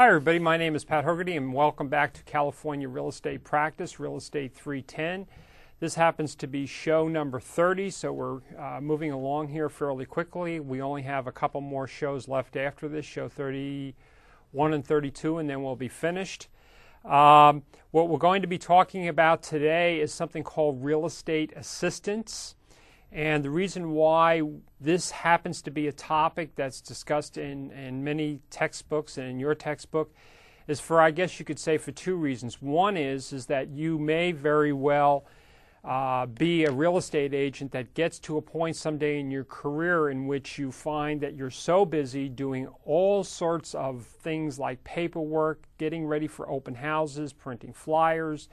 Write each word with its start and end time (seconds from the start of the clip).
Hi, 0.00 0.06
everybody. 0.06 0.38
My 0.38 0.56
name 0.56 0.76
is 0.76 0.84
Pat 0.84 1.04
Hogarty, 1.04 1.36
and 1.36 1.52
welcome 1.52 1.88
back 1.88 2.12
to 2.12 2.22
California 2.22 2.88
Real 2.88 3.08
Estate 3.08 3.42
Practice, 3.42 3.98
Real 3.98 4.16
Estate 4.16 4.54
310. 4.54 5.26
This 5.80 5.96
happens 5.96 6.36
to 6.36 6.46
be 6.46 6.66
show 6.66 7.08
number 7.08 7.40
30, 7.40 7.90
so 7.90 8.12
we're 8.12 8.38
uh, 8.56 8.80
moving 8.80 9.10
along 9.10 9.48
here 9.48 9.68
fairly 9.68 10.04
quickly. 10.04 10.60
We 10.60 10.80
only 10.80 11.02
have 11.02 11.26
a 11.26 11.32
couple 11.32 11.60
more 11.60 11.88
shows 11.88 12.28
left 12.28 12.54
after 12.56 12.88
this, 12.88 13.04
show 13.06 13.28
31 13.28 14.72
and 14.72 14.86
32, 14.86 15.38
and 15.38 15.50
then 15.50 15.64
we'll 15.64 15.74
be 15.74 15.88
finished. 15.88 16.46
Um, 17.04 17.64
what 17.90 18.08
we're 18.08 18.18
going 18.18 18.42
to 18.42 18.48
be 18.48 18.56
talking 18.56 19.08
about 19.08 19.42
today 19.42 19.98
is 19.98 20.14
something 20.14 20.44
called 20.44 20.84
real 20.84 21.06
estate 21.06 21.52
assistance. 21.56 22.54
And 23.10 23.42
the 23.42 23.50
reason 23.50 23.92
why 23.92 24.42
this 24.80 25.10
happens 25.10 25.62
to 25.62 25.70
be 25.70 25.88
a 25.88 25.92
topic 25.92 26.54
that's 26.56 26.80
discussed 26.80 27.38
in, 27.38 27.70
in 27.70 28.04
many 28.04 28.40
textbooks 28.50 29.16
and 29.16 29.28
in 29.28 29.38
your 29.40 29.54
textbook 29.54 30.12
is 30.66 30.78
for, 30.78 31.00
I 31.00 31.10
guess 31.10 31.38
you 31.38 31.46
could 31.46 31.58
say, 31.58 31.78
for 31.78 31.90
two 31.92 32.16
reasons. 32.16 32.60
One 32.60 32.96
is, 32.96 33.32
is 33.32 33.46
that 33.46 33.70
you 33.70 33.98
may 33.98 34.32
very 34.32 34.74
well 34.74 35.24
uh, 35.84 36.26
be 36.26 36.64
a 36.66 36.70
real 36.70 36.98
estate 36.98 37.32
agent 37.32 37.72
that 37.72 37.94
gets 37.94 38.18
to 38.18 38.36
a 38.36 38.42
point 38.42 38.76
someday 38.76 39.18
in 39.20 39.30
your 39.30 39.44
career 39.44 40.10
in 40.10 40.26
which 40.26 40.58
you 40.58 40.70
find 40.70 41.20
that 41.22 41.34
you're 41.34 41.50
so 41.50 41.86
busy 41.86 42.28
doing 42.28 42.68
all 42.84 43.24
sorts 43.24 43.74
of 43.74 44.04
things 44.04 44.58
like 44.58 44.82
paperwork, 44.84 45.62
getting 45.78 46.06
ready 46.06 46.26
for 46.26 46.50
open 46.50 46.74
houses, 46.74 47.32
printing 47.32 47.72
flyers, 47.72 48.50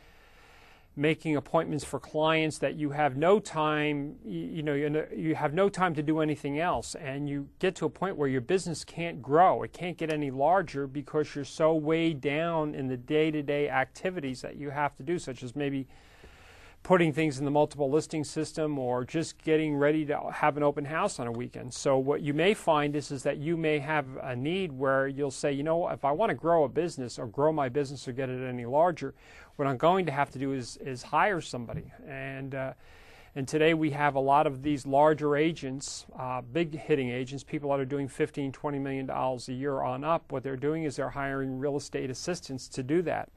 making 0.95 1.35
appointments 1.35 1.83
for 1.83 1.99
clients 1.99 2.57
that 2.59 2.75
you 2.75 2.91
have 2.91 3.17
no 3.17 3.39
time 3.39 4.15
you 4.23 4.63
know 4.63 4.73
you 4.73 5.35
have 5.35 5.53
no 5.53 5.67
time 5.67 5.93
to 5.93 6.01
do 6.01 6.19
anything 6.19 6.59
else 6.59 6.95
and 6.95 7.27
you 7.29 7.47
get 7.59 7.75
to 7.75 7.85
a 7.85 7.89
point 7.89 8.15
where 8.15 8.29
your 8.29 8.41
business 8.41 8.85
can't 8.85 9.21
grow 9.21 9.61
it 9.63 9.73
can't 9.73 9.97
get 9.97 10.11
any 10.11 10.31
larger 10.31 10.87
because 10.87 11.35
you're 11.35 11.43
so 11.43 11.73
weighed 11.73 12.21
down 12.21 12.73
in 12.73 12.87
the 12.87 12.97
day-to-day 12.97 13.69
activities 13.69 14.41
that 14.41 14.55
you 14.55 14.69
have 14.69 14.95
to 14.95 15.03
do 15.03 15.19
such 15.19 15.43
as 15.43 15.55
maybe 15.55 15.85
putting 16.85 17.11
things 17.11 17.39
in 17.39 17.45
the 17.45 17.51
multiple 17.51 17.89
listing 17.89 18.23
system 18.23 18.77
or 18.77 19.03
just 19.03 19.41
getting 19.43 19.75
ready 19.75 20.05
to 20.05 20.15
have 20.31 20.55
an 20.55 20.61
open 20.61 20.85
house 20.85 21.19
on 21.19 21.25
a 21.25 21.31
weekend. 21.31 21.73
So 21.73 21.97
what 21.97 22.21
you 22.21 22.31
may 22.31 22.53
find 22.53 22.95
is, 22.95 23.09
is 23.09 23.23
that 23.23 23.37
you 23.37 23.57
may 23.57 23.79
have 23.79 24.05
a 24.21 24.35
need 24.35 24.71
where 24.71 25.07
you'll 25.07 25.31
say, 25.31 25.51
you 25.51 25.63
know, 25.63 25.89
if 25.89 26.05
I 26.05 26.11
want 26.11 26.29
to 26.29 26.35
grow 26.35 26.63
a 26.63 26.69
business 26.69 27.17
or 27.17 27.25
grow 27.25 27.51
my 27.51 27.69
business 27.69 28.07
or 28.07 28.11
get 28.11 28.29
it 28.29 28.47
any 28.47 28.67
larger, 28.67 29.15
what 29.55 29.67
I'm 29.67 29.77
going 29.77 30.05
to 30.05 30.11
have 30.11 30.29
to 30.31 30.39
do 30.39 30.53
is 30.53 30.77
is 30.77 31.03
hire 31.03 31.41
somebody. 31.41 31.91
And 32.07 32.55
uh, 32.55 32.73
and 33.35 33.47
today 33.47 33.73
we 33.73 33.91
have 33.91 34.15
a 34.15 34.19
lot 34.19 34.47
of 34.47 34.63
these 34.63 34.85
larger 34.85 35.35
agents, 35.35 36.05
uh, 36.17 36.41
big 36.41 36.73
hitting 36.73 37.09
agents, 37.09 37.43
people 37.43 37.69
that 37.71 37.79
are 37.81 37.85
doing 37.85 38.07
15, 38.07 38.53
20 38.53 38.79
million 38.79 39.05
dollars 39.05 39.49
a 39.49 39.53
year 39.53 39.81
on 39.81 40.03
up. 40.03 40.31
What 40.31 40.43
they're 40.43 40.55
doing 40.55 40.83
is 40.83 40.95
they're 40.95 41.09
hiring 41.09 41.59
real 41.59 41.75
estate 41.75 42.09
assistants 42.09 42.69
to 42.69 42.83
do 42.83 43.01
that. 43.01 43.29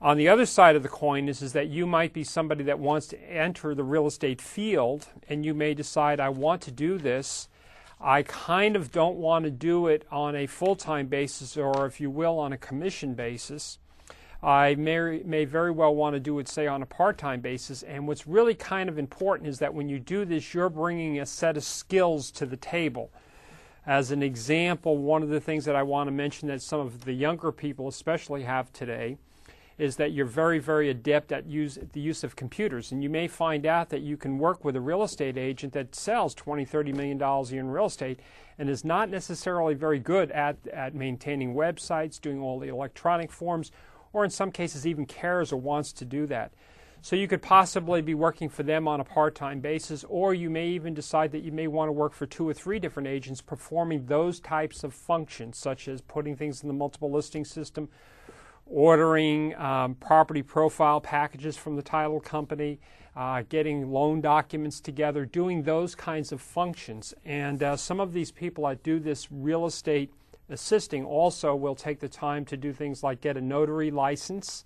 On 0.00 0.18
the 0.18 0.28
other 0.28 0.44
side 0.44 0.76
of 0.76 0.82
the 0.82 0.90
coin 0.90 1.26
is, 1.26 1.40
is 1.40 1.54
that 1.54 1.68
you 1.68 1.86
might 1.86 2.12
be 2.12 2.22
somebody 2.22 2.62
that 2.64 2.78
wants 2.78 3.06
to 3.08 3.18
enter 3.18 3.74
the 3.74 3.82
real 3.82 4.06
estate 4.06 4.42
field 4.42 5.08
and 5.26 5.44
you 5.44 5.54
may 5.54 5.72
decide, 5.72 6.20
I 6.20 6.28
want 6.28 6.60
to 6.62 6.70
do 6.70 6.98
this. 6.98 7.48
I 7.98 8.22
kind 8.22 8.76
of 8.76 8.92
don't 8.92 9.16
want 9.16 9.46
to 9.46 9.50
do 9.50 9.86
it 9.86 10.04
on 10.10 10.36
a 10.36 10.46
full 10.46 10.76
time 10.76 11.06
basis 11.06 11.56
or, 11.56 11.86
if 11.86 11.98
you 11.98 12.10
will, 12.10 12.38
on 12.38 12.52
a 12.52 12.58
commission 12.58 13.14
basis. 13.14 13.78
I 14.42 14.74
may, 14.74 15.22
may 15.24 15.44
very 15.44 15.70
well 15.70 15.94
want 15.94 16.14
to 16.14 16.20
do 16.20 16.38
it, 16.38 16.48
say, 16.48 16.66
on 16.66 16.82
a 16.82 16.86
part 16.86 17.18
time 17.18 17.40
basis. 17.40 17.82
And 17.82 18.06
what's 18.06 18.26
really 18.26 18.54
kind 18.54 18.88
of 18.88 18.98
important 18.98 19.48
is 19.48 19.58
that 19.60 19.72
when 19.72 19.88
you 19.88 19.98
do 19.98 20.24
this, 20.24 20.54
you're 20.54 20.68
bringing 20.68 21.20
a 21.20 21.26
set 21.26 21.56
of 21.56 21.64
skills 21.64 22.30
to 22.32 22.46
the 22.46 22.56
table. 22.56 23.10
As 23.86 24.10
an 24.10 24.22
example, 24.22 24.98
one 24.98 25.22
of 25.22 25.28
the 25.28 25.40
things 25.40 25.64
that 25.64 25.76
I 25.76 25.82
want 25.82 26.08
to 26.08 26.12
mention 26.12 26.48
that 26.48 26.60
some 26.60 26.80
of 26.80 27.04
the 27.04 27.12
younger 27.12 27.52
people 27.52 27.88
especially 27.88 28.42
have 28.42 28.72
today 28.72 29.16
is 29.78 29.96
that 29.96 30.12
you're 30.12 30.26
very, 30.26 30.58
very 30.58 30.88
adept 30.88 31.32
at 31.32 31.46
use, 31.46 31.78
the 31.92 32.00
use 32.00 32.24
of 32.24 32.34
computers. 32.34 32.92
And 32.92 33.02
you 33.02 33.10
may 33.10 33.28
find 33.28 33.66
out 33.66 33.90
that 33.90 34.00
you 34.00 34.16
can 34.16 34.38
work 34.38 34.64
with 34.64 34.74
a 34.74 34.80
real 34.80 35.02
estate 35.02 35.36
agent 35.36 35.74
that 35.74 35.94
sells 35.94 36.34
20, 36.34 36.64
30 36.64 36.92
million 36.92 37.18
dollars 37.18 37.50
a 37.50 37.54
year 37.54 37.62
in 37.62 37.68
real 37.68 37.86
estate 37.86 38.20
and 38.58 38.70
is 38.70 38.84
not 38.84 39.10
necessarily 39.10 39.74
very 39.74 39.98
good 39.98 40.30
at, 40.30 40.56
at 40.72 40.94
maintaining 40.94 41.54
websites, 41.54 42.20
doing 42.20 42.40
all 42.40 42.58
the 42.58 42.68
electronic 42.68 43.30
forms, 43.30 43.70
or 44.12 44.24
in 44.24 44.30
some 44.30 44.50
cases 44.50 44.86
even 44.86 45.06
cares 45.06 45.52
or 45.52 45.56
wants 45.56 45.92
to 45.94 46.04
do 46.04 46.26
that. 46.26 46.52
So 47.02 47.14
you 47.14 47.28
could 47.28 47.42
possibly 47.42 48.02
be 48.02 48.14
working 48.14 48.48
for 48.48 48.64
them 48.64 48.88
on 48.88 49.00
a 49.00 49.04
part-time 49.04 49.60
basis, 49.60 50.04
or 50.08 50.34
you 50.34 50.50
may 50.50 50.68
even 50.68 50.92
decide 50.92 51.30
that 51.32 51.44
you 51.44 51.52
may 51.52 51.68
want 51.68 51.88
to 51.88 51.92
work 51.92 52.12
for 52.12 52.26
two 52.26 52.48
or 52.48 52.54
three 52.54 52.80
different 52.80 53.06
agents 53.06 53.40
performing 53.40 54.06
those 54.06 54.40
types 54.40 54.82
of 54.82 54.92
functions, 54.92 55.56
such 55.56 55.86
as 55.86 56.00
putting 56.00 56.36
things 56.36 56.62
in 56.62 56.68
the 56.68 56.74
multiple 56.74 57.10
listing 57.10 57.44
system, 57.44 57.88
ordering 58.66 59.54
um, 59.54 59.94
property 59.94 60.42
profile 60.42 61.00
packages 61.00 61.56
from 61.56 61.76
the 61.76 61.82
title 61.82 62.18
company, 62.18 62.80
uh, 63.14 63.42
getting 63.48 63.92
loan 63.92 64.20
documents 64.20 64.80
together, 64.80 65.24
doing 65.24 65.62
those 65.62 65.94
kinds 65.94 66.32
of 66.32 66.40
functions. 66.40 67.14
And 67.24 67.62
uh, 67.62 67.76
some 67.76 68.00
of 68.00 68.12
these 68.12 68.32
people 68.32 68.66
that 68.66 68.82
do 68.82 68.98
this 68.98 69.30
real 69.30 69.64
estate 69.64 70.12
assisting 70.48 71.04
also 71.04 71.54
will 71.54 71.74
take 71.74 72.00
the 72.00 72.08
time 72.08 72.44
to 72.44 72.56
do 72.56 72.72
things 72.72 73.02
like 73.02 73.20
get 73.20 73.36
a 73.36 73.40
notary 73.40 73.90
license 73.90 74.64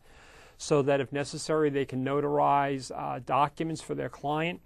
so 0.59 0.83
that 0.83 1.01
if 1.01 1.13
necessary 1.13 1.71
they 1.71 1.85
can 1.85 2.05
notarize 2.05 2.91
uh, 2.95 3.21
documents 3.25 3.81
for 3.81 3.95
their 3.95 4.11
client. 4.11 4.61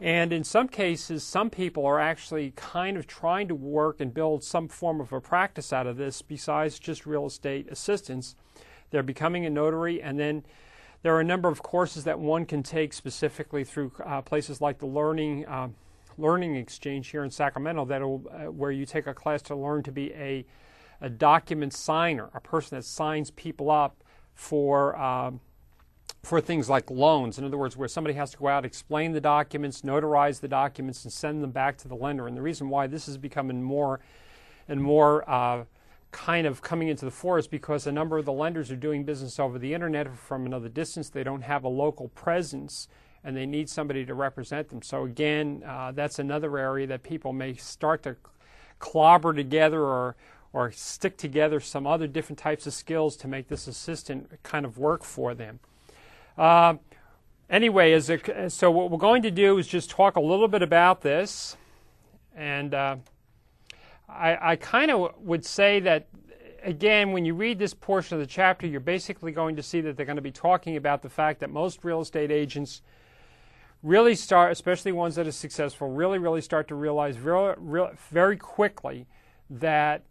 And 0.00 0.32
in 0.32 0.42
some 0.42 0.68
cases, 0.68 1.22
some 1.22 1.50
people 1.50 1.86
are 1.86 2.00
actually 2.00 2.52
kind 2.56 2.96
of 2.96 3.06
trying 3.06 3.48
to 3.48 3.54
work 3.54 4.00
and 4.00 4.12
build 4.12 4.42
some 4.42 4.68
form 4.68 5.00
of 5.00 5.12
a 5.12 5.20
practice 5.20 5.72
out 5.72 5.86
of 5.86 5.96
this 5.96 6.20
besides 6.20 6.78
just 6.78 7.06
real 7.06 7.26
estate 7.26 7.68
assistance. 7.70 8.34
They're 8.90 9.04
becoming 9.04 9.46
a 9.46 9.50
notary, 9.50 10.02
and 10.02 10.18
then 10.18 10.44
there 11.02 11.14
are 11.14 11.20
a 11.20 11.24
number 11.24 11.48
of 11.48 11.62
courses 11.62 12.04
that 12.04 12.18
one 12.18 12.44
can 12.44 12.62
take 12.62 12.92
specifically 12.92 13.62
through 13.62 13.92
uh, 14.04 14.22
places 14.22 14.60
like 14.60 14.78
the 14.78 14.86
Learning 14.86 15.46
uh, 15.46 15.68
Learning 16.18 16.56
Exchange 16.56 17.08
here 17.08 17.24
in 17.24 17.30
Sacramento, 17.30 17.84
that 17.86 18.02
uh, 18.02 18.50
where 18.50 18.70
you 18.70 18.86
take 18.86 19.06
a 19.06 19.14
class 19.14 19.42
to 19.42 19.56
learn 19.56 19.82
to 19.82 19.92
be 19.92 20.12
a 20.14 20.44
a 21.00 21.10
document 21.10 21.74
signer, 21.74 22.30
a 22.34 22.40
person 22.40 22.78
that 22.78 22.84
signs 22.84 23.30
people 23.32 23.70
up 23.70 24.02
for 24.32 24.96
um, 24.96 25.40
for 26.22 26.40
things 26.40 26.70
like 26.70 26.90
loans. 26.90 27.38
In 27.38 27.44
other 27.44 27.58
words, 27.58 27.76
where 27.76 27.88
somebody 27.88 28.14
has 28.14 28.30
to 28.30 28.38
go 28.38 28.48
out, 28.48 28.64
explain 28.64 29.12
the 29.12 29.20
documents, 29.20 29.82
notarize 29.82 30.40
the 30.40 30.48
documents, 30.48 31.04
and 31.04 31.12
send 31.12 31.42
them 31.42 31.50
back 31.50 31.76
to 31.78 31.88
the 31.88 31.94
lender. 31.94 32.26
And 32.26 32.36
the 32.36 32.42
reason 32.42 32.68
why 32.70 32.86
this 32.86 33.08
is 33.08 33.18
becoming 33.18 33.62
more 33.62 34.00
and 34.66 34.80
more 34.80 35.28
uh, 35.28 35.64
kind 36.10 36.46
of 36.46 36.62
coming 36.62 36.88
into 36.88 37.04
the 37.04 37.10
fore 37.10 37.38
is 37.38 37.46
because 37.46 37.86
a 37.86 37.92
number 37.92 38.16
of 38.16 38.24
the 38.24 38.32
lenders 38.32 38.70
are 38.70 38.76
doing 38.76 39.04
business 39.04 39.38
over 39.38 39.58
the 39.58 39.74
internet 39.74 40.16
from 40.16 40.46
another 40.46 40.68
distance. 40.68 41.10
They 41.10 41.24
don't 41.24 41.42
have 41.42 41.64
a 41.64 41.68
local 41.68 42.08
presence 42.08 42.88
and 43.24 43.34
they 43.34 43.46
need 43.46 43.70
somebody 43.70 44.04
to 44.04 44.14
represent 44.14 44.68
them. 44.68 44.82
So, 44.82 45.04
again, 45.04 45.62
uh, 45.66 45.92
that's 45.92 46.18
another 46.18 46.58
area 46.58 46.86
that 46.88 47.02
people 47.02 47.32
may 47.32 47.54
start 47.54 48.02
to 48.02 48.16
clobber 48.78 49.32
together 49.32 49.80
or, 49.80 50.14
or 50.52 50.70
stick 50.70 51.16
together 51.16 51.58
some 51.58 51.86
other 51.86 52.06
different 52.06 52.38
types 52.38 52.66
of 52.66 52.74
skills 52.74 53.16
to 53.16 53.28
make 53.28 53.48
this 53.48 53.66
assistant 53.66 54.30
kind 54.42 54.66
of 54.66 54.76
work 54.76 55.02
for 55.02 55.34
them. 55.34 55.58
Uh, 56.36 56.74
anyway, 57.48 57.92
a, 57.92 58.50
so 58.50 58.70
what 58.70 58.90
we're 58.90 58.98
going 58.98 59.22
to 59.22 59.30
do 59.30 59.56
is 59.56 59.66
just 59.66 59.88
talk 59.88 60.16
a 60.16 60.20
little 60.20 60.48
bit 60.48 60.62
about 60.62 61.00
this. 61.00 61.56
And 62.36 62.74
uh, 62.74 62.96
I, 64.08 64.52
I 64.52 64.56
kind 64.56 64.90
of 64.90 65.14
would 65.18 65.46
say 65.46 65.80
that, 65.80 66.08
again, 66.62 67.12
when 67.12 67.24
you 67.24 67.32
read 67.34 67.58
this 67.58 67.72
portion 67.72 68.16
of 68.16 68.20
the 68.20 68.26
chapter, 68.26 68.66
you're 68.66 68.80
basically 68.80 69.32
going 69.32 69.56
to 69.56 69.62
see 69.62 69.80
that 69.80 69.96
they're 69.96 70.04
going 70.04 70.16
to 70.16 70.22
be 70.22 70.32
talking 70.32 70.76
about 70.76 71.00
the 71.00 71.08
fact 71.08 71.40
that 71.40 71.50
most 71.50 71.84
real 71.84 72.00
estate 72.00 72.30
agents 72.30 72.82
really 73.84 74.16
start, 74.16 74.50
especially 74.50 74.90
ones 74.90 75.14
that 75.14 75.28
are 75.28 75.32
successful, 75.32 75.90
really, 75.90 76.18
really 76.18 76.40
start 76.40 76.66
to 76.68 76.74
realize 76.74 77.16
very, 77.16 77.54
very 78.10 78.36
quickly 78.36 79.06
that 79.50 80.02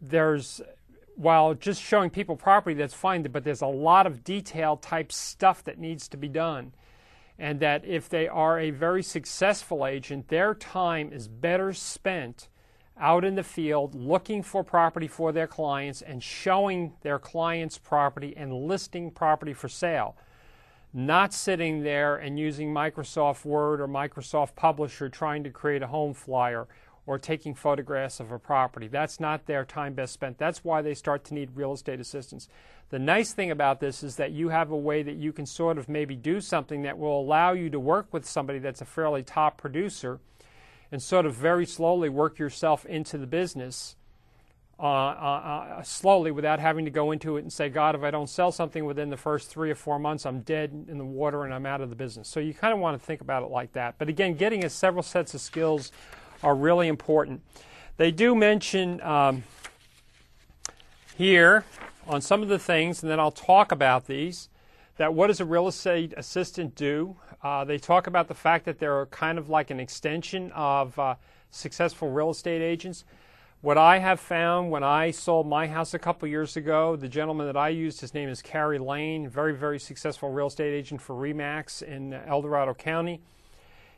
there's 0.00 0.60
while 1.14 1.52
just 1.52 1.82
showing 1.82 2.10
people 2.10 2.36
property, 2.36 2.74
that's 2.74 2.94
fine, 2.94 3.22
but 3.24 3.42
there's 3.42 3.60
a 3.60 3.66
lot 3.66 4.06
of 4.06 4.22
detail 4.22 4.76
type 4.76 5.10
stuff 5.10 5.64
that 5.64 5.76
needs 5.76 6.06
to 6.08 6.16
be 6.16 6.28
done. 6.28 6.72
And 7.40 7.58
that 7.60 7.84
if 7.84 8.08
they 8.08 8.28
are 8.28 8.58
a 8.58 8.70
very 8.70 9.02
successful 9.02 9.84
agent, 9.84 10.28
their 10.28 10.54
time 10.54 11.12
is 11.12 11.26
better 11.26 11.72
spent 11.72 12.48
out 12.96 13.24
in 13.24 13.34
the 13.34 13.42
field 13.42 13.96
looking 13.96 14.44
for 14.44 14.62
property 14.62 15.08
for 15.08 15.32
their 15.32 15.46
clients 15.48 16.02
and 16.02 16.22
showing 16.22 16.92
their 17.02 17.18
clients 17.18 17.78
property 17.78 18.34
and 18.36 18.52
listing 18.52 19.10
property 19.10 19.52
for 19.52 19.68
sale. 19.68 20.16
Not 20.92 21.34
sitting 21.34 21.82
there 21.82 22.16
and 22.16 22.38
using 22.38 22.72
Microsoft 22.72 23.44
Word 23.44 23.80
or 23.80 23.86
Microsoft 23.88 24.54
Publisher 24.56 25.08
trying 25.08 25.44
to 25.44 25.50
create 25.50 25.82
a 25.82 25.86
home 25.86 26.14
flyer 26.14 26.66
or 27.06 27.18
taking 27.18 27.54
photographs 27.54 28.20
of 28.20 28.32
a 28.32 28.38
property. 28.38 28.86
That's 28.86 29.18
not 29.18 29.46
their 29.46 29.64
time 29.64 29.94
best 29.94 30.12
spent. 30.12 30.38
That's 30.38 30.64
why 30.64 30.82
they 30.82 30.94
start 30.94 31.24
to 31.24 31.34
need 31.34 31.50
real 31.54 31.72
estate 31.72 32.00
assistance. 32.00 32.48
The 32.90 32.98
nice 32.98 33.32
thing 33.32 33.50
about 33.50 33.80
this 33.80 34.02
is 34.02 34.16
that 34.16 34.32
you 34.32 34.48
have 34.48 34.70
a 34.70 34.76
way 34.76 35.02
that 35.02 35.16
you 35.16 35.32
can 35.32 35.46
sort 35.46 35.78
of 35.78 35.88
maybe 35.88 36.16
do 36.16 36.40
something 36.40 36.82
that 36.82 36.98
will 36.98 37.20
allow 37.20 37.52
you 37.52 37.70
to 37.70 37.80
work 37.80 38.12
with 38.12 38.26
somebody 38.26 38.58
that's 38.58 38.80
a 38.80 38.86
fairly 38.86 39.22
top 39.22 39.58
producer 39.58 40.20
and 40.90 41.02
sort 41.02 41.26
of 41.26 41.34
very 41.34 41.66
slowly 41.66 42.08
work 42.08 42.38
yourself 42.38 42.86
into 42.86 43.18
the 43.18 43.26
business 43.26 43.96
uh, 44.80 44.82
uh, 44.82 45.76
uh, 45.78 45.82
slowly 45.82 46.30
without 46.30 46.60
having 46.60 46.84
to 46.84 46.90
go 46.90 47.10
into 47.10 47.36
it 47.36 47.40
and 47.40 47.52
say, 47.52 47.68
God, 47.68 47.96
if 47.96 48.02
I 48.02 48.12
don't 48.12 48.28
sell 48.28 48.52
something 48.52 48.84
within 48.84 49.10
the 49.10 49.16
first 49.16 49.50
three 49.50 49.72
or 49.72 49.74
four 49.74 49.98
months, 49.98 50.24
I'm 50.24 50.40
dead 50.42 50.86
in 50.88 50.98
the 50.98 51.04
water 51.04 51.44
and 51.44 51.52
I'm 51.52 51.66
out 51.66 51.80
of 51.80 51.90
the 51.90 51.96
business. 51.96 52.28
So 52.28 52.38
you 52.38 52.54
kind 52.54 52.72
of 52.72 52.78
want 52.78 53.00
to 53.00 53.04
think 53.04 53.20
about 53.20 53.42
it 53.42 53.50
like 53.50 53.72
that. 53.72 53.96
But 53.98 54.08
again, 54.08 54.34
getting 54.34 54.64
a 54.64 54.70
several 54.70 55.02
sets 55.02 55.34
of 55.34 55.40
skills 55.40 55.90
are 56.44 56.54
really 56.54 56.86
important. 56.86 57.42
They 57.96 58.12
do 58.12 58.36
mention 58.36 59.00
um, 59.00 59.42
here 61.16 61.64
on 62.06 62.20
some 62.20 62.42
of 62.42 62.48
the 62.48 62.58
things, 62.58 63.02
and 63.02 63.10
then 63.10 63.18
I'll 63.18 63.32
talk 63.32 63.72
about 63.72 64.06
these, 64.06 64.48
that 64.96 65.12
what 65.12 65.26
does 65.26 65.40
a 65.40 65.44
real 65.44 65.66
estate 65.66 66.14
assistant 66.16 66.76
do? 66.76 67.16
Uh, 67.42 67.64
they 67.64 67.78
talk 67.78 68.06
about 68.06 68.28
the 68.28 68.34
fact 68.34 68.64
that 68.66 68.78
they're 68.78 69.06
kind 69.06 69.38
of 69.38 69.48
like 69.48 69.70
an 69.70 69.80
extension 69.80 70.52
of 70.52 70.96
uh, 70.98 71.16
successful 71.50 72.10
real 72.10 72.30
estate 72.30 72.62
agents. 72.62 73.04
What 73.60 73.76
I 73.76 73.98
have 73.98 74.20
found 74.20 74.70
when 74.70 74.84
I 74.84 75.10
sold 75.10 75.48
my 75.48 75.66
house 75.66 75.92
a 75.92 75.98
couple 75.98 76.28
years 76.28 76.56
ago, 76.56 76.94
the 76.94 77.08
gentleman 77.08 77.48
that 77.48 77.56
I 77.56 77.70
used, 77.70 78.00
his 78.00 78.14
name 78.14 78.28
is 78.28 78.40
Carrie 78.40 78.78
Lane, 78.78 79.28
very, 79.28 79.52
very 79.52 79.80
successful 79.80 80.30
real 80.30 80.46
estate 80.46 80.72
agent 80.72 81.02
for 81.02 81.16
REMAX 81.16 81.82
in 81.82 82.12
El 82.14 82.42
Dorado 82.42 82.72
County. 82.72 83.20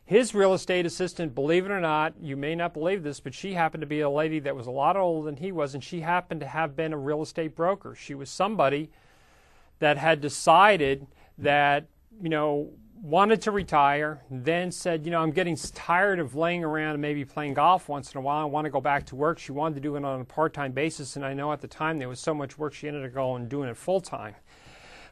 His 0.03 0.35
real 0.35 0.55
estate 0.55 0.87
assistant, 0.87 1.35
believe 1.35 1.67
it 1.67 1.71
or 1.71 1.79
not, 1.79 2.15
you 2.19 2.39
may 2.39 2.55
not 2.55 2.73
believe 2.73 3.03
this, 3.03 3.21
but 3.21 3.35
she 3.35 3.53
happened 3.53 3.83
to 3.83 3.87
be 3.87 4.01
a 4.01 4.09
lady 4.09 4.39
that 4.41 4.57
was 4.57 4.67
a 4.67 4.71
lot 4.71 4.97
older 4.97 5.27
than 5.27 5.37
he 5.37 5.53
was, 5.53 5.75
and 5.75 5.85
she 5.85 6.01
happened 6.01 6.41
to 6.41 6.47
have 6.47 6.75
been 6.75 6.95
a 6.95 6.99
real 6.99 7.21
estate 7.21 7.55
broker. 7.55 7.95
She 7.95 8.15
was 8.15 8.31
somebody 8.31 8.89
that 9.79 9.99
had 9.99 10.23
decided 10.23 11.07
that, 11.37 11.85
you 12.19 12.31
know, 12.31 12.71
wanted 13.03 13.41
to 13.43 13.51
retire, 13.51 14.21
then 14.31 14.71
said, 14.71 15.05
you 15.07 15.11
know, 15.11 15.21
I'm 15.21 15.31
getting 15.31 15.57
tired 15.57 16.19
of 16.19 16.35
laying 16.35 16.63
around 16.63 16.93
and 16.93 17.03
maybe 17.03 17.25
playing 17.25 17.55
golf 17.55 17.89
once 17.89 18.13
in 18.13 18.19
a 18.19 18.21
while. 18.21 18.43
I 18.43 18.45
want 18.45 18.67
to 18.67 18.71
go 18.71 18.81
back 18.81 19.07
to 19.07 19.17
work. 19.17 19.39
She 19.39 19.53
wanted 19.53 19.77
to 19.77 19.81
do 19.81 19.97
it 19.97 20.05
on 20.05 20.21
a 20.21 20.25
part 20.25 20.53
time 20.53 20.73
basis, 20.73 21.17
and 21.17 21.25
I 21.25 21.33
know 21.33 21.53
at 21.53 21.61
the 21.61 21.69
time 21.69 21.99
there 21.99 22.09
was 22.09 22.21
so 22.21 22.35
much 22.35 22.59
work 22.59 22.75
she 22.75 22.89
ended 22.89 23.05
up 23.05 23.15
going 23.15 23.43
and 23.43 23.51
doing 23.51 23.69
it 23.71 23.77
full 23.77 24.01
time. 24.01 24.35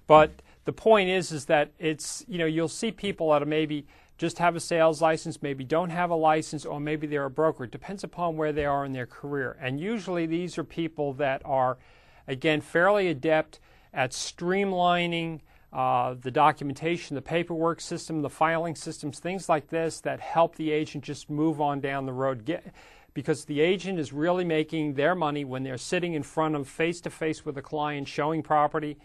But 0.07 0.43
the 0.65 0.73
point 0.73 1.09
is, 1.09 1.33
is 1.33 1.47
that 1.47 1.71
it's, 1.79 2.25
you 2.29 2.39
know, 2.39 2.47
you'll 2.47 2.69
see 2.69 2.91
people 2.91 3.31
that 3.33 3.47
maybe 3.49 3.87
just 4.19 4.39
have 4.39 4.57
a 4.57 4.61
sales 4.61 5.01
license, 5.01 5.41
maybe 5.41 5.65
don't 5.65 5.91
have 5.91 6.11
a 6.11 6.15
license, 6.15 6.67
or 6.67 6.81
maybe 6.81 7.07
they're 7.07 7.25
a 7.25 7.31
broker. 7.31 7.65
It 7.65 7.71
depends 7.71 8.05
upon 8.05 8.37
where 8.37 8.53
they 8.53 8.67
are 8.67 8.85
in 8.85 8.93
their 8.93 9.07
career. 9.07 9.57
And 9.61 9.81
usually 9.81 10.27
these 10.27 10.59
are 10.59 10.65
people 10.65 11.15
that 11.15 11.41
are, 11.45 11.79
again, 12.27 12.61
fairly 12.61 13.09
adept 13.09 13.61
at 13.95 14.11
streamlining 14.11 15.41
uh, 15.73 16.15
the 16.21 16.31
documentation, 16.31 17.15
the 17.15 17.23
paperwork 17.23 17.81
system, 17.81 18.23
the 18.23 18.31
filing 18.31 18.75
systems, 18.75 19.19
things 19.19 19.49
like 19.49 19.69
this 19.69 20.01
that 20.01 20.21
help 20.21 20.57
the 20.57 20.71
agent 20.71 21.05
just 21.05 21.29
move 21.29 21.61
on 21.61 21.81
down 21.81 22.07
the 22.07 22.13
road. 22.13 22.45
Get, 22.45 22.73
because 23.15 23.45
the 23.45 23.61
agent 23.61 23.99
is 23.99 24.13
really 24.13 24.45
making 24.45 24.95
their 24.95 25.15
money 25.15 25.45
when 25.45 25.65
they're 25.65 25.77
sitting 25.77 26.15
in 26.15 26.23
front 26.23 26.55
of 26.55 26.69
face 26.69 27.01
to 27.01 27.11
face 27.11 27.45
with 27.45 27.59
a 27.59 27.63
client, 27.63 28.09
showing 28.09 28.43
property, 28.43 28.97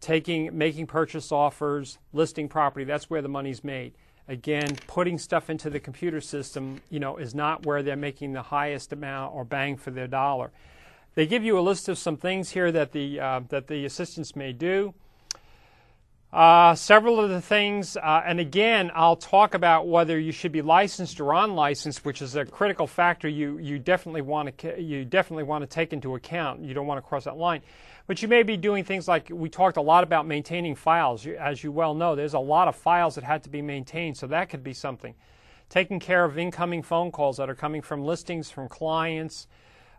taking, 0.00 0.56
making 0.56 0.86
purchase 0.86 1.32
offers, 1.32 1.98
listing 2.12 2.48
property. 2.48 2.84
That's 2.84 3.10
where 3.10 3.20
the 3.20 3.28
money's 3.28 3.64
made. 3.64 3.94
Again, 4.28 4.76
putting 4.86 5.18
stuff 5.18 5.50
into 5.50 5.68
the 5.68 5.80
computer 5.80 6.20
system, 6.20 6.80
you 6.88 7.00
know, 7.00 7.16
is 7.16 7.34
not 7.34 7.66
where 7.66 7.82
they're 7.82 7.96
making 7.96 8.32
the 8.32 8.42
highest 8.42 8.92
amount 8.92 9.34
or 9.34 9.44
bang 9.44 9.76
for 9.76 9.90
their 9.90 10.06
dollar. 10.06 10.52
They 11.14 11.26
give 11.26 11.42
you 11.44 11.58
a 11.58 11.60
list 11.60 11.88
of 11.88 11.98
some 11.98 12.16
things 12.16 12.50
here 12.50 12.72
that 12.72 12.92
the 12.92 13.20
uh, 13.20 13.40
that 13.48 13.66
the 13.66 13.84
assistants 13.84 14.34
may 14.34 14.52
do. 14.52 14.94
Uh, 16.32 16.74
several 16.74 17.20
of 17.20 17.28
the 17.28 17.42
things, 17.42 17.94
uh, 17.98 18.22
and 18.24 18.40
again, 18.40 18.90
I'll 18.94 19.16
talk 19.16 19.52
about 19.52 19.86
whether 19.86 20.18
you 20.18 20.32
should 20.32 20.50
be 20.50 20.62
licensed 20.62 21.20
or 21.20 21.34
unlicensed, 21.34 22.06
which 22.06 22.22
is 22.22 22.36
a 22.36 22.46
critical 22.46 22.86
factor 22.86 23.28
you, 23.28 23.58
you 23.58 23.78
definitely 23.78 24.22
want 24.22 24.56
to 24.56 24.80
you 24.80 25.04
definitely 25.04 25.44
want 25.44 25.60
to 25.60 25.66
take 25.66 25.92
into 25.92 26.14
account. 26.14 26.64
You 26.64 26.72
don't 26.72 26.86
want 26.86 26.96
to 26.96 27.06
cross 27.06 27.24
that 27.24 27.36
line, 27.36 27.60
but 28.06 28.22
you 28.22 28.28
may 28.28 28.44
be 28.44 28.56
doing 28.56 28.82
things 28.82 29.06
like 29.06 29.28
we 29.30 29.50
talked 29.50 29.76
a 29.76 29.82
lot 29.82 30.04
about 30.04 30.26
maintaining 30.26 30.74
files. 30.74 31.26
As 31.26 31.62
you 31.62 31.70
well 31.70 31.92
know, 31.92 32.14
there's 32.14 32.32
a 32.32 32.38
lot 32.38 32.66
of 32.66 32.76
files 32.76 33.16
that 33.16 33.24
had 33.24 33.42
to 33.42 33.50
be 33.50 33.60
maintained, 33.60 34.16
so 34.16 34.26
that 34.28 34.48
could 34.48 34.64
be 34.64 34.72
something. 34.72 35.14
Taking 35.68 36.00
care 36.00 36.24
of 36.24 36.38
incoming 36.38 36.82
phone 36.82 37.12
calls 37.12 37.36
that 37.36 37.50
are 37.50 37.54
coming 37.54 37.82
from 37.82 38.04
listings 38.04 38.50
from 38.50 38.70
clients. 38.70 39.48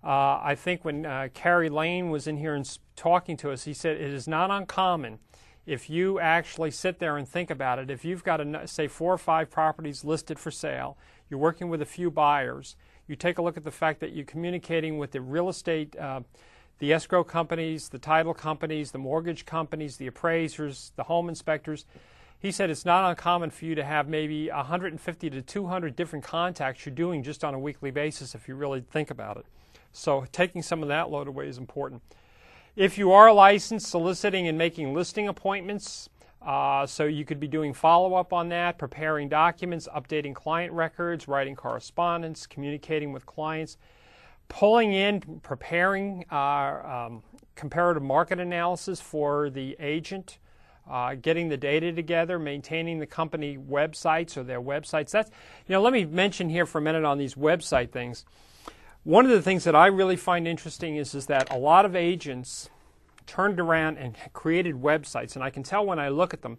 Uh, 0.04 0.42
I 0.42 0.56
think 0.56 0.84
when 0.84 1.06
uh, 1.06 1.28
Carrie 1.36 1.70
Lane 1.70 2.10
was 2.10 2.26
in 2.26 2.38
here 2.38 2.56
and 2.56 2.68
talking 2.96 3.38
to 3.38 3.52
us, 3.52 3.66
he 3.66 3.74
said 3.76 3.98
it 3.98 4.14
is 4.14 4.28
not 4.28 4.50
uncommon 4.50 5.20
if 5.66 5.90
you 5.90 6.20
actually 6.20 6.72
sit 6.72 7.00
there 7.00 7.18
and 7.18 7.28
think 7.28 7.50
about 7.50 7.80
it, 7.80 7.90
if 7.90 8.04
you've 8.04 8.24
got, 8.24 8.42
a, 8.42 8.68
say, 8.68 8.88
four 8.88 9.14
or 9.14 9.18
five 9.18 9.50
properties 9.50 10.04
listed 10.04 10.38
for 10.38 10.52
sale, 10.52 10.98
you're 11.30 11.40
working 11.40 11.70
with 11.70 11.82
a 11.82 11.86
few 11.86 12.12
buyers, 12.12 12.76
you 13.08 13.16
take 13.16 13.38
a 13.38 13.42
look 13.42 13.58
at 13.58 13.64
the 13.64 13.72
fact 13.72 14.00
that 14.02 14.14
you're 14.14 14.26
communicating 14.26 14.98
with 14.98 15.12
the 15.12 15.22
real 15.22 15.50
estate, 15.50 15.96
uh, 15.98 16.22
the 16.80 16.92
escrow 16.92 17.24
companies, 17.24 17.90
the 17.90 18.00
title 18.00 18.34
companies, 18.34 18.92
the 18.92 18.98
mortgage 18.98 19.46
companies, 19.46 19.98
the 19.98 20.08
appraisers, 20.08 20.92
the 20.96 21.04
home 21.04 21.30
inspectors. 21.30 21.86
He 22.40 22.52
said 22.52 22.70
it's 22.70 22.84
not 22.84 23.10
uncommon 23.10 23.52
for 23.52 23.64
you 23.64 23.76
to 23.76 23.86
have 23.86 24.10
maybe 24.10 24.50
150 24.50 25.30
to 25.30 25.42
200 25.42 25.96
different 25.96 26.26
contacts 26.26 26.86
you're 26.86 26.94
doing 26.94 27.24
just 27.24 27.44
on 27.44 27.54
a 27.54 27.60
weekly 27.60 27.90
basis 27.90 28.36
if 28.36 28.50
you 28.50 28.56
really 28.56 28.82
think 28.82 29.10
about 29.10 29.38
it. 29.38 29.46
So 29.94 30.26
taking 30.32 30.62
some 30.62 30.82
of 30.82 30.90
that 30.90 31.10
load 31.10 31.28
away 31.28 31.48
is 31.48 31.58
important. 31.58 32.02
If 32.76 32.98
you 32.98 33.12
are 33.12 33.32
licensed, 33.32 33.88
soliciting 33.88 34.48
and 34.48 34.58
making 34.58 34.96
listing 34.96 35.28
appointments, 35.28 36.10
uh, 36.42 36.88
so 36.88 37.04
you 37.04 37.24
could 37.24 37.40
be 37.40 37.48
doing 37.48 37.72
follow 37.72 38.16
up 38.16 38.34
on 38.34 38.50
that, 38.50 38.80
preparing 38.80 39.30
documents, 39.30 39.88
updating 39.96 40.34
client 40.34 40.74
records, 40.74 41.28
writing 41.28 41.56
correspondence, 41.56 42.48
communicating 42.48 43.14
with 43.14 43.28
clients, 43.28 43.78
pulling 44.50 44.92
in, 44.92 45.22
preparing 45.44 46.26
uh, 46.32 47.06
um, 47.06 47.24
comparative 47.54 48.02
market 48.02 48.40
analysis 48.40 49.00
for 49.00 49.52
the 49.52 49.76
agent. 49.80 50.40
Uh, 50.90 51.16
getting 51.16 51.48
the 51.48 51.56
data 51.56 51.94
together, 51.94 52.38
maintaining 52.38 53.00
the 53.00 53.06
company 53.06 53.58
websites 53.58 54.36
or 54.36 54.44
their 54.44 54.62
websites. 54.62 55.12
That's, 55.12 55.30
you 55.66 55.72
know, 55.72 55.82
let 55.82 55.94
me 55.94 56.04
mention 56.04 56.50
here 56.50 56.66
for 56.66 56.80
a 56.80 56.82
minute 56.82 57.06
on 57.06 57.18
these 57.18 57.36
website 57.36 57.92
things. 57.92 58.26
One 59.04 59.26
of 59.26 59.32
the 59.32 59.42
things 59.42 59.66
that 59.66 59.76
I 59.76 59.88
really 59.88 60.16
find 60.16 60.48
interesting 60.48 60.96
is, 60.96 61.14
is 61.14 61.26
that 61.26 61.54
a 61.54 61.58
lot 61.58 61.84
of 61.84 61.94
agents 61.94 62.70
turned 63.28 63.60
around 63.60 63.98
and 63.98 64.16
created 64.32 64.76
websites, 64.76 65.36
and 65.36 65.44
I 65.44 65.50
can 65.50 65.62
tell 65.62 65.86
when 65.86 66.00
I 66.00 66.08
look 66.08 66.34
at 66.34 66.42
them. 66.42 66.58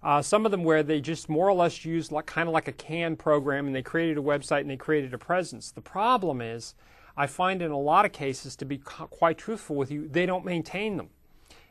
Uh, 0.00 0.22
some 0.22 0.44
of 0.44 0.52
them 0.52 0.62
where 0.62 0.84
they 0.84 1.00
just 1.00 1.28
more 1.28 1.48
or 1.48 1.52
less 1.52 1.84
used 1.84 2.12
like 2.12 2.26
kind 2.26 2.48
of 2.48 2.52
like 2.52 2.68
a 2.68 2.72
CAN 2.72 3.16
program, 3.16 3.66
and 3.66 3.74
they 3.74 3.82
created 3.82 4.18
a 4.18 4.20
website 4.20 4.60
and 4.60 4.70
they 4.70 4.76
created 4.76 5.12
a 5.14 5.18
presence. 5.18 5.72
The 5.72 5.80
problem 5.80 6.40
is, 6.40 6.76
I 7.16 7.26
find 7.26 7.60
in 7.60 7.72
a 7.72 7.78
lot 7.78 8.04
of 8.04 8.12
cases, 8.12 8.54
to 8.56 8.64
be 8.64 8.78
quite 8.78 9.36
truthful 9.36 9.74
with 9.74 9.90
you, 9.90 10.06
they 10.06 10.26
don't 10.26 10.44
maintain 10.44 10.96
them, 10.96 11.08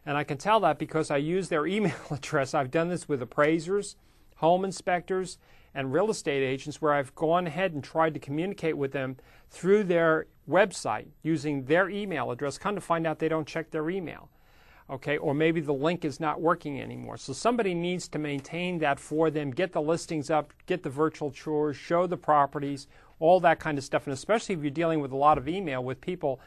and 0.06 0.18
I 0.18 0.26
can 0.26 0.38
tell 0.38 0.60
that 0.62 0.80
because 0.80 1.12
I 1.12 1.18
use 1.18 1.48
their 1.48 1.66
email 1.76 1.96
address. 2.12 2.54
I've 2.54 2.72
done 2.72 2.90
this 2.90 3.08
with 3.08 3.22
appraisers, 3.22 3.96
home 4.36 4.66
inspectors, 4.66 5.38
and 5.76 5.92
real 5.92 6.10
estate 6.10 6.44
agents 6.44 6.82
where 6.82 6.94
I've 6.94 7.14
gone 7.16 7.48
ahead 7.48 7.74
and 7.74 7.84
tried 7.84 8.14
to 8.14 8.20
communicate 8.20 8.78
with 8.78 8.92
them 8.92 9.18
through 9.50 9.86
their 9.86 10.28
website 10.50 11.08
using 11.22 11.66
their 11.66 11.90
email 11.90 12.32
address. 12.32 12.58
Come 12.58 12.76
to 12.76 12.82
find 12.82 13.08
out 13.08 13.20
they 13.20 13.30
don't 13.30 13.48
check 13.48 13.72
their 13.72 13.90
email. 13.90 14.30
Okay, 14.90 15.18
or 15.18 15.34
maybe 15.34 15.62
the 15.62 15.74
link 15.74 16.04
is 16.04 16.20
not 16.20 16.42
working 16.42 16.82
anymore. 16.82 17.16
So 17.16 17.32
somebody 17.32 17.74
needs 17.74 18.08
to 18.10 18.20
maintain 18.20 18.80
that 18.80 19.00
for 19.00 19.32
them, 19.32 19.50
get 19.50 19.72
the 19.72 19.82
listings 19.82 20.30
up, 20.30 20.54
get 20.66 20.84
the 20.84 20.90
virtual 20.90 21.32
tours, 21.32 21.78
show 21.78 22.06
the 22.06 22.18
properties, 22.18 22.88
all 23.20 23.40
that 23.40 23.60
kind 23.60 23.78
of 23.78 23.84
stuff. 23.86 24.06
And 24.06 24.14
especially 24.14 24.56
if 24.56 24.62
you're 24.62 24.72
dealing 24.72 25.00
with 25.00 25.14
a 25.14 25.16
lot 25.16 25.38
of 25.38 25.48
email 25.48 25.82
with 25.84 26.02
people 26.02 26.42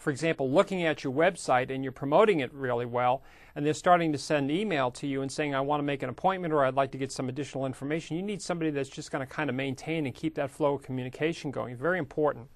for 0.00 0.10
example, 0.10 0.50
looking 0.50 0.82
at 0.82 1.04
your 1.04 1.12
website 1.12 1.70
and 1.70 1.84
you're 1.84 1.92
promoting 1.92 2.40
it 2.40 2.52
really 2.54 2.86
well, 2.86 3.22
and 3.54 3.66
they're 3.66 3.74
starting 3.74 4.12
to 4.12 4.18
send 4.18 4.50
email 4.50 4.90
to 4.92 5.06
you 5.06 5.20
and 5.20 5.30
saying, 5.30 5.54
I 5.54 5.60
want 5.60 5.80
to 5.80 5.84
make 5.84 6.02
an 6.02 6.08
appointment 6.08 6.54
or 6.54 6.64
I'd 6.64 6.74
like 6.74 6.90
to 6.92 6.98
get 6.98 7.12
some 7.12 7.28
additional 7.28 7.66
information, 7.66 8.16
you 8.16 8.22
need 8.22 8.40
somebody 8.40 8.70
that's 8.70 8.88
just 8.88 9.12
going 9.12 9.20
to 9.24 9.30
kind 9.30 9.50
of 9.50 9.56
maintain 9.56 10.06
and 10.06 10.14
keep 10.14 10.34
that 10.36 10.50
flow 10.50 10.74
of 10.74 10.82
communication 10.82 11.50
going. 11.50 11.76
Very 11.76 11.98
important. 11.98 12.48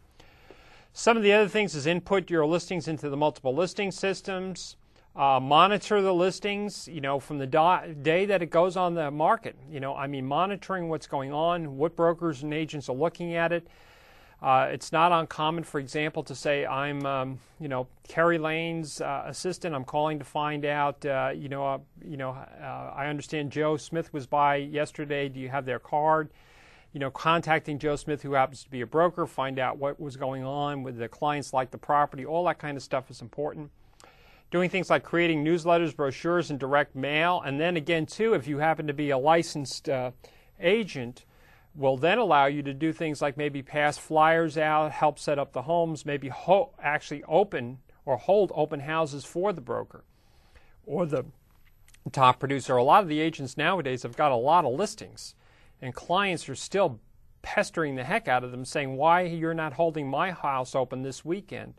Some 0.94 1.18
of 1.18 1.22
the 1.22 1.34
other 1.34 1.46
things 1.46 1.74
is 1.74 1.86
input 1.86 2.30
your 2.30 2.46
listings 2.46 2.88
into 2.88 3.10
the 3.10 3.16
multiple 3.16 3.54
listing 3.54 3.90
systems. 3.90 4.76
Uh, 5.14 5.38
monitor 5.38 6.00
the 6.00 6.14
listings, 6.14 6.88
you 6.88 7.02
know, 7.02 7.20
from 7.20 7.36
the 7.36 7.46
do- 7.46 7.94
day 8.02 8.24
that 8.24 8.40
it 8.40 8.50
goes 8.50 8.74
on 8.74 8.94
the 8.94 9.10
market. 9.10 9.54
You 9.70 9.80
know, 9.80 9.94
I 9.94 10.06
mean, 10.06 10.24
monitoring 10.24 10.88
what's 10.88 11.06
going 11.06 11.30
on, 11.30 11.76
what 11.76 11.94
brokers 11.94 12.42
and 12.42 12.54
agents 12.54 12.88
are 12.88 12.96
looking 12.96 13.34
at 13.34 13.52
it. 13.52 13.68
Uh, 14.44 14.68
it's 14.70 14.92
not 14.92 15.10
uncommon, 15.10 15.64
for 15.64 15.80
example, 15.80 16.22
to 16.22 16.34
say 16.34 16.66
I'm, 16.66 17.06
um, 17.06 17.38
you 17.58 17.66
know, 17.66 17.86
Carrie 18.06 18.36
Lane's 18.36 19.00
uh, 19.00 19.22
assistant. 19.24 19.74
I'm 19.74 19.86
calling 19.86 20.18
to 20.18 20.24
find 20.26 20.66
out, 20.66 21.02
uh, 21.06 21.30
you 21.34 21.48
know, 21.48 21.66
uh, 21.66 21.78
you 22.04 22.18
know, 22.18 22.32
uh, 22.32 22.92
I 22.94 23.06
understand 23.06 23.52
Joe 23.52 23.78
Smith 23.78 24.12
was 24.12 24.26
by 24.26 24.56
yesterday. 24.56 25.30
Do 25.30 25.40
you 25.40 25.48
have 25.48 25.64
their 25.64 25.78
card? 25.78 26.28
You 26.92 27.00
know, 27.00 27.10
contacting 27.10 27.78
Joe 27.78 27.96
Smith, 27.96 28.20
who 28.20 28.34
happens 28.34 28.62
to 28.64 28.70
be 28.70 28.82
a 28.82 28.86
broker, 28.86 29.26
find 29.26 29.58
out 29.58 29.78
what 29.78 29.98
was 29.98 30.14
going 30.14 30.44
on 30.44 30.82
with 30.82 30.98
the 30.98 31.08
clients, 31.08 31.54
like 31.54 31.70
the 31.70 31.78
property. 31.78 32.26
All 32.26 32.44
that 32.44 32.58
kind 32.58 32.76
of 32.76 32.82
stuff 32.82 33.10
is 33.10 33.22
important. 33.22 33.70
Doing 34.50 34.68
things 34.68 34.90
like 34.90 35.04
creating 35.04 35.42
newsletters, 35.42 35.96
brochures, 35.96 36.50
and 36.50 36.60
direct 36.60 36.94
mail, 36.94 37.40
and 37.46 37.58
then 37.58 37.78
again, 37.78 38.04
too, 38.04 38.34
if 38.34 38.46
you 38.46 38.58
happen 38.58 38.88
to 38.88 38.92
be 38.92 39.08
a 39.08 39.16
licensed 39.16 39.88
uh, 39.88 40.10
agent 40.60 41.24
will 41.75 41.97
then 41.97 42.19
allow 42.19 42.47
you 42.47 42.62
to 42.62 42.73
do 42.73 42.93
things 42.93 43.21
like 43.21 43.37
maybe 43.37 43.62
pass 43.62 43.99
flyers 43.99 44.57
out, 44.57 44.93
help 44.93 45.19
set 45.19 45.38
up 45.38 45.52
the 45.52 45.62
homes, 45.62 46.07
maybe 46.07 46.28
ho- 46.28 46.73
actually 46.81 47.23
open 47.25 47.78
or 48.04 48.16
hold 48.16 48.52
open 48.54 48.81
houses 48.81 49.25
for 49.25 49.52
the 49.52 49.61
broker 49.61 50.04
or 50.87 51.07
the 51.07 51.25
top 52.12 52.38
producer. 52.38 52.76
A 52.76 52.85
lot 52.85 53.02
of 53.02 53.09
the 53.09 53.21
agents 53.21 53.57
nowadays 53.57 54.02
have 54.02 54.16
got 54.16 54.33
a 54.33 54.37
lot 54.37 54.64
of 54.64 54.75
listings, 54.75 55.35
and 55.81 55.95
clients 55.95 56.49
are 56.49 56.54
still 56.54 57.00
pestering 57.43 57.95
the 57.95 58.04
heck 58.04 58.28
out 58.28 58.45
of 58.45 58.50
them 58.50 58.64
saying, 58.64 58.97
Why 58.97 59.23
you're 59.23 59.54
not 59.54 59.75
holding 59.75 60.09
my 60.09 60.31
house 60.31 60.75
open 60.75 61.02
this 61.02 61.25
weekend? 61.25 61.75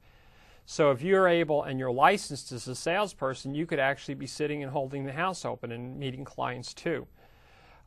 So 0.65 0.89
if 0.91 1.01
you're 1.01 1.27
able 1.27 1.63
and 1.63 1.79
you're 1.79 1.91
licensed 1.91 2.51
as 2.51 2.67
a 2.67 2.75
salesperson, 2.75 3.53
you 3.53 3.67
could 3.67 3.79
actually 3.79 4.15
be 4.15 4.25
sitting 4.25 4.63
and 4.63 4.71
holding 4.71 5.05
the 5.05 5.13
house 5.13 5.45
open 5.45 5.71
and 5.71 5.99
meeting 5.99 6.25
clients 6.25 6.73
too. 6.73 7.07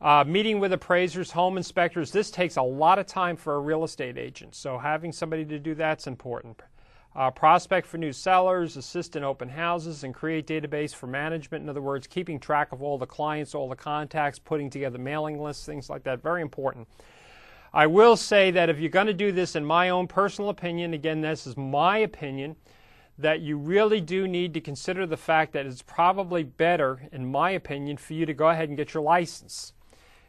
Uh, 0.01 0.23
meeting 0.25 0.61
with 0.61 0.71
appraisers, 0.71 1.31
home 1.31 1.57
inspectors, 1.57 2.11
this 2.11 2.31
takes 2.31 2.55
a 2.55 2.61
lot 2.61 2.97
of 2.97 3.05
time 3.05 3.35
for 3.35 3.55
a 3.55 3.59
real 3.59 3.83
estate 3.83 4.17
agent. 4.17 4.55
So 4.55 4.77
having 4.77 5.11
somebody 5.11 5.43
to 5.45 5.59
do 5.59 5.75
that's 5.75 6.07
important. 6.07 6.61
Uh, 7.15 7.29
prospect 7.31 7.85
for 7.85 7.97
new 7.97 8.13
sellers, 8.13 8.77
assist 8.77 9.17
in 9.17 9.25
open 9.25 9.49
houses, 9.49 10.05
and 10.05 10.13
create 10.13 10.47
database 10.47 10.95
for 10.95 11.07
management. 11.07 11.63
In 11.63 11.69
other 11.69 11.81
words, 11.81 12.07
keeping 12.07 12.39
track 12.39 12.71
of 12.71 12.81
all 12.81 12.97
the 12.97 13.05
clients, 13.05 13.53
all 13.53 13.67
the 13.67 13.75
contacts, 13.75 14.39
putting 14.39 14.69
together 14.69 14.97
mailing 14.97 15.41
lists, 15.41 15.65
things 15.65 15.89
like 15.89 16.03
that. 16.03 16.23
Very 16.23 16.41
important. 16.41 16.87
I 17.73 17.87
will 17.87 18.15
say 18.15 18.51
that 18.51 18.69
if 18.69 18.79
you're 18.79 18.89
going 18.89 19.07
to 19.07 19.13
do 19.13 19.33
this, 19.33 19.55
in 19.55 19.65
my 19.65 19.89
own 19.89 20.07
personal 20.07 20.49
opinion, 20.49 20.93
again, 20.93 21.19
this 21.19 21.45
is 21.45 21.57
my 21.57 21.97
opinion, 21.97 22.55
that 23.17 23.41
you 23.41 23.57
really 23.57 23.99
do 23.99 24.29
need 24.29 24.53
to 24.53 24.61
consider 24.61 25.05
the 25.05 25.17
fact 25.17 25.51
that 25.53 25.65
it's 25.65 25.81
probably 25.81 26.43
better, 26.43 27.09
in 27.11 27.29
my 27.29 27.51
opinion, 27.51 27.97
for 27.97 28.13
you 28.13 28.25
to 28.25 28.33
go 28.33 28.47
ahead 28.47 28.69
and 28.69 28.77
get 28.77 28.93
your 28.93 29.03
license. 29.03 29.73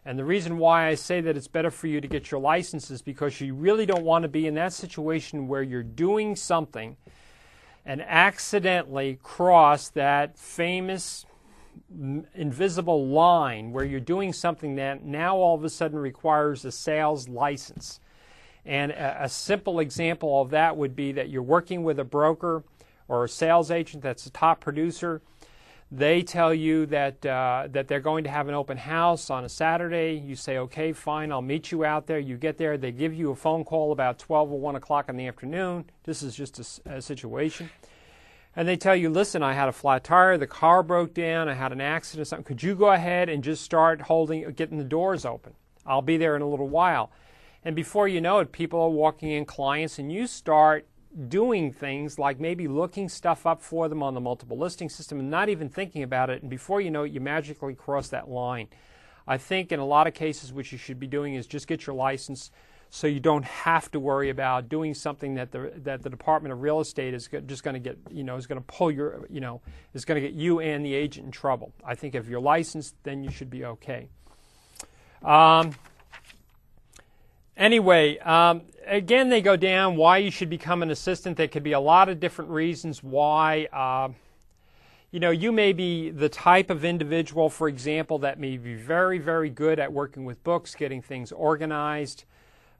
And 0.04 0.18
the 0.18 0.24
reason 0.24 0.58
why 0.58 0.86
I 0.86 0.94
say 0.94 1.20
that 1.20 1.36
it's 1.36 1.48
better 1.48 1.70
for 1.70 1.86
you 1.86 2.00
to 2.00 2.08
get 2.08 2.30
your 2.30 2.40
license 2.40 2.90
is 2.90 3.02
because 3.02 3.40
you 3.40 3.54
really 3.54 3.84
don't 3.84 4.04
want 4.04 4.22
to 4.22 4.28
be 4.28 4.46
in 4.46 4.54
that 4.54 4.72
situation 4.72 5.46
where 5.46 5.62
you're 5.62 5.82
doing 5.82 6.36
something 6.36 6.96
and 7.84 8.00
accidentally 8.02 9.18
cross 9.22 9.88
that 9.90 10.38
famous 10.38 11.26
invisible 12.34 13.08
line 13.08 13.72
where 13.72 13.84
you're 13.84 14.00
doing 14.00 14.32
something 14.32 14.76
that 14.76 15.02
now 15.02 15.36
all 15.36 15.54
of 15.54 15.64
a 15.64 15.68
sudden 15.68 15.98
requires 15.98 16.64
a 16.64 16.72
sales 16.72 17.28
license. 17.28 18.00
And 18.64 18.92
a, 18.92 19.24
a, 19.24 19.28
simple 19.28 19.80
example 19.80 20.40
of 20.40 20.50
that 20.50 20.76
would 20.76 20.94
be 20.94 21.12
that 21.12 21.30
you're 21.30 21.42
working 21.42 21.82
with 21.82 21.98
a 21.98 22.04
broker 22.04 22.62
or 23.08 23.24
a 23.24 23.28
sales 23.28 23.70
agent 23.70 24.02
that's 24.02 24.26
a 24.26 24.30
top 24.30 24.60
producer. 24.60 25.22
They 25.92 26.22
tell 26.22 26.54
you 26.54 26.86
that 26.86 27.26
uh, 27.26 27.66
that 27.72 27.88
they're 27.88 28.00
going 28.00 28.24
to 28.24 28.30
have 28.30 28.48
an 28.48 28.54
open 28.54 28.76
house 28.76 29.28
on 29.28 29.44
a 29.44 29.48
Saturday. 29.48 30.14
You 30.14 30.36
say, 30.36 30.58
"Okay, 30.58 30.92
fine, 30.92 31.32
I'll 31.32 31.42
meet 31.42 31.72
you 31.72 31.84
out 31.84 32.06
there." 32.06 32.18
You 32.18 32.36
get 32.36 32.58
there. 32.58 32.78
They 32.78 32.92
give 32.92 33.12
you 33.12 33.32
a 33.32 33.36
phone 33.36 33.64
call 33.64 33.90
about 33.90 34.18
12 34.18 34.52
or 34.52 34.60
1 34.60 34.76
o'clock 34.76 35.08
in 35.08 35.16
the 35.16 35.26
afternoon. 35.26 35.90
This 36.04 36.22
is 36.22 36.36
just 36.36 36.80
a, 36.86 36.94
a 36.96 37.02
situation 37.02 37.70
and 38.56 38.66
they 38.66 38.76
tell 38.76 38.96
you, 38.96 39.10
listen, 39.10 39.42
I 39.42 39.52
had 39.52 39.68
a 39.68 39.72
flat 39.72 40.04
tire, 40.04 40.36
the 40.36 40.46
car 40.46 40.82
broke 40.82 41.14
down, 41.14 41.48
I 41.48 41.54
had 41.54 41.72
an 41.72 41.80
accident, 41.80 42.28
something. 42.28 42.44
Could 42.44 42.62
you 42.62 42.74
go 42.74 42.90
ahead 42.90 43.28
and 43.28 43.44
just 43.44 43.62
start 43.62 44.02
holding, 44.02 44.50
getting 44.52 44.78
the 44.78 44.84
doors 44.84 45.24
open? 45.24 45.54
I'll 45.86 46.02
be 46.02 46.16
there 46.16 46.36
in 46.36 46.42
a 46.42 46.48
little 46.48 46.68
while. 46.68 47.12
And 47.64 47.76
before 47.76 48.08
you 48.08 48.20
know 48.20 48.38
it, 48.40 48.52
people 48.52 48.80
are 48.80 48.90
walking 48.90 49.30
in, 49.30 49.44
clients, 49.44 49.98
and 49.98 50.10
you 50.10 50.26
start 50.26 50.86
doing 51.28 51.72
things 51.72 52.18
like 52.18 52.38
maybe 52.38 52.68
looking 52.68 53.08
stuff 53.08 53.46
up 53.46 53.60
for 53.60 53.88
them 53.88 54.02
on 54.02 54.14
the 54.14 54.20
multiple 54.20 54.56
listing 54.56 54.88
system 54.88 55.18
and 55.18 55.30
not 55.30 55.48
even 55.48 55.68
thinking 55.68 56.02
about 56.02 56.30
it. 56.30 56.42
And 56.42 56.50
before 56.50 56.80
you 56.80 56.90
know 56.90 57.02
it, 57.04 57.12
you 57.12 57.20
magically 57.20 57.74
cross 57.74 58.08
that 58.08 58.28
line. 58.28 58.68
I 59.26 59.38
think 59.38 59.72
in 59.72 59.80
a 59.80 59.86
lot 59.86 60.06
of 60.06 60.14
cases, 60.14 60.52
what 60.52 60.70
you 60.72 60.78
should 60.78 60.98
be 60.98 61.06
doing 61.06 61.34
is 61.34 61.46
just 61.46 61.66
get 61.66 61.86
your 61.86 61.96
license 61.96 62.50
so 62.90 63.06
you 63.06 63.20
don't 63.20 63.44
have 63.44 63.90
to 63.92 64.00
worry 64.00 64.30
about 64.30 64.68
doing 64.68 64.94
something 64.94 65.34
that 65.34 65.52
the 65.52 65.72
that 65.84 66.02
the 66.02 66.10
Department 66.10 66.52
of 66.52 66.60
Real 66.60 66.80
Estate 66.80 67.14
is 67.14 67.28
just 67.46 67.62
going 67.62 67.74
to 67.74 67.80
get 67.80 67.96
you 68.10 68.24
know 68.24 68.36
is 68.36 68.48
going 68.48 68.60
to 68.60 68.66
pull 68.66 68.90
your 68.90 69.26
you 69.30 69.40
know 69.40 69.62
is 69.94 70.04
going 70.04 70.20
to 70.20 70.28
get 70.28 70.36
you 70.36 70.58
and 70.58 70.84
the 70.84 70.92
agent 70.94 71.26
in 71.26 71.32
trouble. 71.32 71.72
I 71.84 71.94
think 71.94 72.16
if 72.16 72.28
you're 72.28 72.40
licensed, 72.40 72.96
then 73.04 73.22
you 73.22 73.30
should 73.30 73.48
be 73.48 73.64
okay. 73.64 74.08
Um, 75.22 75.72
anyway, 77.60 78.18
um, 78.18 78.62
again, 78.86 79.28
they 79.28 79.40
go 79.40 79.54
down 79.54 79.96
why 79.96 80.18
you 80.18 80.30
should 80.30 80.50
become 80.50 80.82
an 80.82 80.90
assistant. 80.90 81.36
There 81.36 81.46
could 81.46 81.62
be 81.62 81.72
a 81.72 81.80
lot 81.80 82.08
of 82.08 82.18
different 82.18 82.50
reasons 82.50 83.02
why. 83.02 83.68
Uh, 83.72 84.08
you 85.12 85.20
know, 85.20 85.30
you 85.30 85.52
may 85.52 85.72
be 85.72 86.10
the 86.10 86.28
type 86.28 86.70
of 86.70 86.84
individual, 86.84 87.50
for 87.50 87.68
example, 87.68 88.20
that 88.20 88.38
may 88.38 88.56
be 88.56 88.74
very, 88.74 89.18
very 89.18 89.50
good 89.50 89.78
at 89.78 89.92
working 89.92 90.24
with 90.24 90.42
books, 90.44 90.74
getting 90.74 91.02
things 91.02 91.32
organized, 91.32 92.24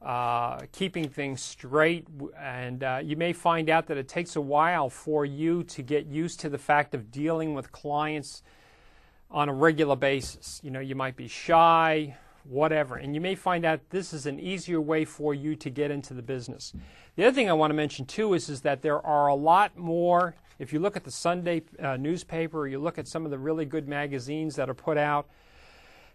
uh, 0.01 0.61
keeping 0.73 1.09
things 1.09 1.43
straight. 1.43 2.07
And 2.39 2.83
uh, 2.85 3.01
you 3.03 3.17
may 3.17 3.33
find 3.33 3.69
out 3.69 3.89
that 3.89 3.97
it 3.97 4.09
takes 4.09 4.37
a 4.37 4.41
while 4.41 4.89
for 4.89 5.25
you 5.25 5.65
to 5.65 5.83
get 5.83 6.07
used 6.07 6.41
to 6.41 6.49
the 6.49 6.59
fact 6.59 6.95
of 6.95 7.11
dealing 7.11 7.55
with 7.55 7.73
clients 7.73 8.43
on 9.29 9.49
a 9.49 9.53
regular 9.53 9.97
basis. 9.97 10.61
You 10.63 10.71
know, 10.71 10.81
you 10.81 10.95
might 10.95 11.17
be 11.17 11.27
shy, 11.27 12.17
whatever. 12.45 12.97
And 12.97 13.15
you 13.15 13.21
may 13.21 13.35
find 13.35 13.65
out 13.65 13.81
this 13.91 14.13
is 14.13 14.27
an 14.27 14.41
easier 14.41 14.81
way 14.81 15.05
for 15.05 15.35
you 15.35 15.57
to 15.57 15.71
get 15.71 15.91
into 15.91 16.15
the 16.15 16.23
business. 16.23 16.73
The 17.17 17.27
other 17.27 17.35
thing 17.35 17.51
I 17.51 17.55
want 17.55 17.71
to 17.71 17.75
mention 17.75 18.07
too 18.07 18.35
is, 18.35 18.49
is 18.49 18.63
that 18.63 18.83
there 18.83 19.05
are 19.05 19.29
a 19.29 19.35
lot 19.35 19.77
more. 19.77 20.35
If 20.59 20.73
you 20.73 20.79
look 20.79 20.97
at 20.97 21.05
the 21.05 21.11
Sunday 21.11 21.63
uh, 21.79 21.97
newspaper 21.97 22.67
you 22.67 22.79
look 22.79 22.99
at 22.99 23.09
some 23.09 23.25
of 23.25 23.31
the 23.31 23.39
really 23.39 23.65
good 23.65 23.89
magazines 23.89 24.57
that 24.57 24.69
are 24.69 24.75
put 24.75 24.99
out, 24.99 25.29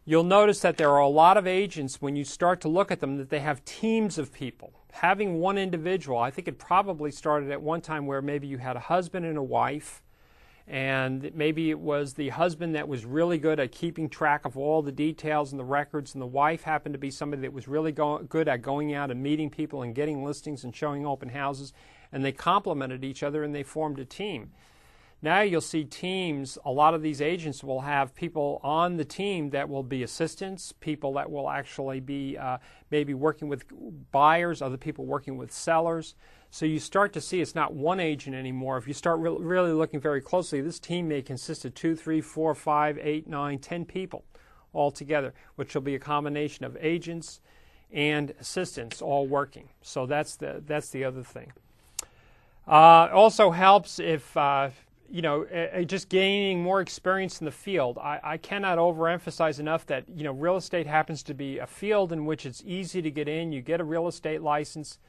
you'll 0.06 0.24
notice 0.24 0.60
that 0.62 0.78
there 0.78 0.92
are 0.92 1.00
a 1.00 1.08
lot 1.08 1.36
of 1.36 1.48
agents, 1.48 2.02
when 2.02 2.16
you 2.16 2.24
start 2.24 2.62
to 2.62 2.70
look 2.70 2.92
at 2.92 3.00
them, 3.00 3.18
that 3.18 3.30
they 3.30 3.40
have 3.40 3.66
teams 3.66 4.18
of 4.18 4.32
people. 4.32 4.72
Having 4.92 5.40
one 5.40 5.58
individual, 5.58 6.20
I 6.20 6.32
think 6.32 6.48
it 6.48 6.58
probably 6.60 7.12
started 7.12 7.52
at 7.52 7.62
one 7.62 7.82
time 7.82 8.06
where 8.06 8.22
maybe 8.22 8.48
you 8.48 8.60
had 8.60 8.76
a 8.76 8.80
husband 8.82 9.26
and 9.26 9.38
a 9.38 9.44
wife, 9.44 10.02
and 10.68 11.32
maybe 11.36 11.70
it 11.70 11.80
was 11.80 12.14
the 12.14 12.30
husband 12.30 12.74
that 12.76 12.88
was 12.88 13.06
really 13.06 13.38
good 13.38 13.60
at 13.60 13.72
keeping 13.72 14.10
track 14.10 14.46
of 14.46 14.58
all 14.58 14.82
the 14.82 14.92
details 14.92 15.52
and 15.52 15.60
the 15.60 15.66
records, 15.66 16.14
and 16.14 16.22
the 16.22 16.28
wife 16.28 16.64
happened 16.64 16.94
to 16.94 17.00
be 17.00 17.12
somebody 17.12 17.44
that 17.44 17.54
was 17.54 17.68
really 17.68 17.92
go- 17.92 18.24
good 18.24 18.48
at 18.48 18.62
going 18.62 18.94
out 18.94 19.12
and 19.12 19.22
meeting 19.22 19.50
people 19.50 19.84
and 19.84 19.94
getting 19.94 20.24
listings 20.24 20.64
and 20.64 20.76
showing 20.76 21.06
open 21.06 21.30
houses, 21.30 21.72
and 22.12 22.26
they 22.26 22.32
complemented 22.32 23.04
each 23.04 23.22
other 23.22 23.44
and 23.44 23.54
they 23.54 23.64
formed 23.64 24.00
a 24.00 24.06
team. 24.06 24.52
Now 25.22 25.42
you'll 25.42 25.62
see 25.62 25.84
teams, 25.84 26.58
a 26.66 26.72
lot 26.72 26.94
of 26.94 27.02
these 27.02 27.22
agents 27.22 27.64
will 27.64 27.82
have 27.82 28.14
people 28.14 28.60
on 28.64 28.98
the 28.98 29.06
team 29.06 29.50
that 29.52 29.70
will 29.70 29.84
be 29.84 30.04
assistants, 30.04 30.72
people 30.72 31.14
that 31.14 31.32
will 31.32 31.50
actually 31.50 32.00
be 32.00 32.38
uh, 32.38 32.58
maybe 32.92 33.14
working 33.14 33.48
with 33.48 33.66
buyers, 34.12 34.62
other 34.62 34.78
people 34.78 35.06
working 35.06 35.38
with 35.38 35.52
sellers. 35.52 36.16
So 36.56 36.66
you 36.66 36.80
start 36.80 37.12
to 37.12 37.20
see 37.20 37.42
it's 37.42 37.54
not 37.54 37.74
one 37.74 38.00
agent 38.00 38.34
anymore. 38.34 38.78
If 38.78 38.88
you 38.88 38.94
start 38.94 39.20
re- 39.20 39.36
really 39.38 39.74
looking 39.74 40.00
very 40.00 40.22
closely, 40.22 40.62
this 40.62 40.80
team 40.80 41.10
may 41.10 41.22
consist 41.22 41.66
of 41.66 41.74
two, 41.74 41.98
three, 41.98 42.22
four, 42.22 42.56
five, 42.56 42.98
eight, 42.98 43.28
nine, 43.28 43.60
ten 43.60 43.84
people 43.84 44.24
all 44.72 44.90
together, 44.90 45.34
which 45.58 45.76
will 45.76 45.82
be 45.82 45.96
a 45.96 46.00
combination 46.00 46.64
of 46.64 46.78
agents 46.80 47.42
and 47.92 48.34
assistants 48.40 49.02
all 49.02 49.28
working. 49.28 49.68
So 49.82 50.06
that's 50.06 50.38
the 50.38 50.64
that's 50.66 50.92
the 50.92 51.04
other 51.04 51.24
thing. 51.24 51.52
Uh, 52.66 53.10
also 53.12 53.52
helps 53.52 54.00
if 54.00 54.38
uh, 54.38 54.70
you 55.12 55.22
know, 55.22 55.46
just 55.86 56.08
gaining 56.08 56.64
more 56.64 56.80
experience 56.80 57.42
in 57.42 57.46
the 57.46 57.52
field. 57.52 57.98
I, 57.98 58.22
I, 58.24 58.38
cannot 58.38 58.78
overemphasize 58.78 59.60
enough 59.60 59.86
that, 59.88 60.06
you 60.08 60.24
know, 60.24 60.32
real 60.32 60.56
estate 60.56 60.88
happens 60.88 61.22
to 61.24 61.34
be 61.34 61.60
a 61.60 61.68
field 61.68 62.14
in 62.14 62.26
which 62.26 62.46
it's 62.46 62.64
easy 62.66 63.02
to 63.02 63.12
get 63.12 63.28
in. 63.28 63.52
You 63.52 63.62
get 63.62 63.82
a 63.82 63.84
real 63.84 64.08
estate 64.08 64.42
license, 64.42 65.00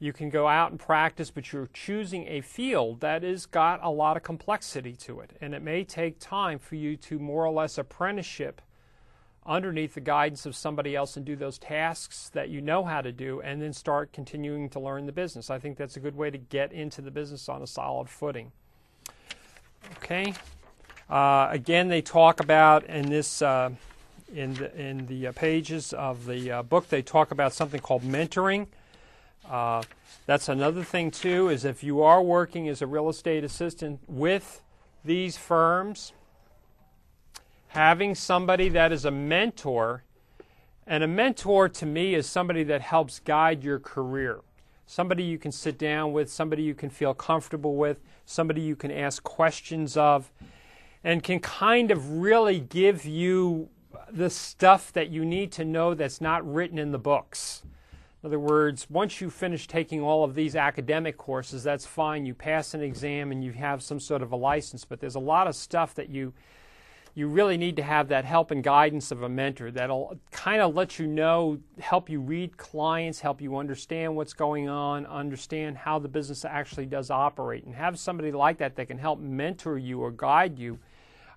you 0.00 0.14
can 0.14 0.30
go 0.30 0.48
out 0.48 0.70
and 0.70 0.80
practice, 0.80 1.30
but 1.30 1.52
you're 1.52 1.68
choosing 1.74 2.26
a 2.26 2.40
field 2.40 3.00
that 3.00 3.22
has 3.22 3.44
got 3.44 3.78
a 3.82 3.90
lot 3.90 4.16
of 4.16 4.22
complexity 4.22 4.94
to 4.94 5.20
it. 5.20 5.36
And 5.42 5.54
it 5.54 5.62
may 5.62 5.84
take 5.84 6.18
time 6.18 6.58
for 6.58 6.74
you 6.74 6.96
to 6.96 7.18
more 7.18 7.44
or 7.44 7.52
less 7.52 7.76
apprenticeship 7.76 8.62
underneath 9.44 9.94
the 9.94 10.00
guidance 10.00 10.46
of 10.46 10.56
somebody 10.56 10.96
else 10.96 11.18
and 11.18 11.26
do 11.26 11.36
those 11.36 11.58
tasks 11.58 12.30
that 12.30 12.48
you 12.48 12.62
know 12.62 12.84
how 12.84 13.02
to 13.02 13.12
do 13.12 13.42
and 13.42 13.60
then 13.60 13.74
start 13.74 14.10
continuing 14.12 14.70
to 14.70 14.80
learn 14.80 15.04
the 15.04 15.12
business. 15.12 15.50
I 15.50 15.58
think 15.58 15.76
that's 15.76 15.96
a 15.96 16.00
good 16.00 16.16
way 16.16 16.30
to 16.30 16.38
get 16.38 16.72
into 16.72 17.02
the 17.02 17.10
business 17.10 17.48
on 17.48 17.62
a 17.62 17.66
solid 17.66 18.08
footing. 18.08 18.52
Okay. 19.98 20.32
Uh, 21.10 21.48
again, 21.50 21.88
they 21.88 22.00
talk 22.00 22.40
about 22.40 22.84
in 22.84 23.10
this 23.10 23.42
uh, 23.42 23.70
in 24.34 24.54
the 24.54 24.74
in 24.80 25.06
the 25.06 25.26
uh, 25.26 25.32
pages 25.32 25.92
of 25.92 26.24
the 26.24 26.50
uh, 26.50 26.62
book. 26.62 26.88
They 26.88 27.02
talk 27.02 27.32
about 27.32 27.52
something 27.52 27.80
called 27.80 28.02
mentoring. 28.02 28.68
Uh, 29.48 29.82
that's 30.26 30.48
another 30.48 30.82
thing 30.84 31.10
too. 31.10 31.48
Is 31.48 31.64
if 31.64 31.82
you 31.82 32.02
are 32.02 32.22
working 32.22 32.68
as 32.68 32.82
a 32.82 32.86
real 32.86 33.08
estate 33.08 33.44
assistant 33.44 34.00
with 34.06 34.62
these 35.04 35.36
firms, 35.36 36.12
having 37.68 38.14
somebody 38.14 38.68
that 38.68 38.92
is 38.92 39.04
a 39.04 39.10
mentor, 39.10 40.04
and 40.86 41.02
a 41.04 41.08
mentor 41.08 41.68
to 41.68 41.86
me 41.86 42.14
is 42.14 42.26
somebody 42.28 42.64
that 42.64 42.80
helps 42.80 43.20
guide 43.20 43.62
your 43.64 43.78
career 43.78 44.40
somebody 44.90 45.22
you 45.22 45.38
can 45.38 45.52
sit 45.52 45.78
down 45.78 46.12
with, 46.12 46.28
somebody 46.28 46.64
you 46.64 46.74
can 46.74 46.90
feel 46.90 47.14
comfortable 47.14 47.76
with, 47.76 48.00
somebody 48.26 48.60
you 48.60 48.74
can 48.74 48.90
ask 48.90 49.22
questions 49.22 49.96
of, 49.96 50.32
and 51.04 51.22
can 51.22 51.38
kind 51.38 51.92
of 51.92 52.18
really 52.18 52.58
give 52.58 53.04
you 53.04 53.68
the 54.10 54.28
stuff 54.28 54.92
that 54.92 55.08
you 55.08 55.24
need 55.24 55.52
to 55.52 55.64
know 55.64 55.94
that's 55.94 56.20
not 56.20 56.44
written 56.44 56.76
in 56.76 56.90
the 56.90 56.98
books. 56.98 57.62
In 58.22 58.26
other 58.26 58.38
words, 58.38 58.86
once 58.90 59.20
you 59.20 59.30
finish 59.30 59.66
taking 59.66 60.02
all 60.02 60.24
of 60.24 60.34
these 60.34 60.54
academic 60.54 61.16
courses, 61.16 61.62
that's 61.62 61.86
fine. 61.86 62.26
You 62.26 62.34
pass 62.34 62.74
an 62.74 62.82
exam 62.82 63.32
and 63.32 63.42
you 63.42 63.52
have 63.52 63.82
some 63.82 63.98
sort 63.98 64.20
of 64.20 64.32
a 64.32 64.36
license, 64.36 64.84
but 64.84 65.00
there's 65.00 65.14
a 65.14 65.20
lot 65.20 65.46
of 65.46 65.54
stuff 65.54 65.94
that 65.94 66.10
you 66.10 66.34
you 67.14 67.26
really 67.26 67.56
need 67.56 67.76
to 67.76 67.82
have 67.82 68.08
that 68.08 68.24
help 68.24 68.50
and 68.50 68.62
guidance 68.62 69.10
of 69.10 69.22
a 69.22 69.28
mentor 69.28 69.70
that'll 69.70 70.16
kind 70.30 70.62
of 70.62 70.74
let 70.74 70.98
you 70.98 71.06
know, 71.08 71.58
help 71.80 72.08
you 72.08 72.20
read 72.20 72.56
clients, 72.56 73.20
help 73.20 73.40
you 73.40 73.56
understand 73.56 74.14
what's 74.14 74.32
going 74.32 74.68
on, 74.68 75.06
understand 75.06 75.76
how 75.76 75.98
the 75.98 76.08
business 76.08 76.44
actually 76.44 76.86
does 76.86 77.10
operate, 77.10 77.64
and 77.64 77.74
have 77.74 77.98
somebody 77.98 78.30
like 78.30 78.58
that 78.58 78.76
that 78.76 78.86
can 78.86 78.98
help 78.98 79.18
mentor 79.18 79.76
you 79.76 80.00
or 80.00 80.12
guide 80.12 80.58
you. 80.58 80.78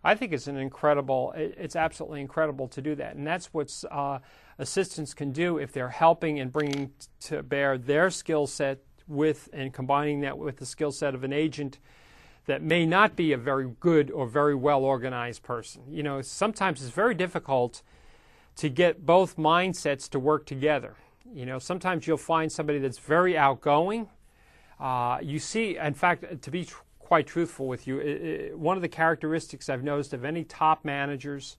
I 0.03 0.15
think 0.15 0.31
it's 0.31 0.47
an 0.47 0.57
incredible, 0.57 1.33
it's 1.35 1.75
absolutely 1.75 2.21
incredible 2.21 2.67
to 2.67 2.81
do 2.81 2.93
that. 2.95 3.15
And 3.15 3.25
that's 3.25 3.47
what's 3.53 3.83
uh, 3.89 4.19
assistants 4.57 5.13
can 5.13 5.31
do 5.31 5.57
if 5.57 5.71
they're 5.71 5.89
helping 5.89 6.39
and 6.39 6.51
bringing 6.51 6.91
to 7.21 7.43
bear 7.43 7.77
their 7.77 8.09
skill 8.09 8.47
set 8.47 8.79
with 9.07 9.49
and 9.53 9.73
combining 9.73 10.21
that 10.21 10.37
with 10.37 10.57
the 10.57 10.65
skill 10.65 10.91
set 10.91 11.13
of 11.13 11.23
an 11.23 11.33
agent 11.33 11.79
that 12.45 12.61
may 12.61 12.85
not 12.85 13.15
be 13.15 13.31
a 13.31 13.37
very 13.37 13.71
good 13.79 14.11
or 14.11 14.27
very 14.27 14.55
well 14.55 14.83
organized 14.83 15.43
person. 15.43 15.81
You 15.89 16.03
know, 16.03 16.21
sometimes 16.21 16.81
it's 16.81 16.91
very 16.91 17.15
difficult 17.15 17.81
to 18.57 18.69
get 18.69 19.05
both 19.05 19.37
mindsets 19.37 20.09
to 20.09 20.19
work 20.19 20.45
together. 20.45 20.95
You 21.33 21.45
know, 21.45 21.57
sometimes 21.57 22.05
you'll 22.05 22.17
find 22.17 22.51
somebody 22.51 22.79
that's 22.79 22.99
very 22.99 23.37
outgoing. 23.37 24.09
Uh, 24.79 25.19
you 25.21 25.39
see, 25.39 25.77
in 25.77 25.93
fact, 25.93 26.41
to 26.41 26.51
be 26.51 26.65
tr- 26.65 26.81
quite 26.99 27.25
truthful 27.25 27.67
with 27.67 27.87
you, 27.87 27.99
it, 27.99 28.21
it, 28.21 28.59
one 28.59 28.75
of 28.75 28.81
the 28.81 28.89
characteristics 28.89 29.69
I've 29.69 29.83
noticed 29.83 30.13
of 30.13 30.25
any 30.25 30.43
top 30.43 30.83
managers, 30.83 31.57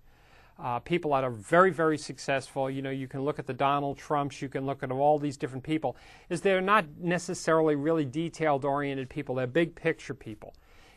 uh, 0.58 0.78
people 0.78 1.12
that 1.12 1.24
are 1.24 1.30
very, 1.30 1.70
very 1.70 1.98
successful, 1.98 2.70
you 2.70 2.82
know, 2.82 2.90
you 2.90 3.08
can 3.08 3.22
look 3.22 3.38
at 3.38 3.46
the 3.46 3.54
Donald 3.54 3.98
Trumps, 3.98 4.40
you 4.40 4.48
can 4.48 4.66
look 4.66 4.82
at 4.82 4.90
all 4.90 5.18
these 5.18 5.36
different 5.36 5.64
people, 5.64 5.96
is 6.28 6.40
they're 6.40 6.60
not 6.60 6.84
necessarily 7.00 7.74
really 7.74 8.04
detailed 8.04 8.64
oriented 8.64 9.08
people, 9.08 9.34
they're 9.34 9.46
big 9.46 9.74
picture 9.74 10.14
people 10.14 10.54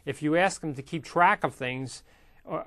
if 0.08 0.24
you 0.24 0.38
ask 0.38 0.62
them 0.62 0.74
to 0.74 0.82
keep 0.82 1.04
track 1.04 1.44
of 1.44 1.54
things, 1.54 2.02
uh, 2.50 2.64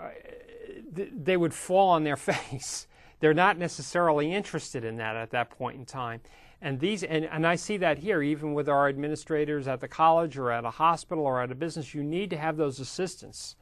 they 0.93 1.39
would 1.39 1.55
fall 1.55 1.89
on 1.89 2.05
their 2.05 2.17
face. 2.17 2.87
They're 3.19 3.35
not 3.35 3.59
necessarily 3.59 4.33
interested 4.33 4.85
in 4.85 4.97
that 4.99 5.17
at 5.17 5.31
that 5.31 5.51
point 5.51 5.79
in 5.79 5.87
time. 5.87 6.21
And 6.63 6.79
these 6.79 7.03
and, 7.03 7.25
and 7.25 7.47
I 7.47 7.57
see 7.57 7.79
that 7.79 7.99
here, 7.99 8.23
even 8.23 8.53
with 8.53 8.69
our 8.69 8.89
administrators 8.89 9.67
at 9.67 9.81
the 9.81 9.89
college 9.89 10.37
or 10.37 10.51
at 10.51 10.67
a 10.67 10.71
hospital 10.71 11.25
or 11.25 11.41
at 11.41 11.51
a 11.51 11.55
business, 11.55 11.95
you 11.95 12.03
need 12.03 12.29
to 12.31 12.37
have 12.37 12.59
those 12.59 12.79
assistants 12.79 13.57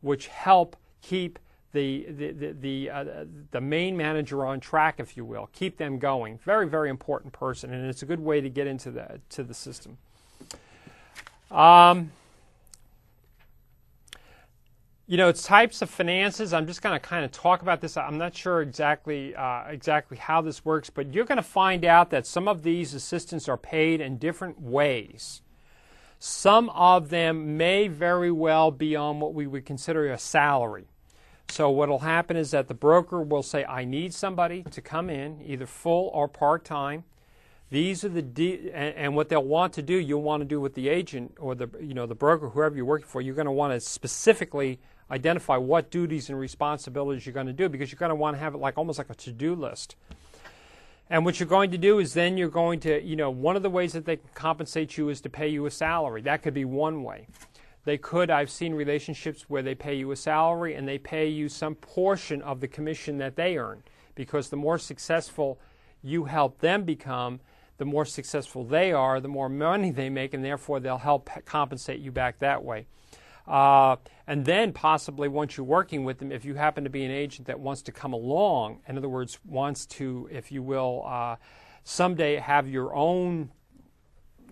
which 0.00 0.28
help 0.28 0.76
keep 1.02 1.40
the 1.72 2.06
the 2.08 2.30
the 2.32 2.52
the, 2.52 2.90
uh, 2.90 3.24
the, 3.50 3.60
main 3.60 3.96
manager 3.96 4.46
on 4.46 4.60
track, 4.60 4.96
if 4.98 5.16
you 5.16 5.24
will, 5.24 5.50
keep 5.52 5.76
them 5.76 5.98
going. 5.98 6.38
Very 6.38 6.66
very 6.66 6.88
important 6.88 7.32
person, 7.32 7.72
and 7.72 7.86
it's 7.86 8.02
a 8.02 8.06
good 8.06 8.20
way 8.20 8.40
to 8.40 8.48
get 8.48 8.66
into 8.66 8.90
the 8.90 9.20
to 9.30 9.42
the 9.42 9.54
system. 9.54 9.98
Um, 11.50 12.12
you 15.06 15.16
know, 15.16 15.28
it's 15.28 15.42
types 15.42 15.80
of 15.80 15.88
finances. 15.88 16.52
I'm 16.52 16.66
just 16.66 16.82
going 16.82 16.98
to 16.98 17.00
kind 17.00 17.24
of 17.24 17.32
talk 17.32 17.62
about 17.62 17.80
this. 17.80 17.96
I'm 17.96 18.18
not 18.18 18.34
sure 18.34 18.62
exactly 18.62 19.34
uh, 19.34 19.64
exactly 19.68 20.16
how 20.16 20.40
this 20.40 20.64
works, 20.64 20.88
but 20.88 21.12
you're 21.12 21.26
going 21.26 21.36
to 21.36 21.42
find 21.42 21.84
out 21.84 22.10
that 22.10 22.26
some 22.26 22.48
of 22.48 22.62
these 22.62 22.94
assistants 22.94 23.48
are 23.48 23.58
paid 23.58 24.00
in 24.00 24.16
different 24.16 24.60
ways. 24.60 25.42
Some 26.18 26.68
of 26.70 27.10
them 27.10 27.56
may 27.56 27.88
very 27.88 28.30
well 28.30 28.70
be 28.70 28.96
on 28.96 29.20
what 29.20 29.34
we 29.34 29.46
would 29.46 29.64
consider 29.64 30.10
a 30.10 30.18
salary. 30.18 30.86
So 31.48 31.70
what 31.70 31.88
will 31.88 32.00
happen 32.00 32.36
is 32.36 32.50
that 32.50 32.68
the 32.68 32.74
broker 32.74 33.22
will 33.22 33.42
say, 33.42 33.64
"I 33.64 33.84
need 33.84 34.14
somebody 34.14 34.62
to 34.64 34.80
come 34.80 35.08
in, 35.10 35.40
either 35.44 35.66
full 35.66 36.10
or 36.12 36.28
part 36.28 36.64
time." 36.64 37.04
These 37.70 38.04
are 38.04 38.08
the 38.08 38.22
de- 38.22 38.70
and, 38.70 38.94
and, 38.96 39.16
what 39.16 39.28
they'll 39.28 39.44
want 39.44 39.74
to 39.74 39.82
do. 39.82 39.94
You'll 39.94 40.22
want 40.22 40.40
to 40.40 40.46
do 40.46 40.58
with 40.58 40.74
the 40.74 40.88
agent 40.88 41.34
or 41.38 41.54
the 41.54 41.68
you 41.80 41.94
know 41.94 42.06
the 42.06 42.14
broker, 42.14 42.48
whoever 42.48 42.76
you're 42.76 42.84
working 42.84 43.06
for. 43.06 43.20
You're 43.20 43.34
going 43.34 43.46
to 43.46 43.52
want 43.52 43.74
to 43.74 43.80
specifically 43.80 44.78
identify 45.10 45.56
what 45.56 45.90
duties 45.90 46.28
and 46.28 46.38
responsibilities 46.38 47.26
you're 47.26 47.32
going 47.32 47.46
to 47.46 47.52
do 47.52 47.68
because 47.68 47.90
you're 47.90 47.98
going 47.98 48.10
to 48.10 48.14
want 48.14 48.36
to 48.36 48.40
have 48.40 48.54
it 48.54 48.58
like 48.58 48.76
almost 48.76 48.98
like 48.98 49.10
a 49.10 49.14
to-do 49.14 49.54
list. 49.54 49.96
And 51.10 51.24
what 51.24 51.40
you're 51.40 51.48
going 51.48 51.70
to 51.70 51.78
do 51.78 51.98
is 51.98 52.12
then 52.12 52.36
you're 52.36 52.50
going 52.50 52.80
to, 52.80 53.02
you 53.02 53.16
know, 53.16 53.30
one 53.30 53.56
of 53.56 53.62
the 53.62 53.70
ways 53.70 53.94
that 53.94 54.04
they 54.04 54.16
can 54.16 54.28
compensate 54.34 54.98
you 54.98 55.08
is 55.08 55.22
to 55.22 55.30
pay 55.30 55.48
you 55.48 55.64
a 55.64 55.70
salary. 55.70 56.20
That 56.20 56.42
could 56.42 56.52
be 56.52 56.66
one 56.66 57.02
way. 57.02 57.26
They 57.88 57.96
could, 57.96 58.30
I've 58.30 58.50
seen 58.50 58.74
relationships 58.74 59.46
where 59.48 59.62
they 59.62 59.74
pay 59.74 59.94
you 59.94 60.10
a 60.10 60.16
salary 60.16 60.74
and 60.74 60.86
they 60.86 60.98
pay 60.98 61.26
you 61.26 61.48
some 61.48 61.74
portion 61.74 62.42
of 62.42 62.60
the 62.60 62.68
commission 62.68 63.16
that 63.16 63.34
they 63.34 63.56
earn 63.56 63.82
because 64.14 64.50
the 64.50 64.58
more 64.58 64.76
successful 64.76 65.58
you 66.02 66.26
help 66.26 66.58
them 66.58 66.84
become, 66.84 67.40
the 67.78 67.86
more 67.86 68.04
successful 68.04 68.62
they 68.62 68.92
are, 68.92 69.20
the 69.20 69.28
more 69.28 69.48
money 69.48 69.90
they 69.90 70.10
make, 70.10 70.34
and 70.34 70.44
therefore 70.44 70.80
they'll 70.80 70.98
help 70.98 71.30
compensate 71.46 71.98
you 71.98 72.12
back 72.12 72.40
that 72.40 72.62
way. 72.62 72.84
Uh, 73.46 73.96
and 74.26 74.44
then 74.44 74.74
possibly 74.74 75.26
once 75.26 75.56
you're 75.56 75.64
working 75.64 76.04
with 76.04 76.18
them, 76.18 76.30
if 76.30 76.44
you 76.44 76.56
happen 76.56 76.84
to 76.84 76.90
be 76.90 77.06
an 77.06 77.10
agent 77.10 77.46
that 77.46 77.58
wants 77.58 77.80
to 77.80 77.90
come 77.90 78.12
along, 78.12 78.80
in 78.86 78.98
other 78.98 79.08
words, 79.08 79.38
wants 79.46 79.86
to, 79.86 80.28
if 80.30 80.52
you 80.52 80.62
will, 80.62 81.04
uh, 81.06 81.36
someday 81.84 82.36
have 82.36 82.68
your 82.68 82.94
own 82.94 83.50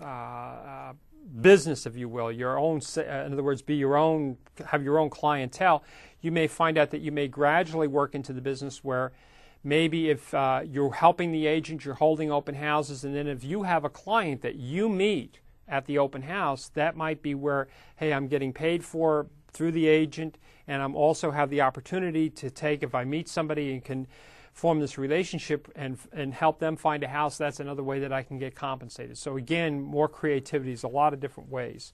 uh, 0.01 0.05
uh 0.05 0.93
business, 1.41 1.87
if 1.87 1.97
you 1.97 2.09
will, 2.09 2.31
your 2.31 2.59
own, 2.59 2.81
uh, 2.97 3.03
in 3.03 3.33
other 3.33 3.43
words, 3.43 3.63
be 3.63 3.77
your 3.77 3.97
own, 3.97 4.37
have 4.67 4.83
your 4.83 4.99
own 4.99 5.11
clientele, 5.11 5.83
you 6.21 6.31
may 6.33 6.47
find 6.47 6.79
out 6.79 6.91
that 6.91 7.01
you 7.01 7.13
may 7.13 7.29
gradually 7.29 7.89
work 7.89 8.15
into 8.15 8.33
the 8.33 8.41
business 8.41 8.83
where 8.83 9.13
maybe 9.63 10.11
if 10.11 10.33
uh, 10.33 10.61
you're 10.65 10.93
helping 10.93 11.33
the 11.33 11.47
agent, 11.47 11.85
you're 11.85 11.95
holding 11.95 12.31
open 12.31 12.55
houses, 12.55 13.05
and 13.05 13.15
then 13.15 13.27
if 13.27 13.43
you 13.43 13.65
have 13.65 13.85
a 13.85 13.91
client 13.91 14.43
that 14.43 14.57
you 14.57 14.89
meet 14.89 15.41
at 15.69 15.87
the 15.87 15.99
open 15.99 16.23
house, 16.23 16.71
that 16.75 16.97
might 16.97 17.23
be 17.23 17.35
where, 17.35 17.69
hey, 17.97 18.13
I'm 18.13 18.29
getting 18.29 18.53
paid 18.53 18.85
for 18.85 19.27
through 19.53 19.73
the 19.73 19.87
agent, 19.87 20.39
and 20.69 20.83
I'm 20.83 20.95
also 20.95 21.33
have 21.33 21.51
the 21.51 21.61
opportunity 21.61 22.31
to 22.31 22.51
take 22.51 22.83
if 22.83 22.95
I 22.95 23.05
meet 23.05 23.29
somebody 23.29 23.73
and 23.73 23.85
can 23.85 24.07
form 24.57 24.81
this 24.81 24.97
relationship 24.97 25.71
and 25.77 25.99
and 26.13 26.33
help 26.33 26.59
them 26.59 26.77
find 26.77 27.03
a 27.03 27.09
house. 27.09 27.37
That's 27.37 27.61
another 27.61 27.83
way 27.83 28.01
that 28.01 28.13
I 28.13 28.23
can 28.23 28.39
get 28.39 28.55
compensated. 28.55 29.19
So 29.19 29.37
again, 29.37 29.83
more 29.83 30.09
creativity 30.09 30.73
is 30.73 30.83
a 30.83 30.89
lot 30.89 31.13
of 31.13 31.21
different 31.21 31.51
ways. 31.51 31.93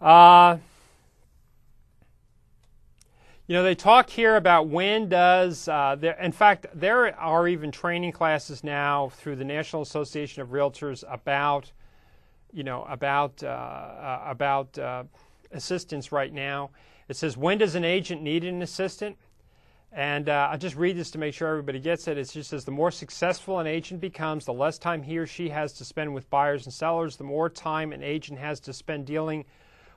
Uh, 0.00 0.58
you 3.48 3.52
know, 3.52 3.64
they 3.64 3.74
talk 3.74 4.08
here 4.08 4.36
about 4.36 4.68
when 4.68 5.08
does, 5.08 5.68
uh, 5.68 5.96
there, 5.98 6.18
in 6.18 6.32
fact, 6.32 6.66
there 6.72 7.14
are 7.18 7.48
even 7.48 7.70
training 7.70 8.12
classes 8.12 8.64
now 8.64 9.10
through 9.10 9.36
the 9.36 9.44
National 9.44 9.82
Association 9.82 10.40
of 10.40 10.48
Realtors 10.48 11.04
about 11.12 11.72
you 12.52 12.62
know, 12.62 12.86
about 12.88 13.42
uh, 13.42 13.48
uh, 13.48 14.22
about 14.24 14.78
uh, 14.78 15.02
assistance 15.50 16.12
right 16.12 16.32
now. 16.32 16.70
It 17.08 17.16
says, 17.16 17.36
when 17.36 17.58
does 17.58 17.74
an 17.74 17.84
agent 17.84 18.22
need 18.22 18.44
an 18.44 18.62
assistant? 18.62 19.16
And 19.94 20.28
uh, 20.28 20.48
I'll 20.50 20.58
just 20.58 20.74
read 20.74 20.96
this 20.96 21.12
to 21.12 21.18
make 21.18 21.34
sure 21.34 21.46
everybody 21.46 21.78
gets 21.78 22.08
it. 22.08 22.18
It 22.18 22.28
just 22.28 22.50
says, 22.50 22.64
the 22.64 22.72
more 22.72 22.90
successful 22.90 23.60
an 23.60 23.68
agent 23.68 24.00
becomes, 24.00 24.44
the 24.44 24.52
less 24.52 24.76
time 24.76 25.04
he 25.04 25.18
or 25.18 25.26
she 25.26 25.50
has 25.50 25.72
to 25.74 25.84
spend 25.84 26.12
with 26.12 26.28
buyers 26.30 26.66
and 26.66 26.74
sellers, 26.74 27.16
the 27.16 27.22
more 27.22 27.48
time 27.48 27.92
an 27.92 28.02
agent 28.02 28.40
has 28.40 28.58
to 28.60 28.72
spend 28.72 29.06
dealing 29.06 29.44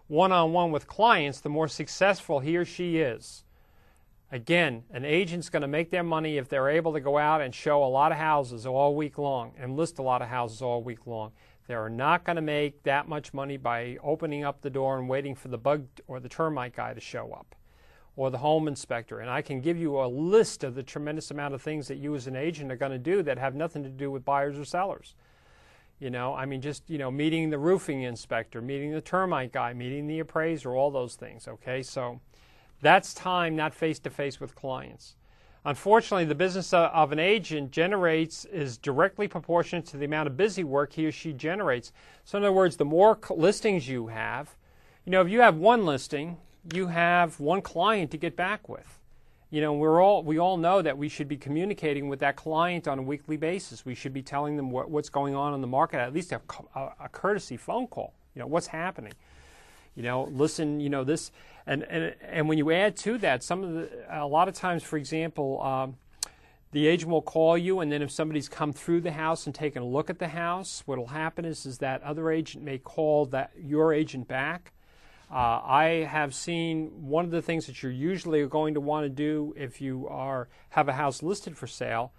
one 0.06 0.32
on 0.32 0.54
one 0.54 0.72
with 0.72 0.86
clients, 0.86 1.40
the 1.40 1.50
more 1.50 1.68
successful 1.68 2.40
he 2.40 2.58
or 2.58 2.64
she 2.64 2.98
is. 2.98 3.44
Again, 4.32 4.84
an 4.92 5.04
agent's 5.04 5.50
going 5.50 5.62
to 5.62 5.68
make 5.68 5.90
their 5.90 6.04
money 6.04 6.38
if 6.38 6.48
they're 6.48 6.70
able 6.70 6.94
to 6.94 7.00
go 7.00 7.18
out 7.18 7.42
and 7.42 7.56
show 7.56 7.84
a 7.84 7.90
lot 7.90 8.12
of 8.12 8.20
houses 8.20 8.68
all 8.68 8.96
week 8.96 9.18
long 9.18 9.54
and 9.58 9.76
list 9.76 9.98
a 9.98 10.04
lot 10.04 10.22
of 10.22 10.28
houses 10.28 10.62
all 10.62 10.84
week 10.84 11.08
long. 11.08 11.32
They're 11.66 11.90
not 11.90 12.24
going 12.24 12.36
to 12.36 12.42
make 12.44 12.84
that 12.84 13.08
much 13.08 13.34
money 13.34 13.58
by 13.58 13.98
opening 14.04 14.44
up 14.44 14.62
the 14.62 14.70
door 14.70 15.00
and 15.00 15.10
waiting 15.10 15.34
for 15.34 15.48
the 15.48 15.58
bug 15.58 15.88
or 16.06 16.20
the 16.20 16.30
termite 16.30 16.76
guy 16.76 16.94
to 16.94 17.02
show 17.02 17.32
up 17.34 17.57
or 18.18 18.32
the 18.32 18.40
home 18.40 18.68
inspector. 18.68 19.20
And 19.20 19.30
I 19.30 19.42
can 19.42 19.62
give 19.62 19.78
you 19.78 20.02
a 20.02 20.08
list 20.08 20.64
of 20.64 20.76
the 20.76 20.84
tremendous 20.84 21.32
amount 21.32 21.54
of 21.54 21.62
things 21.62 21.88
that 21.88 21.98
you 21.98 22.16
as 22.16 22.28
an 22.28 22.36
agent 22.36 22.72
are 22.72 22.76
going 22.76 22.92
to 22.92 22.98
do 22.98 23.22
that 23.24 23.38
have 23.38 23.56
nothing 23.56 23.84
to 23.84 23.90
do 23.90 24.12
with 24.12 24.26
buyers 24.26 24.58
or 24.58 24.66
sellers. 24.66 25.14
You 26.00 26.10
know, 26.10 26.34
I 26.34 26.46
mean, 26.46 26.60
just, 26.60 26.90
you 26.90 26.98
know, 26.98 27.10
meeting 27.10 27.50
the 27.52 27.60
roofing 27.60 28.02
inspector, 28.02 28.62
meeting 28.62 28.92
the 28.92 29.02
termite 29.02 29.54
guy, 29.54 29.74
meeting 29.74 30.08
the 30.08 30.20
appraiser, 30.20 30.76
all 30.76 30.92
those 30.92 31.16
things, 31.16 31.48
okay? 31.48 31.82
So 31.84 32.20
that's 32.82 33.14
time 33.14 33.56
not 33.56 33.74
face 33.74 34.00
to 34.00 34.10
face 34.10 34.40
with 34.40 34.56
clients. 34.56 35.16
Unfortunately, 35.66 36.26
the 36.26 36.36
business 36.36 36.74
uh, 36.74 36.90
of 36.94 37.12
an 37.12 37.20
agent 37.20 37.72
generates 37.72 38.46
is 38.46 38.78
directly 38.78 39.28
proportionate 39.28 39.86
to 39.88 39.98
the 39.98 40.06
amount 40.06 40.28
of 40.28 40.38
busy 40.38 40.64
work 40.64 40.94
he 40.94 41.06
or 41.06 41.12
she 41.12 41.34
generates. 41.34 41.92
So, 42.24 42.38
in 42.38 42.44
other 42.44 42.54
words, 42.54 42.78
the 42.78 42.86
more 42.86 43.20
listings 43.30 43.88
you 43.90 44.08
have, 44.08 44.56
you 45.06 45.12
know, 45.12 45.22
if 45.22 45.30
you 45.30 45.42
have 45.42 45.58
one 45.58 45.86
listing, 45.86 46.38
you 46.74 46.88
have 46.88 47.40
one 47.40 47.62
client 47.62 48.12
to 48.12 48.18
get 48.18 48.36
back 48.36 48.70
with. 48.70 49.00
You 49.50 49.62
know, 49.62 49.74
we're 49.74 50.02
all 50.02 50.24
we 50.24 50.40
all 50.40 50.58
know 50.58 50.82
that 50.82 50.98
we 50.98 51.10
should 51.10 51.28
be 51.28 51.38
communicating 51.38 52.10
with 52.10 52.20
that 52.20 52.36
client 52.36 52.88
on 52.88 53.00
a 53.00 53.02
weekly 53.02 53.38
basis. 53.38 53.86
We 53.86 53.96
should 53.96 54.14
be 54.14 54.22
telling 54.22 54.58
them 54.58 54.72
what, 54.72 54.90
what's 54.92 55.10
going 55.10 55.36
on 55.36 55.54
in 55.54 55.62
the 55.62 55.68
market, 55.68 56.00
at 56.00 56.14
least 56.14 56.34
a, 56.34 56.42
a, 56.76 56.94
a 57.06 57.10
courtesy 57.10 57.58
phone 57.58 57.88
call. 57.88 58.14
You 58.36 58.42
know, 58.42 58.48
what's 58.48 58.68
happening 58.68 59.14
You 59.96 60.04
know, 60.04 60.26
listen, 60.26 60.80
you 60.80 60.90
know 60.90 61.04
this, 61.04 61.32
and 61.66 61.84
and 61.84 62.16
and 62.22 62.50
when 62.50 62.58
you 62.58 62.72
add 62.72 62.98
to 62.98 63.18
that, 63.20 63.44
some 63.44 63.64
of 63.64 63.74
the 63.74 63.90
a 64.10 64.28
lot 64.28 64.48
of 64.48 64.54
times, 64.54 64.84
for 64.84 64.98
example. 64.98 65.62
Um, 65.62 65.98
the 66.74 66.88
agent 66.88 67.12
will 67.12 67.22
call 67.24 67.58
you, 67.58 67.80
and 67.80 67.92
then 67.92 68.02
if 68.02 68.12
somebody's 68.12 68.50
come 68.50 68.74
through 68.74 69.02
the 69.02 69.14
house 69.14 69.46
and 69.48 69.56
taken 69.56 69.82
a 69.82 69.86
look 69.86 70.10
at 70.10 70.20
the 70.20 70.28
house, 70.28 70.84
what 70.86 70.98
will 71.00 71.08
happen 71.08 71.46
is, 71.46 71.66
is 71.66 71.80
that 71.80 72.04
other 72.04 72.30
agent 72.30 72.64
may 72.64 72.78
call 72.78 73.26
that 73.28 73.52
your 73.58 73.94
agent 73.94 74.28
back. 74.28 74.74
Uh, 75.30 75.60
I 75.64 76.08
have 76.10 76.34
seen 76.34 77.10
one 77.10 77.26
of 77.26 77.32
the 77.32 77.42
things 77.42 77.66
that 77.66 77.84
you're 77.84 77.92
usually 77.92 78.46
going 78.48 78.76
to 78.76 78.80
want 78.80 79.06
to 79.06 79.10
do 79.10 79.54
if 79.58 79.82
you 79.82 80.08
are 80.08 80.48
have 80.70 80.88
a 80.88 80.94
house 80.94 81.22
listed 81.22 81.58
for 81.58 81.68
sale 81.68 82.14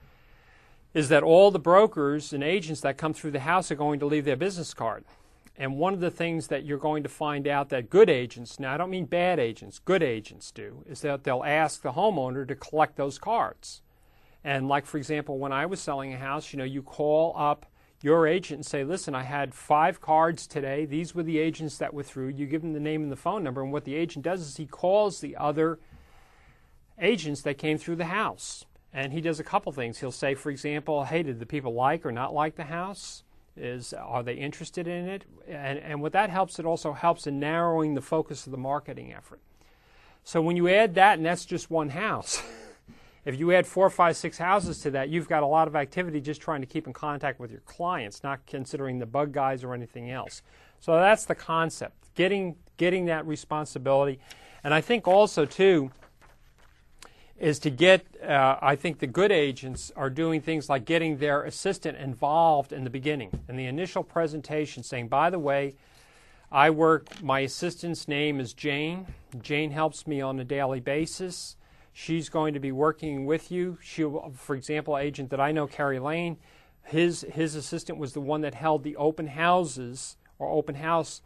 is 0.92 1.08
that 1.08 1.22
all 1.22 1.50
the 1.50 1.58
brokers 1.58 2.32
and 2.32 2.42
agents 2.42 2.80
that 2.80 2.98
come 2.98 3.14
through 3.14 3.30
the 3.30 3.40
house 3.40 3.70
are 3.70 3.76
going 3.76 4.00
to 4.00 4.06
leave 4.06 4.24
their 4.24 4.36
business 4.36 4.74
card. 4.74 5.04
And 5.56 5.76
one 5.76 5.92
of 5.92 6.00
the 6.00 6.10
things 6.10 6.48
that 6.48 6.64
you're 6.64 6.78
going 6.78 7.02
to 7.02 7.08
find 7.08 7.48
out 7.48 7.68
that 7.70 7.90
good 7.90 8.08
agents, 8.08 8.60
now 8.60 8.74
I 8.74 8.76
don't 8.76 8.90
mean 8.90 9.06
bad 9.06 9.38
agents, 9.38 9.78
good 9.78 10.02
agents 10.02 10.50
do, 10.50 10.84
is 10.88 11.00
that 11.00 11.24
they'll 11.24 11.44
ask 11.44 11.82
the 11.82 11.92
homeowner 11.92 12.46
to 12.46 12.54
collect 12.54 12.96
those 12.96 13.18
cards. 13.18 13.82
And 14.44 14.68
like 14.68 14.86
for 14.86 14.98
example, 14.98 15.38
when 15.38 15.52
I 15.52 15.66
was 15.66 15.80
selling 15.80 16.12
a 16.12 16.18
house, 16.18 16.52
you 16.52 16.58
know, 16.58 16.64
you 16.64 16.82
call 16.82 17.34
up 17.36 17.66
your 18.00 18.26
agent 18.26 18.58
and 18.58 18.66
say, 18.66 18.84
"Listen, 18.84 19.14
I 19.14 19.22
had 19.22 19.54
five 19.54 20.00
cards 20.00 20.46
today. 20.46 20.84
These 20.84 21.14
were 21.14 21.22
the 21.22 21.38
agents 21.38 21.78
that 21.78 21.92
were 21.92 22.02
through." 22.02 22.28
You 22.28 22.46
give 22.46 22.62
them 22.62 22.72
the 22.72 22.80
name 22.80 23.02
and 23.02 23.12
the 23.12 23.16
phone 23.16 23.42
number, 23.42 23.62
and 23.62 23.72
what 23.72 23.84
the 23.84 23.94
agent 23.94 24.24
does 24.24 24.40
is 24.40 24.56
he 24.56 24.66
calls 24.66 25.20
the 25.20 25.36
other 25.36 25.78
agents 27.00 27.42
that 27.42 27.58
came 27.58 27.78
through 27.78 27.96
the 27.96 28.06
house. 28.06 28.64
And 28.92 29.12
he 29.12 29.20
does 29.20 29.38
a 29.38 29.44
couple 29.44 29.70
things. 29.72 29.98
He'll 29.98 30.10
say, 30.10 30.34
for 30.34 30.50
example, 30.50 31.04
"Hey, 31.04 31.22
did 31.22 31.40
the 31.40 31.46
people 31.46 31.74
like 31.74 32.06
or 32.06 32.12
not 32.12 32.32
like 32.32 32.56
the 32.56 32.64
house? 32.64 33.22
Is 33.56 33.92
are 33.92 34.22
they 34.22 34.34
interested 34.34 34.86
in 34.86 35.08
it?" 35.08 35.24
And 35.46 35.78
and 35.78 36.00
what 36.00 36.12
that 36.12 36.30
helps, 36.30 36.58
it 36.58 36.64
also 36.66 36.92
helps 36.92 37.26
in 37.26 37.38
narrowing 37.38 37.94
the 37.94 38.00
focus 38.00 38.46
of 38.46 38.52
the 38.52 38.58
marketing 38.58 39.12
effort. 39.12 39.40
So 40.24 40.40
when 40.40 40.56
you 40.56 40.68
add 40.68 40.94
that, 40.94 41.18
and 41.18 41.26
that's 41.26 41.44
just 41.44 41.70
one 41.70 41.90
house. 41.90 42.42
If 43.28 43.38
you 43.38 43.52
add 43.52 43.66
four, 43.66 43.90
five, 43.90 44.16
six 44.16 44.38
houses 44.38 44.80
to 44.80 44.90
that, 44.92 45.10
you've 45.10 45.28
got 45.28 45.42
a 45.42 45.46
lot 45.46 45.68
of 45.68 45.76
activity 45.76 46.18
just 46.18 46.40
trying 46.40 46.62
to 46.62 46.66
keep 46.66 46.86
in 46.86 46.94
contact 46.94 47.38
with 47.38 47.50
your 47.50 47.60
clients, 47.60 48.22
not 48.24 48.40
considering 48.46 49.00
the 49.00 49.04
bug 49.04 49.32
guys 49.32 49.62
or 49.62 49.74
anything 49.74 50.10
else. 50.10 50.40
So 50.80 50.94
that's 50.94 51.26
the 51.26 51.34
concept, 51.34 52.14
getting 52.14 52.56
getting 52.78 53.04
that 53.04 53.26
responsibility, 53.26 54.18
and 54.64 54.72
I 54.72 54.80
think 54.80 55.06
also 55.06 55.44
too 55.44 55.90
is 57.38 57.58
to 57.58 57.70
get. 57.70 58.06
Uh, 58.26 58.56
I 58.62 58.76
think 58.76 58.98
the 58.98 59.06
good 59.06 59.30
agents 59.30 59.92
are 59.94 60.08
doing 60.08 60.40
things 60.40 60.70
like 60.70 60.86
getting 60.86 61.18
their 61.18 61.42
assistant 61.42 61.98
involved 61.98 62.72
in 62.72 62.84
the 62.84 62.90
beginning, 62.90 63.42
in 63.46 63.56
the 63.56 63.66
initial 63.66 64.02
presentation, 64.02 64.82
saying, 64.82 65.08
"By 65.08 65.28
the 65.28 65.38
way." 65.38 65.74
I 66.50 66.70
work, 66.70 67.22
my 67.22 67.40
assistant's 67.40 68.08
name 68.08 68.40
is 68.40 68.54
Jane. 68.54 69.06
Jane 69.42 69.70
helps 69.70 70.06
me 70.06 70.22
on 70.22 70.40
a 70.40 70.44
daily 70.44 70.80
basis. 70.80 71.57
She's 72.00 72.28
going 72.28 72.54
to 72.54 72.60
be 72.60 72.70
working 72.70 73.26
with 73.26 73.50
you. 73.50 73.76
She, 73.82 74.08
for 74.36 74.54
example, 74.54 74.96
agent 74.96 75.30
that 75.30 75.40
I 75.40 75.50
know, 75.50 75.66
Carrie 75.66 75.98
Lane, 75.98 76.36
his 76.84 77.26
his 77.28 77.56
assistant 77.56 77.98
was 77.98 78.12
the 78.12 78.20
one 78.20 78.40
that 78.42 78.54
held 78.54 78.84
the 78.84 78.94
open 78.94 79.26
houses 79.26 80.16
or 80.38 80.48
open 80.48 80.76
house 80.76 81.22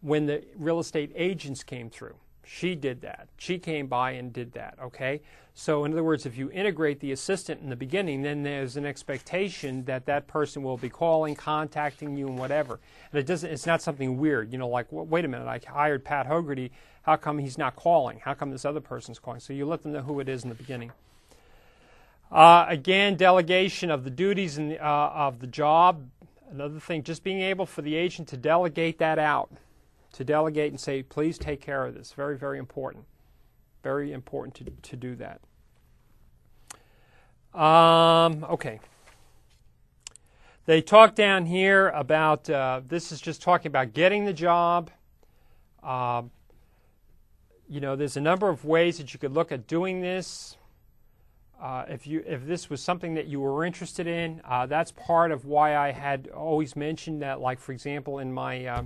when 0.00 0.24
the 0.24 0.42
real 0.56 0.78
estate 0.78 1.12
agents 1.14 1.62
came 1.62 1.90
through. 1.90 2.16
She 2.42 2.74
did 2.74 3.02
that. 3.02 3.28
She 3.36 3.58
came 3.58 3.86
by 3.86 4.12
and 4.12 4.32
did 4.32 4.52
that. 4.52 4.78
Okay. 4.82 5.20
So 5.52 5.84
in 5.84 5.92
other 5.92 6.02
words, 6.02 6.24
if 6.24 6.38
you 6.38 6.50
integrate 6.50 7.00
the 7.00 7.12
assistant 7.12 7.60
in 7.60 7.68
the 7.68 7.76
beginning, 7.76 8.22
then 8.22 8.42
there's 8.42 8.78
an 8.78 8.86
expectation 8.86 9.84
that 9.84 10.06
that 10.06 10.26
person 10.26 10.62
will 10.62 10.78
be 10.78 10.88
calling, 10.88 11.34
contacting 11.34 12.16
you, 12.16 12.28
and 12.28 12.38
whatever. 12.38 12.80
And 13.12 13.20
it 13.20 13.26
doesn't. 13.26 13.50
It's 13.50 13.66
not 13.66 13.82
something 13.82 14.16
weird. 14.16 14.52
You 14.52 14.58
know, 14.58 14.68
like 14.68 14.86
wait 14.90 15.26
a 15.26 15.28
minute, 15.28 15.46
I 15.46 15.60
hired 15.70 16.02
Pat 16.02 16.26
Hogarty 16.26 16.70
how 17.04 17.16
come 17.16 17.38
he's 17.38 17.58
not 17.58 17.76
calling? 17.76 18.20
How 18.24 18.34
come 18.34 18.50
this 18.50 18.64
other 18.64 18.80
person's 18.80 19.18
calling? 19.18 19.40
So 19.40 19.52
you 19.52 19.66
let 19.66 19.82
them 19.82 19.92
know 19.92 20.00
who 20.02 20.20
it 20.20 20.28
is 20.28 20.42
in 20.42 20.48
the 20.48 20.54
beginning. 20.54 20.90
Uh, 22.32 22.64
again, 22.66 23.16
delegation 23.16 23.90
of 23.90 24.04
the 24.04 24.10
duties 24.10 24.56
and, 24.56 24.76
uh, 24.78 25.10
of 25.14 25.38
the 25.38 25.46
job. 25.46 26.08
Another 26.50 26.80
thing, 26.80 27.02
just 27.02 27.22
being 27.22 27.40
able 27.40 27.66
for 27.66 27.82
the 27.82 27.94
agent 27.94 28.28
to 28.28 28.38
delegate 28.38 28.98
that 28.98 29.18
out, 29.18 29.50
to 30.14 30.24
delegate 30.24 30.72
and 30.72 30.80
say, 30.80 31.02
please 31.02 31.36
take 31.36 31.60
care 31.60 31.84
of 31.84 31.94
this. 31.94 32.12
Very, 32.12 32.38
very 32.38 32.58
important. 32.58 33.04
Very 33.82 34.12
important 34.12 34.54
to, 34.54 34.64
to 34.90 34.96
do 34.96 35.14
that. 35.16 35.40
Um, 37.58 38.44
okay. 38.44 38.80
They 40.64 40.80
talk 40.80 41.14
down 41.14 41.44
here 41.44 41.90
about 41.90 42.48
uh, 42.48 42.80
this 42.88 43.12
is 43.12 43.20
just 43.20 43.42
talking 43.42 43.66
about 43.66 43.92
getting 43.92 44.24
the 44.24 44.32
job. 44.32 44.90
Uh, 45.82 46.22
you 47.68 47.80
know, 47.80 47.96
there's 47.96 48.16
a 48.16 48.20
number 48.20 48.48
of 48.48 48.64
ways 48.64 48.98
that 48.98 49.12
you 49.12 49.20
could 49.20 49.32
look 49.32 49.52
at 49.52 49.66
doing 49.66 50.00
this. 50.00 50.56
Uh, 51.60 51.84
if 51.88 52.06
you 52.06 52.22
if 52.26 52.44
this 52.46 52.68
was 52.68 52.82
something 52.82 53.14
that 53.14 53.26
you 53.26 53.40
were 53.40 53.64
interested 53.64 54.06
in, 54.06 54.40
uh, 54.44 54.66
that's 54.66 54.92
part 54.92 55.30
of 55.32 55.44
why 55.44 55.76
I 55.76 55.92
had 55.92 56.28
always 56.28 56.76
mentioned 56.76 57.22
that. 57.22 57.40
Like 57.40 57.58
for 57.58 57.72
example, 57.72 58.18
in 58.18 58.32
my 58.32 58.66
uh, 58.66 58.82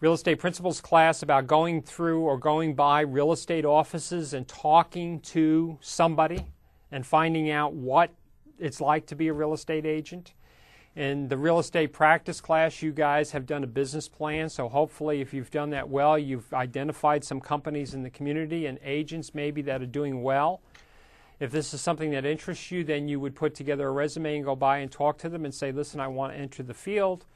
real 0.00 0.12
estate 0.12 0.38
principles 0.38 0.80
class 0.80 1.22
about 1.22 1.46
going 1.46 1.82
through 1.82 2.20
or 2.20 2.38
going 2.38 2.74
by 2.74 3.00
real 3.00 3.32
estate 3.32 3.64
offices 3.64 4.34
and 4.34 4.46
talking 4.46 5.20
to 5.20 5.78
somebody 5.80 6.46
and 6.92 7.04
finding 7.04 7.50
out 7.50 7.72
what 7.72 8.10
it's 8.58 8.80
like 8.80 9.06
to 9.06 9.16
be 9.16 9.28
a 9.28 9.32
real 9.32 9.52
estate 9.52 9.84
agent. 9.86 10.32
In 10.98 11.28
the 11.28 11.36
real 11.36 11.60
estate 11.60 11.92
practice 11.92 12.40
class, 12.40 12.82
you 12.82 12.90
guys 12.90 13.30
have 13.30 13.46
done 13.46 13.62
a 13.62 13.68
business 13.68 14.08
plan. 14.08 14.48
So 14.48 14.68
hopefully, 14.68 15.20
if 15.20 15.32
you've 15.32 15.52
done 15.52 15.70
that 15.70 15.88
well, 15.88 16.18
you've 16.18 16.52
identified 16.52 17.22
some 17.22 17.40
companies 17.40 17.94
in 17.94 18.02
the 18.02 18.10
community 18.10 18.66
and 18.66 18.80
agents 18.82 19.32
maybe 19.32 19.62
that 19.62 19.80
are 19.80 19.86
doing 19.86 20.24
well. 20.24 20.60
If 21.38 21.52
this 21.52 21.72
is 21.72 21.80
something 21.80 22.10
that 22.10 22.26
interests 22.26 22.72
you, 22.72 22.82
then 22.82 23.06
you 23.06 23.20
would 23.20 23.36
put 23.36 23.54
together 23.54 23.86
a 23.86 23.92
resume 23.92 24.38
and 24.38 24.44
go 24.44 24.56
by 24.56 24.78
and 24.78 24.90
talk 24.90 25.18
to 25.18 25.28
them 25.28 25.44
and 25.44 25.54
say, 25.54 25.70
listen, 25.70 26.00
I 26.00 26.08
want 26.08 26.32
to 26.32 26.38
enter 26.40 26.64
the 26.64 26.74
field. 26.74 27.26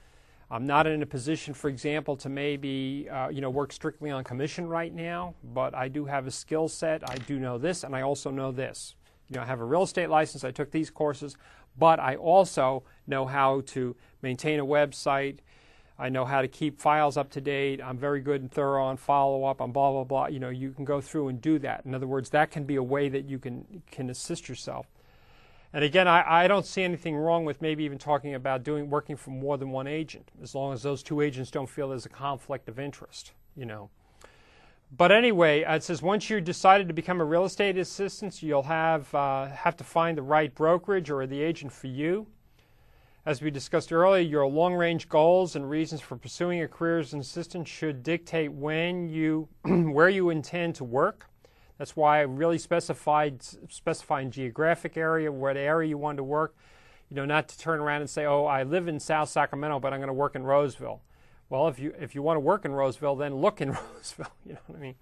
I'm 0.51 0.66
not 0.66 0.88
in 0.88 1.01
a 1.01 1.07
position, 1.07 1.55
for 1.55 1.68
example, 1.68 2.16
to 2.16 2.29
maybe 2.29 3.07
uh, 3.09 3.29
you 3.29 3.40
know 3.40 3.51
work 3.51 3.70
strictly 3.70 4.11
on 4.11 4.25
commission 4.25 4.66
right 4.66 4.92
now, 4.92 5.37
but 5.55 5.72
I 5.72 5.87
do 5.87 6.05
have 6.07 6.27
a 6.27 6.33
skill 6.33 6.66
set. 6.66 7.09
I 7.09 7.14
do 7.14 7.38
know 7.38 7.59
this, 7.59 7.85
and 7.85 7.94
I 7.94 8.03
also 8.03 8.33
know 8.33 8.51
this. 8.51 8.96
You 9.31 9.37
know, 9.37 9.44
I 9.44 9.46
have 9.46 9.61
a 9.61 9.64
real 9.64 9.85
estate 9.85 10.11
license. 10.11 10.42
I 10.42 10.51
took 10.51 10.72
these 10.72 10.90
courses 10.90 11.38
but 11.78 12.00
I 12.00 12.16
also 12.16 12.85
know 13.06 13.26
how 13.26 13.62
to 13.66 13.96
maintain 14.20 14.61
a 14.61 14.66
website. 14.66 15.38
I 15.98 16.08
know 16.08 16.24
how 16.24 16.42
to 16.42 16.48
keep 16.48 16.80
files 16.80 17.16
up 17.16 17.30
to 17.30 17.40
date. 17.40 17.80
I'm 17.82 17.98
very 17.98 18.20
good 18.20 18.40
and 18.40 18.50
thorough 18.50 18.85
on 18.85 18.96
follow 18.96 19.44
up. 19.44 19.61
I'm 19.61 19.72
blah 19.72 19.90
blah 19.92 20.04
blah. 20.04 20.26
You 20.26 20.40
know, 20.40 20.48
you 20.48 20.72
can 20.72 20.85
go 20.85 21.00
through 21.00 21.28
and 21.28 21.40
do 21.40 21.58
that. 21.61 21.85
In 21.85 21.94
other 21.94 22.06
words, 22.06 22.30
that 22.30 22.50
can 22.50 22.64
be 22.64 22.76
a 22.76 22.82
way 22.82 23.08
that 23.08 23.24
you 23.24 23.38
can 23.38 23.82
can 23.90 24.11
assist 24.11 24.48
yourself. 24.48 24.87
And 25.74 25.85
again, 25.85 26.06
I, 26.06 26.44
I 26.44 26.48
don't 26.48 26.66
see 26.66 26.82
anything 26.82 27.16
wrong 27.16 27.46
with 27.46 27.62
maybe 27.62 27.85
even 27.85 27.98
talking 27.98 28.35
about 28.35 28.62
doing 28.62 28.90
working 28.90 29.16
for 29.16 29.30
more 29.30 29.56
than 29.56 29.70
one 29.70 29.87
agent, 29.87 30.30
as 30.42 30.54
long 30.54 30.72
as 30.72 30.82
those 30.82 31.02
two 31.02 31.20
agents 31.20 31.50
don't 31.50 31.68
feel 31.68 31.88
there's 31.88 32.06
a 32.06 32.11
conflict 32.11 32.68
of 32.68 32.78
interest. 32.78 33.32
You 33.56 33.66
know. 33.66 33.90
But 34.94 35.11
anyway, 35.11 35.64
it 35.66 35.83
says 35.83 36.02
once 36.02 36.28
you 36.28 36.38
decided 36.42 36.87
to 36.88 36.94
become 36.94 37.22
a 37.22 37.24
real 37.24 37.46
estate 37.46 37.78
assistant, 37.78 38.42
you'll 38.42 38.64
have 38.64 39.12
uh, 39.14 39.46
have 39.48 39.74
to 39.78 39.85
find 39.85 40.18
the 40.18 40.22
right 40.22 40.55
brokerage 40.55 41.11
or 41.11 41.26
the 41.26 41.40
agent 41.40 41.72
for 41.72 41.87
you. 41.87 42.26
As 43.24 43.40
we 43.40 43.50
discussed 43.50 43.90
earlier, 43.90 44.20
your 44.20 44.46
long-range 44.46 45.09
goals 45.09 45.57
and 45.57 45.70
reasons 45.70 46.02
for 46.02 46.16
pursuing 46.16 46.61
a 46.61 46.68
career 46.68 46.98
as 46.98 47.14
an 47.14 47.20
assistant 47.20 47.68
should 47.68 48.02
dictate 48.02 48.52
when 48.52 49.09
you 49.09 49.48
where 49.62 50.11
you 50.11 50.28
intend 50.28 50.74
to 50.74 50.85
work. 50.85 51.26
That's 51.78 51.96
why 51.96 52.18
I 52.18 52.22
really 52.22 52.59
specified 52.59 53.42
specifying 53.70 54.31
geographic 54.31 54.98
area, 54.98 55.33
what 55.33 55.57
area 55.57 55.88
you 55.88 55.96
want 55.96 56.18
to 56.18 56.24
work. 56.24 56.55
You 57.09 57.16
know, 57.16 57.24
not 57.24 57.48
to 57.48 57.59
turn 57.59 57.81
around 57.81 58.02
and 58.02 58.11
say, 58.11 58.26
"Oh, 58.26 58.44
I 58.44 58.62
live 58.64 58.88
in 58.88 59.00
South 59.00 59.31
Sacramento, 59.31 59.81
but 59.81 59.94
I'm 59.94 60.00
going 60.00 60.09
to 60.09 60.12
work 60.12 60.37
in 60.37 60.42
Roseville." 60.42 61.00
Well, 61.48 61.68
if 61.68 61.78
you 61.78 61.94
if 61.98 62.14
you 62.14 62.22
want 62.22 62.37
to 62.37 62.40
work 62.40 62.64
in 62.64 62.72
Roseville, 62.72 63.16
then 63.16 63.35
look 63.37 63.61
in 63.61 63.70
Roseville. 63.96 64.33
You 64.46 64.55
know 64.55 64.61
what 64.66 64.78
I 64.78 64.81
mean? 64.81 64.94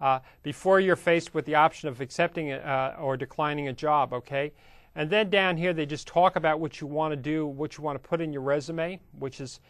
Uh, 0.00 0.18
before 0.42 0.78
you're 0.78 0.96
faced 0.96 1.34
with 1.34 1.46
the 1.46 1.54
option 1.54 1.88
of 1.88 2.00
accepting 2.00 2.52
uh, 2.52 2.96
or 3.00 3.16
declining 3.16 3.68
a 3.68 3.72
job, 3.72 4.12
okay? 4.12 4.52
And 4.94 5.10
then 5.10 5.30
down 5.30 5.56
here, 5.56 5.72
they 5.72 5.86
just 5.86 6.06
talk 6.06 6.36
about 6.36 6.60
what 6.60 6.80
you 6.80 6.86
want 6.86 7.12
to 7.12 7.16
do, 7.16 7.46
what 7.46 7.76
you 7.76 7.84
want 7.84 8.02
to 8.02 8.08
put 8.08 8.20
in 8.20 8.32
your 8.32 8.42
resume, 8.42 9.00
which 9.18 9.40
is, 9.40 9.60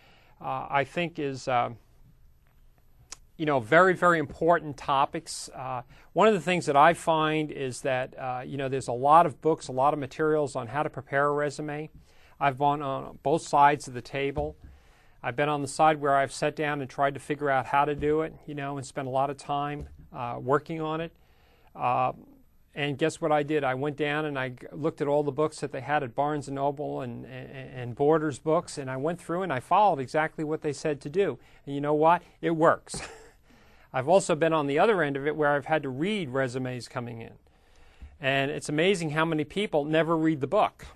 uh, 0.40 0.66
I 0.68 0.84
think, 0.84 1.18
is 1.18 1.48
uh, 1.48 1.70
you 3.36 3.46
know 3.46 3.60
very 3.60 3.94
very 3.94 4.18
important 4.18 4.76
topics. 4.76 5.50
Uh, 5.54 5.82
one 6.12 6.28
of 6.28 6.34
the 6.34 6.40
things 6.40 6.66
that 6.66 6.76
I 6.76 6.94
find 6.94 7.50
is 7.50 7.82
that 7.82 8.18
uh, 8.18 8.42
you 8.44 8.56
know 8.56 8.68
there's 8.68 8.88
a 8.88 8.92
lot 8.92 9.26
of 9.26 9.40
books, 9.40 9.68
a 9.68 9.72
lot 9.72 9.92
of 9.94 10.00
materials 10.00 10.56
on 10.56 10.68
how 10.68 10.82
to 10.82 10.90
prepare 10.90 11.26
a 11.26 11.32
resume. 11.32 11.90
I've 12.38 12.58
gone 12.58 12.82
on 12.82 13.18
both 13.22 13.42
sides 13.42 13.88
of 13.88 13.94
the 13.94 14.02
table. 14.02 14.56
I've 15.26 15.34
been 15.34 15.48
on 15.48 15.60
the 15.60 15.66
side 15.66 16.00
where 16.00 16.14
I've 16.14 16.30
sat 16.30 16.54
down 16.54 16.80
and 16.80 16.88
tried 16.88 17.14
to 17.14 17.20
figure 17.20 17.50
out 17.50 17.66
how 17.66 17.84
to 17.84 17.96
do 17.96 18.20
it, 18.20 18.32
you 18.46 18.54
know, 18.54 18.76
and 18.76 18.86
spent 18.86 19.08
a 19.08 19.10
lot 19.10 19.28
of 19.28 19.36
time 19.36 19.88
uh, 20.12 20.38
working 20.40 20.80
on 20.80 21.00
it. 21.00 21.12
Uh, 21.74 22.12
And 22.76 22.96
guess 22.98 23.20
what 23.22 23.32
I 23.32 23.42
did? 23.42 23.64
I 23.64 23.74
went 23.74 23.96
down 23.96 24.26
and 24.26 24.38
I 24.38 24.52
looked 24.70 25.00
at 25.00 25.08
all 25.08 25.24
the 25.24 25.32
books 25.32 25.60
that 25.60 25.72
they 25.72 25.80
had 25.80 26.04
at 26.04 26.14
Barnes 26.14 26.46
and 26.46 26.54
Noble 26.54 27.00
and, 27.00 27.24
and, 27.24 27.48
and 27.50 27.94
Borders 27.96 28.38
books, 28.38 28.78
and 28.78 28.88
I 28.90 28.98
went 28.98 29.18
through 29.20 29.42
and 29.42 29.52
I 29.52 29.60
followed 29.60 29.98
exactly 29.98 30.44
what 30.44 30.60
they 30.60 30.72
said 30.72 31.00
to 31.00 31.08
do. 31.08 31.38
And 31.64 31.74
you 31.74 31.80
know 31.80 31.94
what? 31.94 32.22
It 32.40 32.50
works. 32.50 33.00
I've 33.92 34.08
also 34.08 34.36
been 34.36 34.52
on 34.52 34.66
the 34.66 34.78
other 34.78 35.02
end 35.02 35.16
of 35.16 35.26
it 35.26 35.34
where 35.34 35.56
I've 35.56 35.64
had 35.64 35.82
to 35.84 35.88
read 35.88 36.28
resumes 36.28 36.86
coming 36.86 37.22
in. 37.22 37.32
And 38.20 38.50
it's 38.50 38.68
amazing 38.68 39.10
how 39.10 39.24
many 39.24 39.44
people 39.44 39.84
never 39.84 40.16
read 40.16 40.40
the 40.40 40.46
book. 40.46 40.86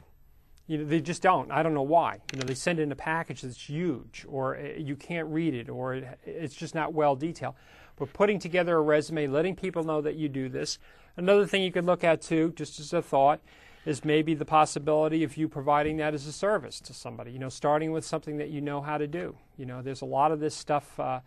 You 0.71 0.79
know, 0.79 0.85
they 0.85 1.01
just 1.01 1.23
don't. 1.23 1.51
I 1.51 1.63
don't 1.63 1.75
know 1.75 1.83
why. 1.83 2.19
You 2.33 2.39
know, 2.39 2.47
they 2.47 2.55
send 2.55 2.79
in 2.79 2.93
a 2.93 2.97
package 2.97 3.43
that's 3.43 3.69
huge, 3.69 4.25
or 4.29 4.57
eh, 4.57 4.75
you 4.79 4.95
can't 4.95 5.27
read 5.29 5.55
it, 5.55 5.69
or 5.69 5.95
it's 6.25 6.55
just 6.55 6.75
not 6.75 6.93
well 6.93 7.17
detailed. 7.17 7.55
But 7.97 8.13
putting 8.13 8.39
together 8.39 8.77
a 8.77 8.81
resume, 8.81 9.27
letting 9.27 9.57
people 9.57 9.83
know 9.83 10.01
that 10.01 10.15
you 10.15 10.29
do 10.29 10.49
this, 10.49 10.79
Another 11.17 11.47
thing 11.47 11.63
you 11.63 11.73
could 11.73 11.85
look 11.85 12.05
at 12.05 12.23
too, 12.23 12.53
just 12.57 12.81
as 12.81 12.93
a 12.93 13.03
thought, 13.03 13.41
is 13.85 14.05
maybe 14.05 14.35
the 14.35 14.45
possibility 14.45 15.25
of 15.25 15.37
you 15.37 15.49
providing 15.49 15.97
that 15.97 16.15
as 16.15 16.27
a 16.27 16.33
service 16.33 16.81
to 16.81 16.95
somebody. 16.95 17.33
You 17.33 17.39
know, 17.39 17.49
starting 17.49 17.93
with 17.93 18.05
something 18.05 18.37
that 18.39 18.51
you 18.51 18.61
know 18.61 18.81
how 18.81 18.99
to 18.99 19.07
do. 19.07 19.37
You 19.57 19.67
know, 19.67 19.83
there's 19.83 20.03
a 20.03 20.07
lot 20.07 20.33
of 20.33 20.41
this 20.41 20.55
stuff. 20.55 20.99
Uh, 20.99 21.21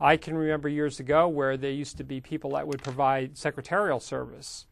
I 0.00 0.16
can 0.16 0.34
remember 0.34 0.68
years 0.68 1.00
ago 1.00 1.28
where 1.28 1.56
there 1.56 1.70
used 1.70 1.96
to 1.98 2.04
be 2.04 2.20
people 2.20 2.50
that 2.52 2.66
would 2.66 2.82
provide 2.82 3.38
secretarial 3.38 4.00
service 4.00 4.66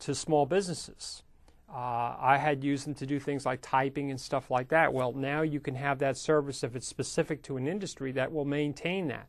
to 0.00 0.14
small 0.14 0.46
businesses. 0.46 1.22
Uh, 1.68 2.16
I 2.18 2.38
had 2.38 2.62
used 2.62 2.86
them 2.86 2.94
to 2.94 3.06
do 3.06 3.18
things 3.18 3.44
like 3.44 3.60
typing 3.60 4.10
and 4.10 4.20
stuff 4.20 4.50
like 4.50 4.68
that. 4.68 4.92
Well, 4.92 5.12
now 5.12 5.42
you 5.42 5.60
can 5.60 5.74
have 5.74 5.98
that 5.98 6.16
service 6.16 6.62
if 6.62 6.76
it's 6.76 6.86
specific 6.86 7.42
to 7.44 7.56
an 7.56 7.66
industry 7.66 8.12
that 8.12 8.32
will 8.32 8.44
maintain 8.44 9.08
that. 9.08 9.28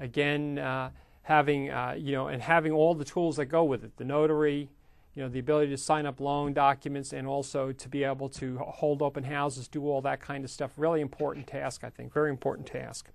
Again, 0.00 0.58
uh, 0.58 0.90
having 1.24 1.70
uh, 1.70 1.94
you 1.98 2.12
know 2.12 2.28
and 2.28 2.40
having 2.40 2.70
all 2.70 2.94
the 2.94 3.04
tools 3.04 3.36
that 3.36 3.46
go 3.46 3.64
with 3.64 3.82
it 3.82 3.96
the 3.96 4.04
notary 4.04 4.68
you 5.14 5.22
know 5.22 5.28
the 5.28 5.38
ability 5.38 5.70
to 5.70 5.76
sign 5.76 6.06
up 6.06 6.20
loan 6.20 6.52
documents 6.52 7.12
and 7.12 7.26
also 7.26 7.72
to 7.72 7.88
be 7.88 8.04
able 8.04 8.28
to 8.28 8.58
hold 8.58 9.02
open 9.02 9.24
houses 9.24 9.66
do 9.66 9.88
all 9.88 10.00
that 10.00 10.20
kind 10.20 10.44
of 10.44 10.50
stuff 10.50 10.72
really 10.76 11.00
important 11.00 11.46
task 11.46 11.82
i 11.82 11.90
think 11.90 12.12
very 12.12 12.30
important 12.30 12.66
task 12.66 13.08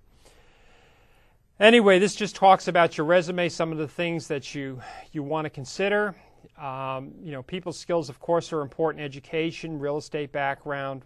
anyway 1.60 1.98
this 1.98 2.16
just 2.16 2.34
talks 2.34 2.66
about 2.66 2.98
your 2.98 3.06
resume 3.06 3.48
some 3.48 3.70
of 3.70 3.78
the 3.78 3.88
things 3.88 4.26
that 4.26 4.54
you 4.54 4.80
you 5.12 5.22
want 5.22 5.44
to 5.44 5.50
consider 5.50 6.14
um, 6.58 7.12
you 7.22 7.32
know 7.32 7.42
people 7.42 7.72
skills 7.72 8.08
of 8.08 8.18
course 8.20 8.52
are 8.52 8.60
important 8.60 9.04
education 9.04 9.78
real 9.78 9.98
estate 9.98 10.32
background 10.32 11.02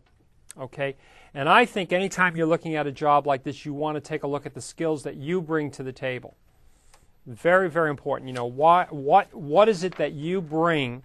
okay 0.59 0.97
and 1.35 1.49
i 1.49 1.65
think 1.65 1.93
anytime 1.93 2.37
you're 2.37 2.47
looking 2.47 2.77
at 2.77 2.87
a 2.87 2.93
job 2.93 3.27
like 3.27 3.43
this 3.43 3.65
you 3.65 3.73
want 3.73 3.97
to 3.97 4.01
take 4.01 4.23
a 4.23 4.27
look 4.27 4.47
at 4.47 4.55
the 4.55 4.61
skills 4.61 5.03
that 5.03 5.17
you 5.17 5.41
bring 5.41 5.71
to 5.71 5.83
the 5.83 5.93
table 5.93 6.37
very, 7.27 7.71
very 7.71 7.91
important. 7.91 8.29
You 8.29 8.35
know, 8.35 8.45
what, 8.45 8.93
what, 8.93 9.33
what 9.35 9.69
is 9.69 9.83
it 9.83 9.97
that 9.97 10.13
you 10.13 10.41
bring? 10.41 11.05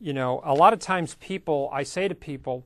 You 0.00 0.12
know, 0.12 0.40
a 0.44 0.54
lot 0.54 0.72
of 0.72 0.78
times 0.78 1.16
people, 1.16 1.68
I 1.72 1.82
say 1.82 2.08
to 2.08 2.14
people, 2.14 2.64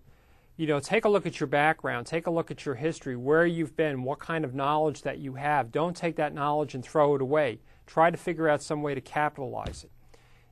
you 0.57 0.67
know, 0.67 0.79
take 0.79 1.05
a 1.05 1.09
look 1.09 1.27
at 1.27 1.41
your 1.41 1.47
background, 1.49 2.07
take 2.07 2.27
a 2.27 2.31
look 2.31 2.51
at 2.51 2.65
your 2.65 2.77
history, 2.77 3.17
where 3.17 3.45
you've 3.45 3.77
been, 3.77 4.05
what 4.05 4.21
kind 4.21 4.45
of 4.45 4.55
knowledge 4.55 5.03
that 5.03 5.19
you 5.19 5.35
have. 5.35 5.73
Don't 5.73 5.97
take 5.97 6.17
that 6.17 6.33
knowledge 6.33 6.75
and 6.75 6.85
throw 6.85 7.15
it 7.17 7.23
away. 7.23 7.61
Try 7.87 8.11
to 8.11 8.17
figure 8.17 8.49
out 8.49 8.63
some 8.63 8.83
way 8.83 8.95
to 8.95 9.01
capitalize 9.01 9.85
it. 9.85 9.91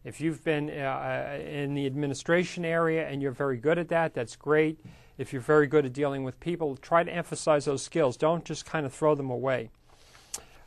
If 0.04 0.20
you've 0.20 0.42
been 0.42 0.68
uh, 0.68 1.38
in 1.44 1.74
the 1.74 1.86
administration 1.86 2.64
area 2.64 3.08
and 3.08 3.22
you're 3.22 3.30
very 3.30 3.56
good 3.56 3.78
at 3.78 3.88
that, 3.88 4.14
that's 4.14 4.34
great. 4.34 4.80
If 5.16 5.32
you're 5.32 5.42
very 5.42 5.68
good 5.68 5.86
at 5.86 5.92
dealing 5.92 6.24
with 6.24 6.40
people, 6.40 6.76
try 6.76 7.04
to 7.04 7.12
emphasize 7.12 7.66
those 7.66 7.82
skills. 7.82 8.16
Don't 8.16 8.44
just 8.44 8.66
kind 8.66 8.84
of 8.84 8.92
throw 8.92 9.14
them 9.14 9.30
away. 9.30 9.70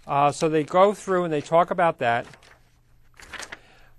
Uh, 0.08 0.32
so 0.32 0.48
they 0.48 0.64
go 0.64 0.94
through 0.94 1.26
and 1.26 1.34
they 1.34 1.42
talk 1.42 1.70
about 1.70 1.98
that. 2.00 2.26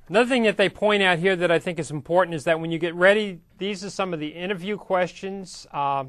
Another 0.09 0.29
thing 0.29 0.45
that 0.45 0.57
they 0.57 0.69
point 0.69 1.03
out 1.03 1.19
here 1.19 1.35
that 1.37 1.51
I 1.51 1.59
think 1.59 1.79
is 1.79 1.91
important 1.91 2.35
is 2.35 2.45
that 2.45 2.61
when 2.61 2.71
you 2.71 2.79
get 2.79 2.95
ready, 2.95 3.41
these 3.59 3.85
are 3.85 3.91
some 3.91 4.15
of 4.15 4.21
the 4.21 4.29
interview 4.29 4.77
questions 4.77 5.67
uh, 5.73 6.05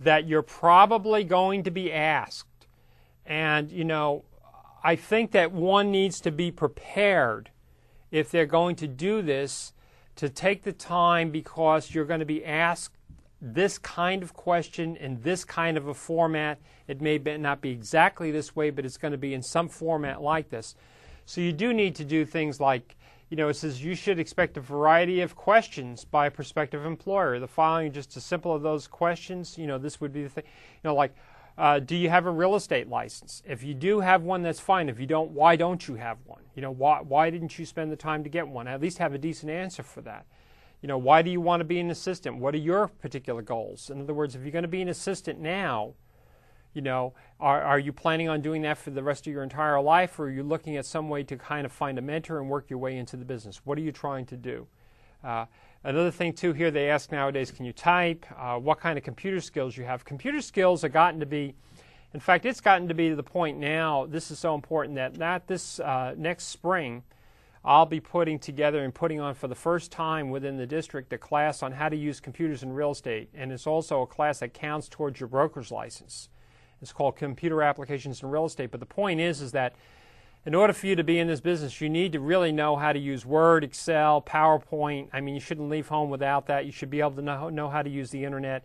that 0.00 0.26
you're 0.26 0.42
probably 0.42 1.22
going 1.22 1.62
to 1.64 1.70
be 1.70 1.92
asked. 1.92 2.46
And, 3.26 3.70
you 3.70 3.84
know, 3.84 4.24
I 4.82 4.96
think 4.96 5.30
that 5.32 5.52
one 5.52 5.92
needs 5.92 6.20
to 6.22 6.32
be 6.32 6.50
prepared 6.50 7.50
if 8.12 8.30
they're 8.30 8.46
going 8.46 8.76
to 8.76 8.86
do 8.86 9.22
this 9.22 9.72
to 10.14 10.28
take 10.28 10.62
the 10.62 10.72
time 10.72 11.30
because 11.30 11.92
you're 11.92 12.04
going 12.04 12.20
to 12.20 12.26
be 12.26 12.44
asked 12.44 12.94
this 13.40 13.76
kind 13.78 14.22
of 14.22 14.34
question 14.34 14.94
in 14.96 15.20
this 15.22 15.44
kind 15.44 15.76
of 15.76 15.88
a 15.88 15.94
format. 15.94 16.60
It 16.86 17.00
may 17.00 17.18
not 17.18 17.60
be 17.60 17.70
exactly 17.70 18.30
this 18.30 18.54
way, 18.54 18.70
but 18.70 18.84
it's 18.84 18.98
going 18.98 19.12
to 19.12 19.18
be 19.18 19.34
in 19.34 19.42
some 19.42 19.68
format 19.68 20.22
like 20.22 20.50
this. 20.50 20.76
So 21.26 21.40
you 21.40 21.52
do 21.52 21.72
need 21.72 21.96
to 21.96 22.04
do 22.04 22.24
things 22.24 22.60
like, 22.60 22.94
you 23.30 23.36
know, 23.36 23.48
it 23.48 23.54
says 23.54 23.82
you 23.82 23.94
should 23.94 24.20
expect 24.20 24.56
a 24.58 24.60
variety 24.60 25.22
of 25.22 25.34
questions 25.34 26.04
by 26.04 26.26
a 26.26 26.30
prospective 26.30 26.84
employer. 26.84 27.40
The 27.40 27.48
following 27.48 27.90
just 27.90 28.16
a 28.16 28.20
simple 28.20 28.54
of 28.54 28.62
those 28.62 28.86
questions. 28.86 29.56
You 29.56 29.66
know, 29.66 29.78
this 29.78 30.00
would 30.00 30.12
be 30.12 30.24
the 30.24 30.28
thing. 30.28 30.44
You 30.44 30.90
know, 30.90 30.94
like, 30.94 31.14
uh, 31.58 31.78
do 31.78 31.94
you 31.94 32.08
have 32.08 32.26
a 32.26 32.30
real 32.30 32.54
estate 32.54 32.88
license? 32.88 33.42
If 33.46 33.62
you 33.62 33.74
do 33.74 34.00
have 34.00 34.22
one, 34.22 34.42
that's 34.42 34.60
fine. 34.60 34.88
If 34.88 34.98
you 34.98 35.06
don't, 35.06 35.30
why 35.30 35.56
don't 35.56 35.86
you 35.86 35.94
have 35.96 36.18
one? 36.24 36.42
You 36.54 36.62
know, 36.62 36.70
why 36.70 37.00
why 37.00 37.30
didn't 37.30 37.58
you 37.58 37.66
spend 37.66 37.92
the 37.92 37.96
time 37.96 38.24
to 38.24 38.30
get 38.30 38.48
one? 38.48 38.66
At 38.68 38.80
least 38.80 38.98
have 38.98 39.14
a 39.14 39.18
decent 39.18 39.50
answer 39.50 39.82
for 39.82 40.00
that 40.02 40.26
you 40.82 40.88
know, 40.88 40.98
why 40.98 41.22
do 41.22 41.30
you 41.30 41.40
want 41.40 41.60
to 41.60 41.64
be 41.64 41.78
an 41.78 41.90
assistant? 41.90 42.38
What 42.38 42.54
are 42.54 42.58
your 42.58 42.88
particular 42.88 43.40
goals? 43.40 43.88
In 43.88 44.00
other 44.00 44.12
words, 44.12 44.34
if 44.34 44.42
you're 44.42 44.50
going 44.50 44.62
to 44.62 44.68
be 44.68 44.82
an 44.82 44.88
assistant 44.88 45.38
now, 45.40 45.94
you 46.74 46.82
know, 46.82 47.14
are, 47.38 47.62
are 47.62 47.78
you 47.78 47.92
planning 47.92 48.28
on 48.28 48.40
doing 48.40 48.62
that 48.62 48.78
for 48.78 48.90
the 48.90 49.02
rest 49.02 49.26
of 49.26 49.32
your 49.32 49.44
entire 49.44 49.80
life, 49.80 50.18
or 50.18 50.24
are 50.24 50.30
you 50.30 50.42
looking 50.42 50.76
at 50.76 50.84
some 50.84 51.08
way 51.08 51.22
to 51.22 51.36
kind 51.36 51.64
of 51.64 51.70
find 51.70 51.98
a 51.98 52.02
mentor 52.02 52.40
and 52.40 52.50
work 52.50 52.68
your 52.68 52.80
way 52.80 52.96
into 52.96 53.16
the 53.16 53.24
business? 53.24 53.60
What 53.64 53.78
are 53.78 53.80
you 53.80 53.92
trying 53.92 54.26
to 54.26 54.36
do? 54.36 54.66
Uh, 55.22 55.46
another 55.84 56.10
thing, 56.10 56.32
too, 56.32 56.52
here 56.52 56.70
they 56.70 56.90
ask 56.90 57.12
nowadays 57.12 57.50
can 57.50 57.64
you 57.64 57.72
type? 57.72 58.26
Uh, 58.36 58.58
what 58.58 58.80
kind 58.80 58.98
of 58.98 59.04
computer 59.04 59.40
skills 59.40 59.76
you 59.76 59.84
have? 59.84 60.04
Computer 60.04 60.40
skills 60.40 60.82
have 60.82 60.92
gotten 60.92 61.20
to 61.20 61.26
be, 61.26 61.54
in 62.14 62.20
fact, 62.20 62.44
it's 62.44 62.60
gotten 62.60 62.88
to 62.88 62.94
be 62.94 63.10
to 63.10 63.16
the 63.16 63.22
point 63.22 63.58
now, 63.58 64.06
this 64.06 64.30
is 64.30 64.38
so 64.38 64.54
important 64.54 64.96
that 64.96 65.16
not 65.16 65.46
this 65.46 65.80
uh, 65.80 66.14
next 66.16 66.44
spring, 66.44 67.02
I'll 67.64 67.86
be 67.86 68.00
putting 68.00 68.38
together 68.40 68.82
and 68.82 68.92
putting 68.92 69.20
on 69.20 69.34
for 69.34 69.46
the 69.46 69.54
first 69.54 69.92
time 69.92 70.30
within 70.30 70.56
the 70.56 70.66
district 70.66 71.12
a 71.12 71.18
class 71.18 71.62
on 71.62 71.72
how 71.72 71.88
to 71.88 71.96
use 71.96 72.18
computers 72.18 72.62
in 72.64 72.72
real 72.72 72.90
estate. 72.90 73.28
And 73.34 73.52
it's 73.52 73.68
also 73.68 74.02
a 74.02 74.06
class 74.06 74.40
that 74.40 74.52
counts 74.52 74.88
towards 74.88 75.20
your 75.20 75.28
broker's 75.28 75.70
license. 75.70 76.28
It's 76.80 76.92
called 76.92 77.14
Computer 77.14 77.62
Applications 77.62 78.20
in 78.20 78.30
Real 78.30 78.46
Estate. 78.46 78.72
But 78.72 78.80
the 78.80 78.86
point 78.86 79.20
is, 79.20 79.40
is 79.40 79.52
that 79.52 79.74
in 80.44 80.54
order 80.54 80.72
for 80.72 80.86
you 80.86 80.96
to 80.96 81.04
be 81.04 81.18
in 81.18 81.28
this 81.28 81.40
business, 81.40 81.80
you 81.80 81.88
need 81.88 82.12
to 82.12 82.20
really 82.20 82.50
know 82.50 82.76
how 82.76 82.92
to 82.92 82.98
use 82.98 83.24
Word, 83.24 83.62
Excel, 83.62 84.20
PowerPoint. 84.20 85.08
I 85.12 85.20
mean, 85.20 85.34
you 85.34 85.40
shouldn't 85.40 85.70
leave 85.70 85.88
home 85.88 86.10
without 86.10 86.46
that. 86.46 86.66
You 86.66 86.72
should 86.72 86.90
be 86.90 87.00
able 87.00 87.12
to 87.12 87.22
know, 87.22 87.48
know 87.48 87.68
how 87.68 87.82
to 87.82 87.90
use 87.90 88.10
the 88.10 88.24
internet. 88.24 88.64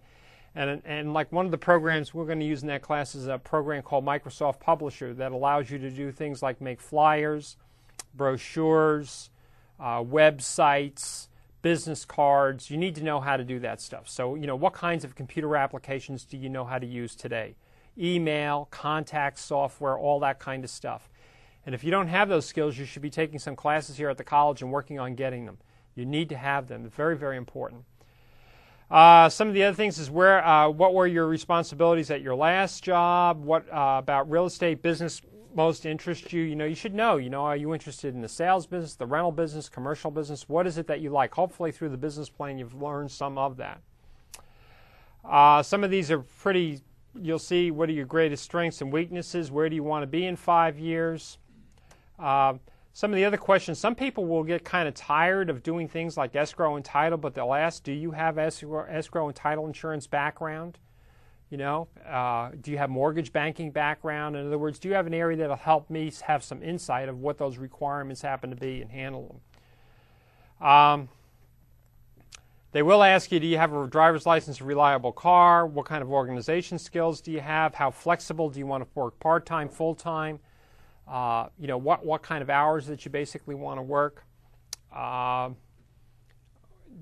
And, 0.55 0.81
and 0.85 1.13
like 1.13 1.31
one 1.31 1.45
of 1.45 1.51
the 1.51 1.57
programs 1.59 2.15
we're 2.15 2.25
going 2.25 2.39
to 2.39 2.45
use 2.45 2.63
in 2.63 2.67
that 2.69 2.81
class 2.81 3.13
is 3.13 3.27
a 3.27 3.37
program 3.37 3.83
called 3.83 4.03
Microsoft 4.03 4.59
Publisher 4.59 5.13
that 5.13 5.31
allows 5.31 5.69
you 5.69 5.77
to 5.77 5.91
do 5.91 6.11
things 6.11 6.41
like 6.41 6.59
make 6.59 6.81
flyers, 6.81 7.57
brochures, 8.15 9.29
uh, 9.79 10.01
websites, 10.01 11.27
business 11.61 12.05
cards. 12.05 12.71
You 12.71 12.77
need 12.77 12.95
to 12.95 13.03
know 13.03 13.19
how 13.19 13.37
to 13.37 13.43
do 13.43 13.59
that 13.59 13.81
stuff. 13.81 14.09
So, 14.09 14.33
you 14.33 14.47
know, 14.47 14.55
what 14.55 14.73
kinds 14.73 15.03
of 15.03 15.13
computer 15.13 15.55
applications 15.55 16.23
do 16.23 16.37
you 16.37 16.49
know 16.49 16.65
how 16.65 16.79
to 16.79 16.87
use 16.87 17.15
today? 17.15 17.55
Email, 17.95 18.67
contact 18.71 19.37
software, 19.37 19.95
all 19.95 20.19
that 20.21 20.39
kind 20.39 20.63
of 20.63 20.71
stuff. 20.71 21.07
And 21.67 21.75
if 21.75 21.83
you 21.83 21.91
don't 21.91 22.07
have 22.07 22.29
those 22.29 22.45
skills, 22.45 22.77
you 22.77 22.85
should 22.85 23.01
be 23.01 23.09
taking 23.09 23.39
some 23.39 23.53
classes 23.53 23.97
here 23.97 24.09
at 24.09 24.17
the 24.17 24.23
college 24.23 24.61
and 24.61 24.71
working 24.71 24.99
on 24.99 25.15
getting 25.15 25.45
them. 25.45 25.57
You 25.95 26.05
need 26.05 26.29
to 26.29 26.37
have 26.37 26.69
them. 26.69 26.89
Very, 26.89 27.17
very 27.17 27.35
important. 27.35 27.83
Uh, 28.89 29.27
some 29.27 29.49
of 29.49 29.53
the 29.53 29.65
other 29.65 29.75
things 29.75 29.99
is 29.99 30.09
where, 30.09 30.45
uh, 30.47 30.69
what 30.69 30.93
were 30.93 31.05
your 31.05 31.27
responsibilities 31.27 32.09
at 32.09 32.21
your 32.21 32.35
last 32.35 32.85
job? 32.85 33.43
What 33.43 33.67
uh, 33.69 33.97
about 33.99 34.31
real 34.31 34.45
estate 34.45 34.81
business 34.81 35.21
most 35.53 35.85
interests 35.85 36.31
you. 36.31 36.43
You 36.43 36.55
know, 36.55 36.63
you 36.63 36.75
should 36.75 36.93
know, 36.93 37.17
you 37.17 37.29
know, 37.29 37.41
are 37.41 37.57
you 37.57 37.73
interested 37.73 38.13
in 38.13 38.21
the 38.21 38.29
sales 38.29 38.65
business, 38.65 38.95
the 38.95 39.05
rental 39.05 39.33
business, 39.33 39.67
commercial 39.67 40.09
business? 40.09 40.47
What 40.47 40.67
is 40.67 40.77
it 40.77 40.87
that 40.87 41.01
you 41.01 41.09
like? 41.09 41.33
Hopefully, 41.33 41.73
through 41.73 41.89
the 41.89 41.97
business 41.97 42.29
plan, 42.29 42.57
you've 42.57 42.81
learned 42.81 43.11
some 43.11 43.37
of 43.37 43.57
that. 43.57 43.81
Uh, 45.25 45.61
some 45.63 45.83
of 45.83 45.91
these 45.91 46.11
are 46.11 46.19
pretty, 46.19 46.79
you'll 47.19 47.39
see 47.39 47.71
what 47.71 47.89
are 47.89 47.93
your 47.93 48.05
greatest 48.05 48.45
strengths 48.45 48.79
and 48.79 48.93
weaknesses? 48.93 49.51
Where 49.51 49.67
do 49.67 49.75
you 49.75 49.83
want 49.83 50.03
to 50.03 50.07
be 50.07 50.25
in 50.25 50.37
five 50.37 50.79
years? 50.79 51.39
Uh, 52.19 52.55
some 52.93 53.11
of 53.11 53.15
the 53.15 53.25
other 53.25 53.37
questions, 53.37 53.77
some 53.77 53.93
people 53.93 54.25
will 54.25 54.43
get 54.43 54.65
kind 54.65 54.87
of 54.87 54.95
tired 54.95 55.51
of 55.51 55.61
doing 55.61 55.87
things 55.87 56.17
like 56.17 56.35
escrow 56.35 56.75
and 56.75 56.83
title, 56.83 57.17
but 57.17 57.35
they'll 57.35 57.53
ask, 57.53 57.83
do 57.83 57.91
you 57.91 58.09
have 58.09 58.39
escrow, 58.39 59.27
and 59.27 59.35
title 59.35 59.67
insurance 59.67 60.07
background? 60.07 60.79
You 61.51 61.57
know, 61.57 61.87
uh, 62.09 62.49
do 62.59 62.71
you 62.71 62.77
have 62.79 62.89
mortgage 62.89 63.31
banking 63.31 63.71
background? 63.71 64.35
In 64.35 64.47
other 64.47 64.57
words, 64.57 64.79
do 64.79 64.89
you 64.89 64.95
have 64.95 65.05
an 65.05 65.13
area 65.13 65.37
that'll 65.37 65.55
help 65.55 65.89
me 65.89 66.11
have 66.23 66.43
some 66.43 66.63
insight 66.63 67.07
of 67.07 67.19
what 67.19 67.37
those 67.37 67.57
requirements 67.57 68.21
happen 68.21 68.49
to 68.49 68.55
be 68.55 68.81
and 68.81 68.91
handle 68.91 69.39
them? 70.59 70.67
Um, 70.67 71.09
they 72.71 72.81
will 72.81 73.03
ask 73.03 73.31
you, 73.31 73.39
do 73.39 73.47
you 73.47 73.57
have 73.57 73.73
a 73.73 73.87
driver's 73.87 74.25
license, 74.25 74.59
a 74.59 74.63
reliable 74.63 75.11
car? 75.11 75.65
What 75.65 75.85
kind 75.85 76.01
of 76.01 76.11
organization 76.11 76.79
skills 76.79 77.21
do 77.21 77.31
you 77.31 77.41
have? 77.41 77.75
How 77.75 77.91
flexible 77.91 78.49
do 78.49 78.59
you 78.59 78.65
want 78.65 78.83
to 78.83 78.89
work 78.93 79.19
part 79.19 79.45
time, 79.45 79.69
full 79.69 79.95
time? 79.95 80.39
Uh, 81.09 81.47
you 81.57 81.67
know, 81.67 81.77
what, 81.77 82.05
what 82.05 82.21
kind 82.21 82.41
of 82.41 82.49
hours 82.49 82.87
that 82.87 83.05
you 83.05 83.11
basically 83.11 83.55
want 83.55 83.77
to 83.77 83.81
work? 83.81 84.23
Uh, 84.93 85.49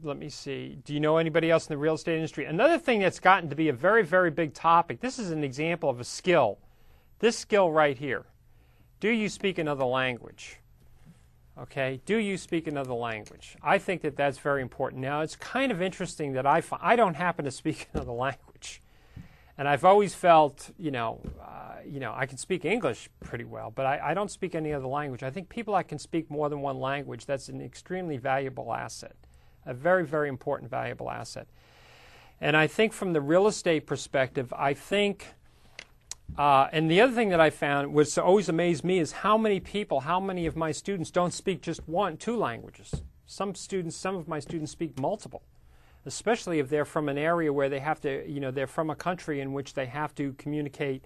let 0.03 0.17
me 0.17 0.29
see. 0.29 0.77
Do 0.83 0.93
you 0.93 0.99
know 0.99 1.17
anybody 1.17 1.49
else 1.49 1.67
in 1.67 1.73
the 1.73 1.77
real 1.77 1.95
estate 1.95 2.15
industry? 2.15 2.45
Another 2.45 2.77
thing 2.77 2.99
that's 2.99 3.19
gotten 3.19 3.49
to 3.49 3.55
be 3.55 3.69
a 3.69 3.73
very, 3.73 4.03
very 4.03 4.29
big 4.29 4.53
topic. 4.53 4.99
This 4.99 5.17
is 5.17 5.31
an 5.31 5.43
example 5.43 5.89
of 5.89 5.99
a 5.99 6.03
skill. 6.03 6.59
This 7.19 7.37
skill 7.37 7.71
right 7.71 7.97
here. 7.97 8.25
Do 8.99 9.09
you 9.09 9.29
speak 9.29 9.57
another 9.57 9.85
language? 9.85 10.59
Okay, 11.57 12.01
do 12.05 12.17
you 12.17 12.37
speak 12.37 12.67
another 12.67 12.93
language? 12.93 13.55
I 13.63 13.77
think 13.77 14.01
that 14.01 14.17
that's 14.17 14.37
very 14.37 14.61
important. 14.61 15.01
Now, 15.01 15.21
it's 15.21 15.37
kind 15.37 15.71
of 15.71 15.81
interesting 15.81 16.33
that 16.33 16.45
I, 16.45 16.61
I 16.81 16.97
don't 16.97 17.15
happen 17.15 17.45
to 17.45 17.51
speak 17.51 17.87
another 17.93 18.11
language. 18.11 18.44
And 19.57 19.67
I've 19.67 19.85
always 19.85 20.13
felt, 20.13 20.71
you 20.77 20.91
know, 20.91 21.21
uh, 21.41 21.79
you 21.85 21.99
know, 21.99 22.13
I 22.15 22.25
can 22.25 22.37
speak 22.37 22.65
English 22.65 23.09
pretty 23.21 23.45
well, 23.45 23.71
but 23.73 23.85
I, 23.85 24.11
I 24.11 24.13
don't 24.13 24.31
speak 24.31 24.55
any 24.55 24.73
other 24.73 24.87
language. 24.87 25.23
I 25.23 25.29
think 25.29 25.49
people 25.49 25.75
that 25.75 25.87
can 25.87 25.99
speak 25.99 26.29
more 26.29 26.49
than 26.49 26.61
one 26.61 26.79
language, 26.79 27.25
that's 27.25 27.47
an 27.47 27.61
extremely 27.61 28.17
valuable 28.17 28.73
asset, 28.73 29.15
a 29.65 29.73
very, 29.73 30.05
very 30.05 30.27
important, 30.27 30.69
valuable 30.69 31.09
asset. 31.09 31.47
And 32.41 32.57
I 32.57 32.67
think 32.67 32.91
from 32.91 33.13
the 33.13 33.21
real 33.21 33.47
estate 33.47 33.85
perspective, 33.85 34.53
I 34.57 34.73
think 34.73 35.35
uh, 36.37 36.67
and 36.71 36.91
the 36.91 36.99
other 36.99 37.13
thing 37.13 37.29
that 37.29 37.39
I 37.39 37.49
found 37.49 37.93
was 37.93 38.17
always 38.17 38.49
amazed 38.49 38.83
me 38.83 38.99
is 38.99 39.11
how 39.11 39.37
many 39.37 39.59
people, 39.59 40.01
how 40.01 40.19
many 40.19 40.45
of 40.45 40.55
my 40.55 40.71
students 40.71 41.11
don't 41.11 41.33
speak 41.33 41.61
just 41.61 41.87
one, 41.87 42.17
two 42.17 42.35
languages. 42.35 43.03
Some 43.25 43.55
students, 43.55 43.95
some 43.95 44.15
of 44.15 44.27
my 44.27 44.39
students 44.39 44.71
speak 44.71 44.99
multiple, 44.99 45.43
especially 46.05 46.59
if 46.59 46.69
they're 46.69 46.85
from 46.85 47.09
an 47.09 47.17
area 47.17 47.51
where 47.51 47.69
they 47.69 47.79
have 47.79 47.99
to, 48.01 48.29
you 48.29 48.39
know, 48.39 48.51
they're 48.51 48.67
from 48.67 48.89
a 48.89 48.95
country 48.95 49.41
in 49.41 49.53
which 49.53 49.73
they 49.73 49.85
have 49.85 50.13
to 50.15 50.33
communicate. 50.33 51.03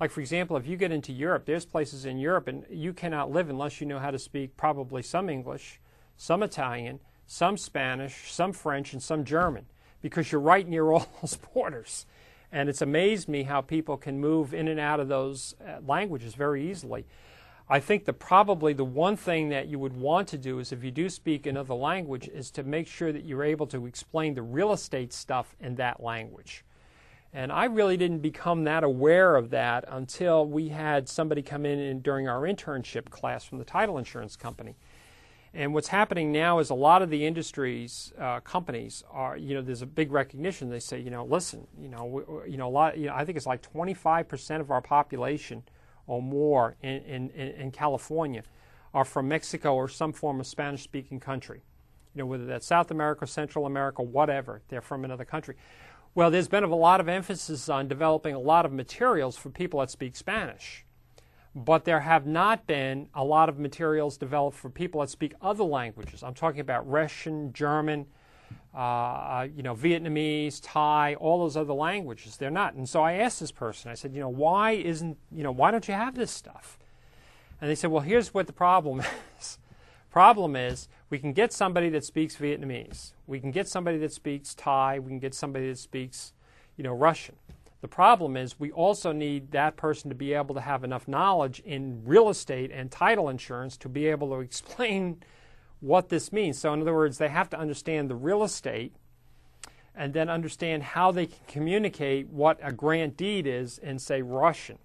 Like, 0.00 0.10
for 0.10 0.20
example, 0.20 0.56
if 0.56 0.66
you 0.66 0.76
get 0.76 0.92
into 0.92 1.12
Europe, 1.12 1.44
there's 1.44 1.66
places 1.66 2.06
in 2.06 2.18
Europe 2.18 2.48
and 2.48 2.64
you 2.70 2.92
cannot 2.92 3.30
live 3.30 3.50
unless 3.50 3.80
you 3.80 3.86
know 3.86 3.98
how 3.98 4.10
to 4.10 4.18
speak 4.18 4.56
probably 4.56 5.02
some 5.02 5.28
English, 5.28 5.78
some 6.16 6.42
Italian, 6.42 7.00
some 7.26 7.56
Spanish, 7.56 8.32
some 8.32 8.52
French, 8.52 8.92
and 8.92 9.02
some 9.02 9.24
German 9.24 9.66
because 10.00 10.32
you're 10.32 10.40
right 10.40 10.66
near 10.66 10.90
all 10.90 11.06
those 11.20 11.36
borders. 11.36 12.06
And 12.52 12.68
it's 12.68 12.82
amazed 12.82 13.28
me 13.28 13.44
how 13.44 13.60
people 13.60 13.96
can 13.96 14.18
move 14.18 14.52
in 14.54 14.66
and 14.68 14.80
out 14.80 15.00
of 15.00 15.08
those 15.08 15.54
uh, 15.64 15.78
languages 15.86 16.34
very 16.34 16.68
easily. 16.68 17.06
I 17.72 17.78
think 17.78 18.04
that 18.06 18.14
probably 18.14 18.72
the 18.72 18.84
one 18.84 19.16
thing 19.16 19.50
that 19.50 19.68
you 19.68 19.78
would 19.78 19.96
want 19.96 20.26
to 20.28 20.38
do 20.38 20.58
is 20.58 20.72
if 20.72 20.82
you 20.82 20.90
do 20.90 21.08
speak 21.08 21.46
another 21.46 21.74
language 21.74 22.26
is 22.26 22.50
to 22.52 22.64
make 22.64 22.88
sure 22.88 23.12
that 23.12 23.24
you're 23.24 23.44
able 23.44 23.68
to 23.68 23.86
explain 23.86 24.34
the 24.34 24.42
real 24.42 24.72
estate 24.72 25.12
stuff 25.12 25.54
in 25.60 25.76
that 25.76 26.02
language. 26.02 26.64
And 27.32 27.52
I 27.52 27.66
really 27.66 27.96
didn't 27.96 28.18
become 28.18 28.64
that 28.64 28.82
aware 28.82 29.36
of 29.36 29.50
that 29.50 29.84
until 29.86 30.46
we 30.46 30.70
had 30.70 31.08
somebody 31.08 31.42
come 31.42 31.64
in 31.64 32.00
during 32.00 32.26
our 32.26 32.40
internship 32.40 33.08
class 33.08 33.44
from 33.44 33.58
the 33.58 33.64
title 33.64 33.98
insurance 33.98 34.34
company. 34.34 34.74
And 35.54 35.72
what's 35.72 35.88
happening 35.88 36.32
now 36.32 36.58
is 36.58 36.70
a 36.70 36.74
lot 36.74 37.02
of 37.02 37.10
the 37.10 37.24
industries, 37.24 38.12
uh, 38.18 38.40
companies 38.40 39.04
are, 39.12 39.36
you 39.36 39.54
know, 39.54 39.62
there's 39.62 39.82
a 39.82 39.86
big 39.86 40.10
recognition. 40.10 40.70
They 40.70 40.80
say, 40.80 40.98
you 40.98 41.10
know, 41.10 41.24
listen, 41.24 41.68
you 41.80 41.88
know, 41.88 42.42
you 42.48 42.56
know, 42.56 42.66
a 42.66 42.70
lot, 42.70 42.98
you 42.98 43.06
know, 43.06 43.14
I 43.14 43.24
think 43.24 43.36
it's 43.36 43.46
like 43.46 43.62
25% 43.72 44.60
of 44.60 44.72
our 44.72 44.82
population 44.82 45.62
or 46.10 46.20
more 46.20 46.76
in, 46.82 47.02
in, 47.04 47.30
in 47.30 47.70
California 47.70 48.42
are 48.92 49.04
from 49.04 49.28
Mexico 49.28 49.76
or 49.76 49.88
some 49.88 50.12
form 50.12 50.40
of 50.40 50.46
Spanish 50.46 50.82
speaking 50.82 51.20
country. 51.20 51.62
You 52.14 52.20
know, 52.20 52.26
whether 52.26 52.46
that's 52.46 52.66
South 52.66 52.90
America, 52.90 53.26
Central 53.28 53.64
America, 53.64 54.02
whatever, 54.02 54.60
they're 54.68 54.80
from 54.80 55.04
another 55.04 55.24
country. 55.24 55.54
Well, 56.16 56.32
there's 56.32 56.48
been 56.48 56.64
a 56.64 56.74
lot 56.74 57.00
of 57.00 57.08
emphasis 57.08 57.68
on 57.68 57.86
developing 57.86 58.34
a 58.34 58.40
lot 58.40 58.66
of 58.66 58.72
materials 58.72 59.36
for 59.36 59.50
people 59.50 59.78
that 59.78 59.90
speak 59.90 60.16
Spanish 60.16 60.84
but 61.54 61.84
there 61.84 62.00
have 62.00 62.26
not 62.26 62.66
been 62.66 63.08
a 63.12 63.24
lot 63.24 63.48
of 63.48 63.58
materials 63.58 64.16
developed 64.16 64.56
for 64.56 64.70
people 64.70 65.00
that 65.00 65.10
speak 65.10 65.34
other 65.42 65.64
languages. 65.64 66.22
I'm 66.22 66.34
talking 66.34 66.60
about 66.60 66.88
Russian, 66.88 67.52
German, 67.52 68.06
uh, 68.74 68.78
uh, 68.78 69.48
you 69.54 69.62
know, 69.62 69.74
Vietnamese, 69.74 70.60
Thai, 70.62 71.16
all 71.16 71.40
those 71.40 71.56
other 71.56 71.72
languages. 71.72 72.36
They're 72.36 72.50
not. 72.50 72.74
And 72.74 72.88
so 72.88 73.02
I 73.02 73.14
asked 73.14 73.40
this 73.40 73.50
person, 73.50 73.90
I 73.90 73.94
said, 73.94 74.14
you 74.14 74.20
know, 74.20 74.28
why 74.28 74.72
isn't, 74.72 75.18
you 75.32 75.42
know, 75.42 75.50
why 75.50 75.70
don't 75.70 75.88
you 75.88 75.94
have 75.94 76.14
this 76.14 76.30
stuff? 76.30 76.78
And 77.60 77.68
they 77.68 77.74
said, 77.74 77.90
well, 77.90 78.02
here's 78.02 78.32
what 78.32 78.46
the 78.46 78.52
problem 78.52 79.02
is. 79.40 79.58
problem 80.10 80.54
is 80.54 80.88
we 81.10 81.18
can 81.18 81.32
get 81.32 81.52
somebody 81.52 81.88
that 81.90 82.04
speaks 82.04 82.36
Vietnamese. 82.36 83.12
We 83.26 83.40
can 83.40 83.50
get 83.50 83.68
somebody 83.68 83.98
that 83.98 84.12
speaks 84.12 84.54
Thai. 84.54 85.00
We 85.00 85.08
can 85.08 85.18
get 85.18 85.34
somebody 85.34 85.68
that 85.68 85.78
speaks, 85.78 86.32
you 86.76 86.84
know, 86.84 86.92
Russian. 86.92 87.36
The 87.80 87.88
problem 87.88 88.36
is 88.36 88.60
we 88.60 88.70
also 88.70 89.10
need 89.10 89.52
that 89.52 89.76
person 89.76 90.10
to 90.10 90.14
be 90.14 90.34
able 90.34 90.54
to 90.54 90.60
have 90.60 90.84
enough 90.84 91.08
knowledge 91.08 91.60
in 91.60 92.02
real 92.04 92.28
estate 92.28 92.70
and 92.72 92.90
title 92.90 93.28
insurance 93.28 93.76
to 93.78 93.88
be 93.88 94.06
able 94.06 94.28
to 94.28 94.40
explain 94.40 95.22
what 95.80 96.08
this 96.08 96.32
means. 96.32 96.58
So, 96.58 96.72
in 96.72 96.80
other 96.82 96.94
words, 96.94 97.18
they 97.18 97.28
have 97.28 97.50
to 97.50 97.58
understand 97.58 98.08
the 98.08 98.14
real 98.14 98.42
estate 98.42 98.94
and 99.94 100.12
then 100.12 100.28
understand 100.28 100.82
how 100.82 101.10
they 101.10 101.26
can 101.26 101.44
communicate 101.48 102.28
what 102.28 102.58
a 102.62 102.72
grant 102.72 103.16
deed 103.16 103.46
is 103.46 103.78
in, 103.78 103.98
say, 103.98 104.22
Russian 104.22 104.78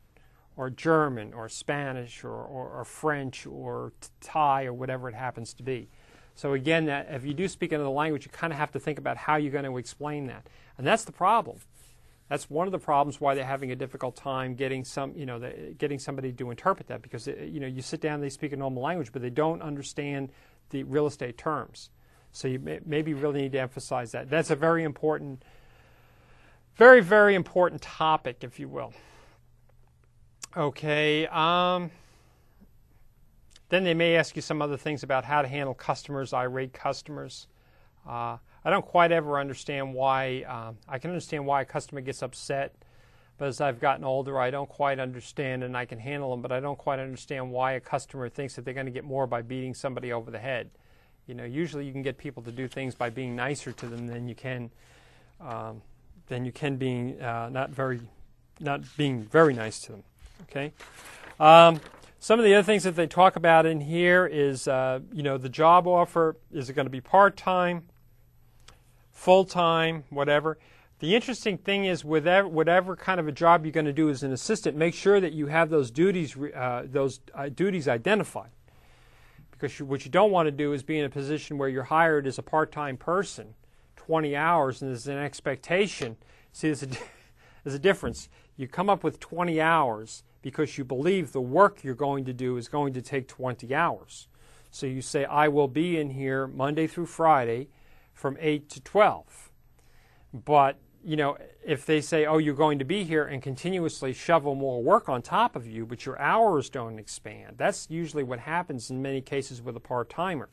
or 0.58 0.70
German 0.70 1.34
or 1.34 1.50
Spanish 1.50 2.24
or, 2.24 2.32
or, 2.32 2.70
or 2.70 2.86
French 2.86 3.46
or 3.46 3.94
Thai 4.22 4.66
or 4.66 4.74
whatever 4.74 5.10
it 5.10 5.16
happens 5.16 5.54
to 5.56 5.64
be. 5.64 5.90
So, 6.36 6.54
again, 6.54 6.86
that 6.86 7.08
if 7.12 7.26
you 7.26 7.34
do 7.34 7.48
speak 7.48 7.72
another 7.72 7.90
language, 7.90 8.26
you 8.26 8.32
kind 8.32 8.52
of 8.52 8.60
have 8.60 8.72
to 8.72 8.80
think 8.80 8.98
about 8.98 9.18
how 9.18 9.36
you're 9.36 9.52
going 9.52 9.66
to 9.66 9.78
explain 9.78 10.28
that. 10.28 10.48
And 10.78 10.86
that's 10.86 11.06
the 11.06 11.14
problem. 11.14 11.60
That's 12.30 12.50
one 12.50 12.68
of 12.68 12.72
the 12.72 12.80
problems 12.80 13.22
why 13.22 13.36
they're 13.36 13.46
having 13.46 13.72
a 13.72 13.76
difficult 13.76 14.16
time 14.16 14.56
getting 14.56 14.84
some, 14.84 15.14
you 15.16 15.28
know, 15.28 15.38
the, 15.38 15.76
getting 15.78 16.00
somebody 16.00 16.32
to 16.34 16.50
interpret 16.50 16.88
that 16.88 17.04
because 17.04 17.28
you 17.28 17.60
know 17.60 17.68
you 17.68 17.82
sit 17.82 18.02
down, 18.02 18.20
they 18.20 18.30
speak 18.30 18.52
a 18.52 18.58
normal 18.58 18.82
language, 18.82 19.12
but 19.12 19.22
they 19.22 19.30
don't 19.30 19.62
understand 19.62 20.32
the 20.70 20.84
real 20.84 21.08
estate 21.08 21.38
terms. 21.38 21.90
So 22.32 22.48
you 22.48 22.60
may, 22.60 22.80
maybe 22.86 23.14
really 23.14 23.44
need 23.44 23.54
to 23.54 23.60
emphasize 23.60 24.12
that. 24.12 24.30
That's 24.30 24.50
a 24.50 24.56
very 24.56 24.84
important, 24.84 25.44
very 26.76 27.02
very 27.02 27.36
important 27.36 27.82
topic, 27.82 28.44
if 28.44 28.60
you 28.60 28.68
will. 28.68 28.94
Okay. 30.58 31.28
Um, 31.28 31.92
then 33.70 33.84
they 33.84 33.94
may 33.94 34.16
ask 34.16 34.36
you 34.36 34.42
some 34.42 34.62
other 34.62 34.78
things 34.78 35.04
about 35.04 35.26
how 35.26 35.42
to 35.42 35.48
handle 35.48 35.74
customers, 35.74 36.34
irate 36.34 36.74
customers. 36.74 37.48
Uh, 38.08 38.38
I 38.64 38.70
don't 38.70 38.86
quite 38.86 39.12
ever 39.12 39.40
understand 39.40 39.94
why. 39.94 40.44
Um, 40.44 40.78
I 40.88 41.00
can 41.00 41.10
understand 41.10 41.46
why 41.46 41.62
a 41.62 41.66
customer 41.66 42.02
gets 42.02 42.22
upset, 42.22 42.76
but 43.38 43.48
as 43.48 43.62
I've 43.62 43.80
gotten 43.80 44.04
older, 44.04 44.40
I 44.40 44.50
don't 44.50 44.70
quite 44.70 45.00
understand, 45.00 45.64
and 45.64 45.76
I 45.76 45.86
can 45.86 46.00
handle 46.00 46.32
them, 46.32 46.42
but 46.42 46.52
I 46.52 46.60
don't 46.60 46.78
quite 46.78 47.00
understand 47.00 47.52
why 47.52 47.74
a 47.74 47.80
customer 47.80 48.30
thinks 48.30 48.56
that 48.56 48.66
they're 48.66 48.74
going 48.74 48.86
to 48.86 48.92
get 48.92 49.04
more 49.04 49.28
by 49.28 49.42
beating 49.42 49.74
somebody 49.74 50.14
over 50.14 50.32
the 50.32 50.40
head. 50.40 50.70
You 51.28 51.36
know, 51.36 51.44
usually 51.44 51.86
you 51.86 51.92
can 51.92 52.02
get 52.02 52.18
people 52.18 52.44
to 52.44 52.52
do 52.52 52.68
things 52.68 52.96
by 52.96 53.10
being 53.10 53.36
nicer 53.36 53.72
to 53.72 53.88
them 53.88 54.08
than 54.08 54.28
you 54.28 54.36
can 54.36 54.72
um, 55.42 55.82
than 56.28 56.46
you 56.46 56.52
can 56.52 56.78
being 56.78 57.22
uh, 57.22 57.50
not 57.50 57.72
very 57.72 58.00
not 58.60 58.82
being 58.96 59.24
very 59.24 59.54
nice 59.54 59.80
to 59.82 59.94
them. 59.94 60.04
Okay. 60.44 60.72
Um, 61.40 61.82
some 62.20 62.40
of 62.40 62.46
the 62.46 62.54
other 62.54 62.64
things 62.64 62.84
that 62.84 62.96
they 62.96 63.08
talk 63.08 63.36
about 63.36 63.66
in 63.66 63.82
here 63.82 64.26
is, 64.26 64.68
uh, 64.68 65.00
you 65.14 65.24
know, 65.24 65.38
the 65.38 65.50
job 65.50 65.88
offer. 65.88 66.38
Is 66.52 66.70
it 66.70 66.74
going 66.74 66.86
to 66.86 66.92
be 66.92 67.02
part 67.02 67.38
time? 67.38 67.84
full 69.16 69.46
time, 69.46 70.04
whatever. 70.12 70.60
The 71.00 71.14
interesting 71.14 71.58
thing 71.58 71.86
is, 71.86 72.06
whatever, 72.06 72.48
whatever 72.48 72.96
kind 72.96 73.20
of 73.20 73.28
a 73.28 73.32
job 73.32 73.66
you're 73.66 73.74
going 73.74 73.86
to 73.86 73.94
do 73.94 74.10
as 74.10 74.24
an 74.24 74.32
assistant, 74.32 74.78
make 74.78 74.94
sure 74.94 75.20
that 75.20 75.34
you 75.34 75.48
have 75.48 75.70
those 75.70 75.92
duties, 75.92 76.38
uh, 76.38 76.84
those 76.86 77.20
uh, 77.34 77.50
duties 77.50 77.88
identified. 77.88 78.52
Because 79.52 79.78
you, 79.78 79.86
what 79.86 80.06
you 80.06 80.12
don't 80.12 80.32
want 80.32 80.48
to 80.48 80.52
do 80.52 80.72
is 80.72 80.84
be 80.84 80.98
in 80.98 81.06
a 81.06 81.10
position 81.10 81.58
where 81.58 81.68
you're 81.68 81.84
hired 81.84 82.28
as 82.28 82.38
a 82.38 82.44
part-time 82.44 82.96
person, 82.96 83.56
20 83.98 84.36
hours, 84.36 84.82
and 84.82 84.90
there's 84.90 85.08
an 85.08 85.18
expectation. 85.18 86.16
See, 86.54 86.68
there's 86.70 86.84
a, 86.84 86.88
there's 87.64 87.76
a 87.76 87.80
difference. 87.80 88.30
You 88.56 88.68
come 88.68 88.90
up 88.90 89.04
with 89.04 89.20
20 89.20 89.60
hours 89.60 90.24
because 90.42 90.78
you 90.78 90.86
believe 90.86 91.34
the 91.34 91.42
work 91.42 91.84
you're 91.84 91.94
going 91.94 92.24
to 92.24 92.34
do 92.34 92.56
is 92.56 92.70
going 92.70 92.94
to 92.94 93.02
take 93.02 93.28
20 93.28 93.76
hours. 93.76 94.28
So 94.72 94.86
you 94.86 95.02
say, 95.02 95.26
I 95.26 95.48
will 95.50 95.68
be 95.68 95.98
in 95.98 96.12
here 96.12 96.48
Monday 96.48 96.88
through 96.88 97.08
Friday 97.08 97.68
from 98.14 98.38
8 98.40 98.70
to 98.70 98.82
12. 98.82 99.52
But, 100.34 100.78
you 101.06 101.16
know, 101.16 101.38
if 101.64 101.86
they 101.86 102.02
say, 102.02 102.26
oh, 102.26 102.40
you're 102.40 102.56
going 102.56 102.80
to 102.80 102.86
be 102.86 103.04
here 103.04 103.26
and 103.26 103.40
continuously 103.40 104.12
shovel 104.12 104.56
more 104.56 104.82
work 104.82 105.08
on 105.08 105.22
top 105.22 105.56
of 105.56 105.68
you, 105.68 105.86
but 105.86 106.04
your 106.04 106.20
hours 106.20 106.68
don't 106.68 106.98
expand, 106.98 107.58
that's 107.58 107.88
usually 107.92 108.24
what 108.24 108.40
happens 108.40 108.90
in 108.90 109.04
many 109.04 109.22
cases 109.22 109.62
with 109.62 109.76
a 109.76 109.80
part 109.80 110.10
timer, 110.10 110.50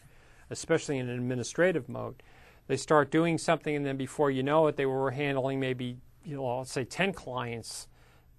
especially 0.51 0.99
in 0.99 1.09
an 1.09 1.19
administrative 1.19 1.89
mode. 1.89 2.23
They 2.67 2.77
start 2.77 3.11
doing 3.11 3.39
something, 3.39 3.75
and 3.75 3.87
then 3.87 3.97
before 3.97 4.31
you 4.31 4.43
know 4.43 4.67
it, 4.67 4.77
they 4.77 4.85
were 4.85 5.11
handling 5.11 5.59
maybe, 5.59 5.97
you 6.23 6.37
know, 6.37 6.59
let's 6.59 6.71
say 6.71 6.85
10 6.85 7.15
clients 7.15 7.89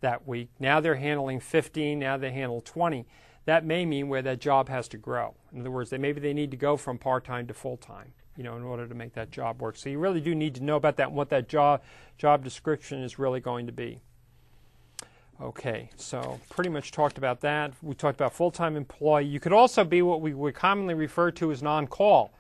that 0.02 0.28
week. 0.28 0.50
Now 0.60 0.80
they're 0.80 0.96
handling 0.96 1.40
15, 1.40 1.98
now 1.98 2.18
they 2.18 2.32
handle 2.32 2.62
20. 2.62 3.08
That 3.46 3.66
may 3.66 3.86
mean 3.86 4.08
where 4.08 4.22
that 4.22 4.40
job 4.40 4.70
has 4.70 4.88
to 4.90 4.98
grow. 4.98 5.34
In 5.52 5.62
other 5.62 5.72
words, 5.72 5.90
they, 5.90 5.98
maybe 5.98 6.22
they 6.22 6.34
need 6.34 6.52
to 6.52 6.58
go 6.58 6.78
from 6.78 7.00
part 7.00 7.26
time 7.26 7.48
to 7.48 7.56
full 7.56 7.78
time 7.78 8.14
you 8.36 8.44
know, 8.44 8.56
in 8.58 8.64
order 8.64 8.88
to 8.88 8.96
make 8.96 9.14
that 9.14 9.32
job 9.32 9.62
work. 9.62 9.78
So 9.78 9.90
you 9.90 10.00
really 10.00 10.22
do 10.22 10.34
need 10.34 10.56
to 10.56 10.64
know 10.64 10.76
about 10.76 10.98
that 10.98 11.08
and 11.08 11.16
what 11.16 11.30
that 11.30 11.48
job 11.48 11.82
job 12.18 12.44
description 12.44 13.04
is 13.04 13.20
really 13.20 13.40
going 13.40 13.66
to 13.68 13.72
be. 13.72 14.00
Okay, 15.42 15.90
so 15.96 16.40
pretty 16.50 16.70
much 16.70 16.92
talked 16.92 17.18
about 17.18 17.42
that. 17.42 17.74
We 17.82 17.96
talked 17.96 18.16
about 18.16 18.34
full-time 18.34 18.78
employee. 18.78 19.26
You 19.26 19.40
could 19.40 19.52
also 19.52 19.84
be 19.84 20.02
what 20.02 20.22
we 20.22 20.34
would 20.34 20.54
commonly 20.54 20.94
refer 20.94 21.32
to 21.32 21.52
as 21.52 21.64
non-call. 21.64 22.32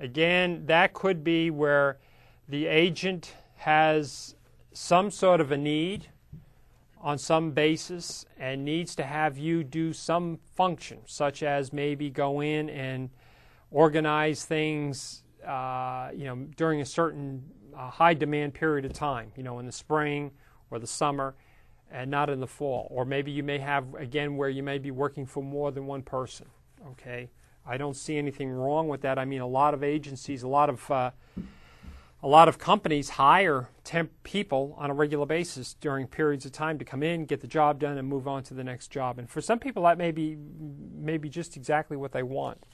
Again, 0.00 0.66
that 0.66 0.92
could 0.92 1.22
be 1.22 1.50
where 1.50 1.98
the 2.48 2.66
agent 2.66 3.32
has 3.56 4.34
some 4.72 5.10
sort 5.10 5.40
of 5.40 5.52
a 5.52 5.56
need 5.56 6.08
on 7.00 7.18
some 7.18 7.52
basis 7.52 8.26
and 8.38 8.64
needs 8.64 8.94
to 8.96 9.04
have 9.04 9.38
you 9.38 9.62
do 9.62 9.92
some 9.92 10.38
function, 10.54 10.98
such 11.06 11.42
as 11.42 11.72
maybe 11.72 12.10
go 12.10 12.40
in 12.40 12.68
and 12.68 13.10
organize 13.70 14.44
things, 14.44 15.22
uh, 15.44 16.10
you 16.14 16.24
know, 16.24 16.36
during 16.56 16.80
a 16.80 16.86
certain 16.86 17.44
uh, 17.76 17.90
high 17.90 18.14
demand 18.14 18.54
period 18.54 18.84
of 18.84 18.92
time, 18.92 19.32
you 19.36 19.42
know, 19.42 19.58
in 19.58 19.66
the 19.66 19.72
spring 19.72 20.32
or 20.70 20.78
the 20.78 20.86
summer, 20.86 21.34
and 21.90 22.10
not 22.10 22.30
in 22.30 22.40
the 22.40 22.46
fall. 22.46 22.88
Or 22.90 23.04
maybe 23.04 23.30
you 23.30 23.42
may 23.42 23.58
have 23.58 23.94
again 23.94 24.36
where 24.36 24.48
you 24.48 24.62
may 24.62 24.78
be 24.78 24.90
working 24.90 25.26
for 25.26 25.42
more 25.42 25.70
than 25.70 25.86
one 25.86 26.02
person. 26.02 26.46
Okay, 26.92 27.30
I 27.66 27.76
don't 27.76 27.96
see 27.96 28.18
anything 28.18 28.50
wrong 28.50 28.88
with 28.88 29.02
that. 29.02 29.18
I 29.18 29.24
mean, 29.24 29.40
a 29.40 29.46
lot 29.46 29.74
of 29.74 29.82
agencies, 29.82 30.42
a 30.42 30.48
lot 30.48 30.68
of 30.68 30.90
uh, 30.90 31.10
a 32.24 32.28
lot 32.28 32.48
of 32.48 32.56
companies 32.56 33.10
hire 33.10 33.68
temp 33.84 34.10
people 34.22 34.74
on 34.78 34.90
a 34.90 34.94
regular 34.94 35.26
basis 35.26 35.74
during 35.74 36.06
periods 36.06 36.46
of 36.46 36.52
time 36.52 36.78
to 36.78 36.84
come 36.84 37.02
in, 37.02 37.26
get 37.26 37.42
the 37.42 37.46
job 37.46 37.78
done, 37.78 37.98
and 37.98 38.08
move 38.08 38.26
on 38.26 38.42
to 38.44 38.54
the 38.54 38.64
next 38.64 38.88
job. 38.88 39.18
And 39.18 39.28
for 39.28 39.42
some 39.42 39.58
people, 39.58 39.82
that 39.82 39.98
may 39.98 40.10
be, 40.10 40.38
may 40.96 41.18
be 41.18 41.28
just 41.28 41.54
exactly 41.54 41.98
what 41.98 42.12
they 42.12 42.22
want. 42.22 42.64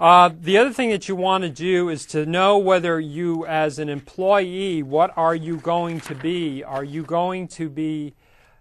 Uh, 0.00 0.30
the 0.40 0.56
other 0.56 0.72
thing 0.72 0.88
that 0.88 1.10
you 1.10 1.14
want 1.14 1.42
to 1.44 1.50
do 1.50 1.90
is 1.90 2.06
to 2.06 2.24
know 2.24 2.56
whether 2.56 2.98
you, 2.98 3.44
as 3.44 3.78
an 3.78 3.90
employee, 3.90 4.82
what 4.82 5.12
are 5.14 5.34
you 5.34 5.58
going 5.58 6.00
to 6.00 6.14
be? 6.14 6.64
Are 6.64 6.82
you 6.82 7.02
going 7.02 7.46
to 7.48 7.68
be 7.68 8.14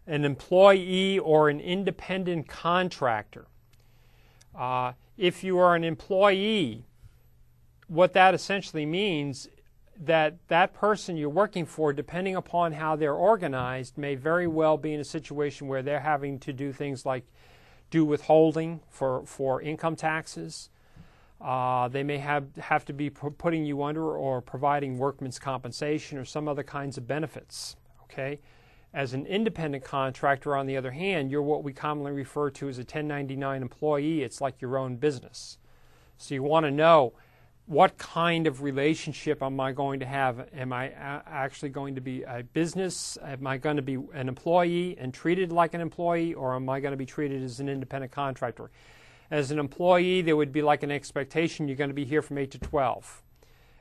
an 0.05 0.25
employee 0.25 1.17
or 1.17 1.47
an 1.47 1.61
independent 1.61 2.49
contractor? 2.49 3.47
Uh, 4.53 4.91
if 5.17 5.41
you 5.41 5.57
are 5.59 5.75
an 5.75 5.85
employee, 5.85 6.83
what 7.87 8.11
that 8.11 8.33
essentially 8.33 8.85
means 8.85 9.47
that 9.97 10.35
that 10.49 10.73
person 10.73 11.15
you're 11.15 11.29
working 11.29 11.65
for, 11.65 11.93
depending 11.93 12.35
upon 12.35 12.73
how 12.73 12.97
they're 12.97 13.13
organized, 13.13 13.97
may 13.97 14.13
very 14.13 14.47
well 14.47 14.75
be 14.75 14.93
in 14.93 14.99
a 14.99 15.05
situation 15.05 15.69
where 15.69 15.81
they're 15.81 16.01
having 16.01 16.37
to 16.39 16.51
do 16.51 16.73
things 16.73 17.05
like 17.05 17.23
do 17.89 18.03
withholding 18.03 18.81
for, 18.89 19.25
for 19.25 19.61
income 19.61 19.95
taxes. 19.95 20.69
Uh, 21.41 21.87
they 21.87 22.03
may 22.03 22.17
have, 22.17 22.53
have 22.57 22.83
to 22.85 22.93
be 22.93 23.09
putting 23.09 23.65
you 23.65 23.81
under 23.83 24.17
or 24.17 24.41
providing 24.41 24.97
workman's 24.97 25.39
compensation 25.39 26.17
or 26.17 26.25
some 26.25 26.47
other 26.47 26.63
kinds 26.63 26.97
of 26.97 27.07
benefits. 27.07 27.77
Okay? 28.03 28.39
As 28.93 29.13
an 29.13 29.25
independent 29.25 29.83
contractor, 29.83 30.55
on 30.55 30.65
the 30.65 30.75
other 30.75 30.91
hand, 30.91 31.31
you're 31.31 31.41
what 31.41 31.63
we 31.63 31.71
commonly 31.71 32.11
refer 32.11 32.49
to 32.51 32.67
as 32.67 32.77
a 32.77 32.81
1099 32.81 33.61
employee. 33.61 34.23
It's 34.23 34.41
like 34.41 34.61
your 34.61 34.77
own 34.77 34.97
business. 34.97 35.57
So 36.17 36.33
you 36.33 36.43
want 36.43 36.65
to 36.65 36.71
know 36.71 37.13
what 37.69 37.99
kind 37.99 38.47
of 38.47 38.63
relationship 38.63 39.43
am 39.43 39.59
I 39.59 39.71
going 39.73 39.99
to 39.99 40.05
have? 40.05 40.49
Am 40.53 40.73
I 40.73 40.87
actually 40.89 41.69
going 41.69 41.93
to 41.95 42.01
be 42.01 42.23
a 42.23 42.41
business? 42.41 43.15
Am 43.23 43.45
I 43.45 43.57
going 43.57 43.75
to 43.75 43.83
be 43.83 43.99
an 44.13 44.27
employee 44.27 44.97
and 44.97 45.13
treated 45.13 45.51
like 45.51 45.75
an 45.75 45.81
employee, 45.81 46.33
or 46.33 46.55
am 46.55 46.67
I 46.67 46.79
going 46.79 46.93
to 46.93 46.97
be 46.97 47.05
treated 47.05 47.43
as 47.43 47.59
an 47.59 47.69
independent 47.69 48.11
contractor? 48.11 48.71
As 49.31 49.51
an 49.51 49.59
employee, 49.59 50.21
there 50.21 50.35
would 50.35 50.51
be 50.51 50.61
like 50.61 50.81
an 50.81 50.91
expectation 50.91 51.67
you're 51.67 51.77
going 51.77 51.89
to 51.89 51.93
be 51.93 52.05
here 52.05 52.21
from 52.21 52.37
8 52.37 52.49
to 52.51 52.59
12. 52.59 53.21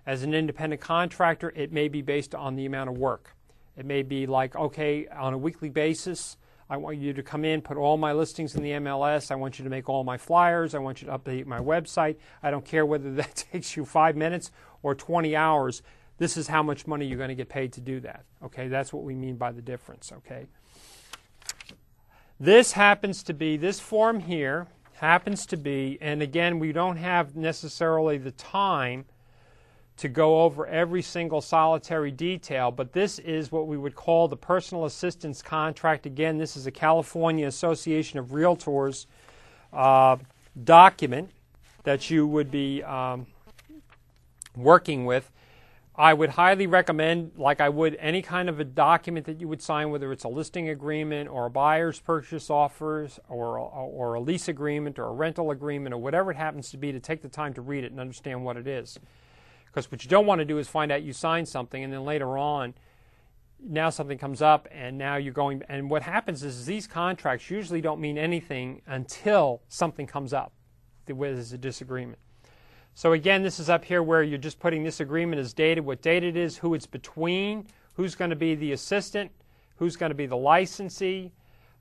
As 0.06 0.22
an 0.22 0.34
independent 0.34 0.80
contractor, 0.80 1.52
it 1.56 1.72
may 1.72 1.88
be 1.88 2.02
based 2.02 2.34
on 2.34 2.56
the 2.56 2.66
amount 2.66 2.90
of 2.90 2.98
work. 2.98 3.34
It 3.76 3.86
may 3.86 4.02
be 4.02 4.26
like, 4.26 4.56
okay, 4.56 5.06
on 5.06 5.32
a 5.32 5.38
weekly 5.38 5.68
basis, 5.68 6.36
I 6.70 6.76
want 6.76 6.98
you 6.98 7.14
to 7.14 7.22
come 7.22 7.44
in, 7.44 7.62
put 7.62 7.78
all 7.78 7.96
my 7.96 8.12
listings 8.12 8.54
in 8.54 8.62
the 8.62 8.72
MLS. 8.72 9.30
I 9.30 9.36
want 9.36 9.58
you 9.58 9.64
to 9.64 9.70
make 9.70 9.88
all 9.88 10.04
my 10.04 10.18
flyers. 10.18 10.74
I 10.74 10.78
want 10.78 11.00
you 11.00 11.08
to 11.08 11.18
update 11.18 11.46
my 11.46 11.60
website. 11.60 12.16
I 12.42 12.50
don't 12.50 12.64
care 12.64 12.84
whether 12.84 13.10
that 13.14 13.46
takes 13.52 13.76
you 13.76 13.84
five 13.84 14.16
minutes 14.16 14.50
or 14.82 14.94
20 14.94 15.34
hours. 15.34 15.82
This 16.18 16.36
is 16.36 16.48
how 16.48 16.62
much 16.62 16.86
money 16.86 17.06
you're 17.06 17.16
going 17.16 17.28
to 17.28 17.34
get 17.34 17.48
paid 17.48 17.72
to 17.74 17.80
do 17.80 18.00
that. 18.00 18.24
Okay, 18.44 18.68
that's 18.68 18.92
what 18.92 19.04
we 19.04 19.14
mean 19.14 19.36
by 19.36 19.52
the 19.52 19.62
difference. 19.62 20.12
Okay. 20.12 20.46
This 22.40 22.72
happens 22.72 23.22
to 23.24 23.34
be, 23.34 23.56
this 23.56 23.80
form 23.80 24.20
here 24.20 24.66
happens 24.98 25.46
to 25.46 25.56
be, 25.56 25.96
and 26.00 26.22
again, 26.22 26.58
we 26.58 26.72
don't 26.72 26.96
have 26.96 27.36
necessarily 27.36 28.18
the 28.18 28.32
time 28.32 29.04
to 29.96 30.08
go 30.08 30.42
over 30.42 30.66
every 30.66 31.02
single 31.02 31.40
solitary 31.40 32.10
detail, 32.10 32.70
but 32.70 32.92
this 32.92 33.18
is 33.20 33.50
what 33.50 33.66
we 33.66 33.76
would 33.76 33.94
call 33.94 34.28
the 34.28 34.36
personal 34.36 34.84
assistance 34.84 35.42
contract. 35.42 36.06
Again, 36.06 36.38
this 36.38 36.56
is 36.56 36.66
a 36.66 36.70
California 36.70 37.46
Association 37.46 38.18
of 38.18 38.26
Realtors 38.26 39.06
uh, 39.72 40.16
document 40.64 41.30
that 41.82 42.10
you 42.10 42.26
would 42.26 42.50
be 42.50 42.82
um, 42.82 43.26
working 44.56 45.04
with. 45.04 45.30
I 45.98 46.14
would 46.14 46.30
highly 46.30 46.68
recommend, 46.68 47.32
like 47.36 47.60
I 47.60 47.68
would 47.68 47.96
any 47.96 48.22
kind 48.22 48.48
of 48.48 48.60
a 48.60 48.64
document 48.64 49.26
that 49.26 49.40
you 49.40 49.48
would 49.48 49.60
sign, 49.60 49.90
whether 49.90 50.12
it's 50.12 50.22
a 50.22 50.28
listing 50.28 50.68
agreement 50.68 51.28
or 51.28 51.46
a 51.46 51.50
buyer's 51.50 51.98
purchase 51.98 52.50
offers 52.50 53.18
or, 53.28 53.58
or 53.58 54.14
a 54.14 54.20
lease 54.20 54.46
agreement 54.46 55.00
or 55.00 55.06
a 55.06 55.12
rental 55.12 55.50
agreement 55.50 55.92
or 55.92 55.98
whatever 55.98 56.30
it 56.30 56.36
happens 56.36 56.70
to 56.70 56.76
be, 56.76 56.92
to 56.92 57.00
take 57.00 57.20
the 57.20 57.28
time 57.28 57.52
to 57.54 57.60
read 57.60 57.82
it 57.82 57.90
and 57.90 57.98
understand 57.98 58.44
what 58.44 58.56
it 58.56 58.68
is. 58.68 58.96
Because 59.66 59.90
what 59.90 60.04
you 60.04 60.08
don't 60.08 60.24
want 60.24 60.38
to 60.38 60.44
do 60.44 60.58
is 60.58 60.68
find 60.68 60.92
out 60.92 61.02
you 61.02 61.12
signed 61.12 61.48
something 61.48 61.82
and 61.82 61.92
then 61.92 62.04
later 62.04 62.38
on, 62.38 62.74
now 63.60 63.90
something 63.90 64.18
comes 64.18 64.40
up 64.40 64.68
and 64.70 64.96
now 64.96 65.16
you're 65.16 65.32
going. 65.32 65.64
And 65.68 65.90
what 65.90 66.02
happens 66.02 66.44
is 66.44 66.64
these 66.64 66.86
contracts 66.86 67.50
usually 67.50 67.80
don't 67.80 68.00
mean 68.00 68.16
anything 68.16 68.82
until 68.86 69.62
something 69.66 70.06
comes 70.06 70.32
up 70.32 70.52
where 71.08 71.34
there's 71.34 71.52
a 71.52 71.58
disagreement. 71.58 72.20
So 72.98 73.12
again, 73.12 73.44
this 73.44 73.60
is 73.60 73.70
up 73.70 73.84
here 73.84 74.02
where 74.02 74.24
you're 74.24 74.38
just 74.38 74.58
putting 74.58 74.82
this 74.82 74.98
agreement 74.98 75.38
as 75.38 75.52
dated, 75.52 75.84
what 75.84 76.02
date 76.02 76.24
it 76.24 76.36
is, 76.36 76.58
who 76.58 76.74
it's 76.74 76.84
between, 76.84 77.64
who's 77.94 78.16
going 78.16 78.30
to 78.30 78.34
be 78.34 78.56
the 78.56 78.72
assistant, 78.72 79.30
who's 79.76 79.94
going 79.94 80.10
to 80.10 80.16
be 80.16 80.26
the 80.26 80.36
licensee. 80.36 81.30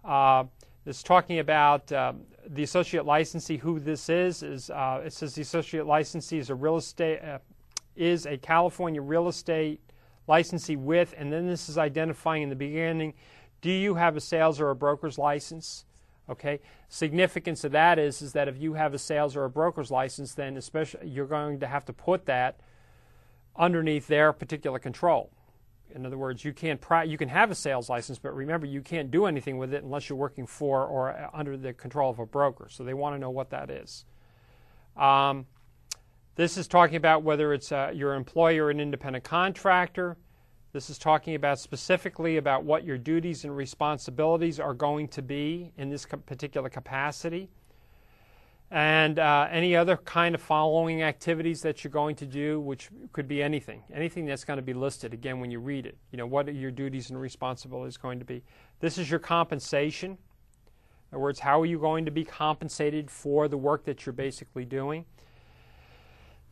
Uh, 0.05 0.43
it's 0.86 1.01
talking 1.01 1.39
about 1.39 1.91
uh, 1.91 2.13
the 2.49 2.61
associate 2.61 3.03
licensee, 3.07 3.57
who 3.57 3.80
this 3.80 4.09
is. 4.09 4.43
Is 4.43 4.70
uh, 4.70 5.01
it 5.03 5.11
says 5.11 5.34
the 5.34 5.41
associate 5.41 5.88
licensee 5.88 6.38
is 6.38 6.51
a 6.51 6.55
real 6.55 6.78
estate 6.78 7.20
uh, 7.24 7.39
is 7.95 8.28
a 8.28 8.38
California 8.38 9.01
real 9.01 9.28
estate 9.28 9.82
licensee 10.28 10.76
with, 10.76 11.15
and 11.18 11.34
then 11.34 11.47
this 11.47 11.68
is 11.68 11.80
identifying 11.80 12.43
in 12.43 12.49
the 12.49 12.55
beginning, 12.55 13.15
do 13.61 13.72
you 13.72 13.95
have 13.95 14.18
a 14.18 14.22
sales 14.22 14.61
or 14.61 14.70
a 14.70 14.76
broker's 14.76 15.18
license? 15.18 15.84
Okay. 16.30 16.60
Significance 16.90 17.64
of 17.64 17.72
that 17.72 17.98
is 17.98 18.22
is 18.22 18.34
that 18.34 18.48
if 18.48 18.58
you 18.58 18.74
have 18.74 18.94
a 18.94 18.98
sales 18.98 19.36
or 19.36 19.46
a 19.46 19.50
broker's 19.50 19.92
license, 19.92 20.34
then 20.34 20.58
especially 20.58 21.08
you're 21.08 21.26
going 21.26 21.60
to 21.60 21.68
have 21.68 21.86
to 21.86 21.94
put 21.94 22.26
that 22.26 22.60
underneath 23.56 24.08
their 24.08 24.34
particular 24.34 24.80
control. 24.80 25.32
In 25.96 26.06
other 26.06 26.18
words, 26.18 26.44
you 26.44 26.54
can't 26.54 26.84
you 27.06 27.18
can 27.18 27.30
have 27.30 27.50
a 27.50 27.56
sales 27.56 27.90
license, 27.90 28.20
but 28.20 28.36
remember 28.36 28.66
you 28.66 28.82
can't 28.82 29.10
do 29.10 29.26
anything 29.26 29.58
with 29.58 29.74
it 29.74 29.84
unless 29.84 30.10
you're 30.10 30.18
working 30.18 30.46
for 30.46 30.86
or 30.86 31.12
uh, 31.12 31.30
under 31.34 31.56
the 31.56 31.74
control 31.74 32.12
of 32.12 32.20
a 32.20 32.26
broker. 32.26 32.68
So 32.70 32.84
they 32.84 32.94
want 32.94 33.16
to 33.16 33.20
know 33.20 33.30
what 33.30 33.50
that 33.52 33.70
is. 33.70 34.06
Um, 34.98 35.46
this 36.36 36.58
is 36.58 36.68
talking 36.68 36.98
about 36.98 37.24
whether 37.24 37.54
it's 37.54 37.72
uh, 37.72 37.92
your 37.94 38.16
employer 38.16 38.66
or 38.66 38.70
an 38.70 38.80
independent 38.80 39.24
contractor. 39.24 40.18
This 40.74 40.89
is 40.89 40.97
talking 40.97 41.36
about 41.36 41.59
specifically 41.59 42.38
about 42.38 42.63
what 42.63 42.84
your 42.84 42.97
duties 42.97 43.45
and 43.45 43.55
responsibilities 43.55 44.59
are 44.59 44.74
going 44.74 45.07
to 45.09 45.22
be 45.22 45.72
in 45.78 45.89
this 45.89 46.05
particular 46.05 46.70
capacity. 46.70 47.49
And 48.70 49.18
uh, 49.18 49.47
any 49.49 49.78
other 49.78 49.95
kind 49.95 50.36
of 50.36 50.41
following 50.41 51.01
activities 51.01 51.61
that 51.61 51.84
you're 51.84 51.91
going 51.91 52.18
to 52.18 52.26
do, 52.26 52.59
which 52.59 52.89
could 53.13 53.26
be 53.26 53.41
anything, 53.41 53.82
anything 53.93 54.26
that's 54.26 54.43
going 54.43 54.57
to 54.57 54.63
be 54.63 54.74
listed 54.74 55.13
again 55.13 55.39
when 55.39 55.49
you 55.49 55.59
read 55.59 55.86
it. 55.86 55.97
You 56.11 56.18
know, 56.18 56.28
what 56.28 56.49
are 56.49 56.51
your 56.51 56.72
duties 56.72 57.09
and 57.09 57.20
responsibilities 57.20 57.95
going 57.95 58.20
to 58.20 58.26
be? 58.26 58.43
This 58.82 58.97
is 58.97 59.09
your 59.09 59.22
compensation. 59.22 60.11
In 60.11 60.18
other 61.13 61.20
words, 61.20 61.39
how 61.39 61.61
are 61.61 61.65
you 61.65 61.80
going 61.80 62.03
to 62.03 62.11
be 62.11 62.26
compensated 62.26 63.09
for 63.09 63.47
the 63.47 63.57
work 63.57 63.86
that 63.86 64.05
you're 64.05 64.11
basically 64.11 64.65
doing? 64.65 65.05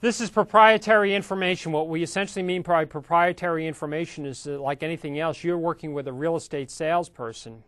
This 0.02 0.20
is 0.20 0.30
proprietary 0.30 1.16
information. 1.16 1.72
What 1.72 1.88
we 1.88 2.04
essentially 2.04 2.44
mean 2.44 2.64
by 2.64 2.84
proprietary 2.84 3.66
information 3.66 4.26
is 4.26 4.44
that, 4.44 4.60
like 4.60 4.84
anything 4.84 5.20
else, 5.20 5.44
you're 5.44 5.58
working 5.58 5.94
with 5.94 6.08
a 6.08 6.14
real 6.14 6.36
estate 6.36 6.70
salesperson. 6.70 7.64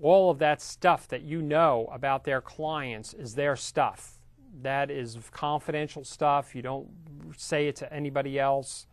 All 0.00 0.30
of 0.30 0.38
that 0.38 0.62
stuff 0.62 1.06
that 1.08 1.22
you 1.22 1.42
know 1.42 1.88
about 1.92 2.24
their 2.24 2.40
clients 2.40 3.12
is 3.12 3.34
their 3.34 3.54
stuff. 3.54 4.18
That 4.62 4.90
is 4.90 5.18
confidential 5.30 6.04
stuff. 6.04 6.54
You 6.54 6.62
don't 6.62 6.88
say 7.36 7.68
it 7.68 7.76
to 7.76 7.92
anybody 7.92 8.40
else. 8.40 8.86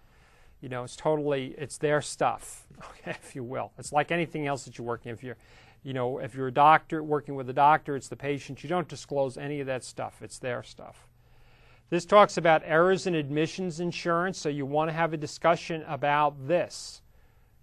You 0.61 0.67
know, 0.67 0.83
it's 0.83 0.97
totally 0.97 1.55
it's 1.57 1.77
their 1.77 2.01
stuff, 2.01 2.67
if 3.05 3.35
you 3.35 3.43
will. 3.43 3.71
It's 3.79 3.93
like 3.93 4.11
anything 4.11 4.47
else 4.47 4.65
that 4.65 4.77
you're 4.77 4.85
working. 4.85 5.13
If 5.13 5.23
you're, 5.23 5.37
you 5.81 5.93
know, 5.93 6.19
if 6.19 6.35
you're 6.35 6.49
a 6.49 6.53
doctor 6.53 7.01
working 7.01 7.35
with 7.35 7.49
a 7.49 7.53
doctor, 7.53 7.95
it's 7.95 8.09
the 8.09 8.17
patient. 8.17 8.63
You 8.63 8.69
don't 8.69 8.87
disclose 8.87 9.37
any 9.37 9.61
of 9.61 9.67
that 9.67 9.85
stuff. 9.85 10.21
It's 10.21 10.37
their 10.37 10.61
stuff. 10.61 11.08
This 11.89 12.05
talks 12.05 12.37
about 12.37 12.61
errors 12.65 13.07
and 13.07 13.15
omissions 13.15 13.79
insurance, 13.79 14.37
so 14.37 14.49
you 14.49 14.65
want 14.65 14.89
to 14.89 14.93
have 14.93 15.11
a 15.11 15.17
discussion 15.17 15.83
about 15.87 16.47
this. 16.47 17.01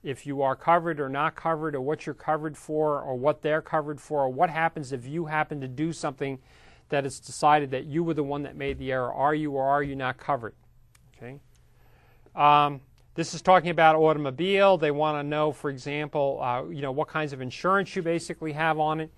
If 0.03 0.27
you 0.27 0.43
are 0.43 0.57
covered 0.57 0.99
or 0.99 1.09
not 1.09 1.37
covered, 1.37 1.77
or 1.77 1.81
what 1.81 2.07
you're 2.07 2.15
covered 2.15 2.57
for, 2.57 3.01
or 3.01 3.15
what 3.15 3.43
they're 3.43 3.63
covered 3.63 4.01
for, 4.01 4.23
or 4.23 4.29
what 4.29 4.51
happens 4.51 4.93
if 4.93 5.07
you 5.07 5.27
happen 5.27 5.61
to 5.61 5.69
do 5.69 5.93
something 5.93 6.41
that 6.89 7.07
it's 7.07 7.21
decided 7.21 7.71
that 7.71 7.85
you 7.85 8.03
were 8.03 8.15
the 8.15 8.23
one 8.23 8.43
that 8.43 8.57
made 8.57 8.79
the 8.79 8.91
error. 8.93 9.13
Are 9.13 9.35
you 9.35 9.53
or 9.53 9.65
are 9.65 9.83
you 9.83 9.97
not 9.97 10.19
covered? 10.19 10.55
Okay. 11.17 11.39
Um, 12.35 12.81
this 13.15 13.33
is 13.33 13.43
talking 13.43 13.71
about 13.71 13.97
automobile. 13.97 14.77
They 14.77 14.91
want 14.91 15.19
to 15.19 15.23
know, 15.23 15.51
for 15.51 15.71
example, 15.71 16.41
uh, 16.43 16.65
you 16.69 16.83
know, 16.83 16.93
what 16.93 17.09
kinds 17.09 17.33
of 17.33 17.41
insurance 17.41 17.97
you 17.97 18.03
basically 18.03 18.53
have 18.53 18.79
on 18.79 19.01
it. 19.01 19.11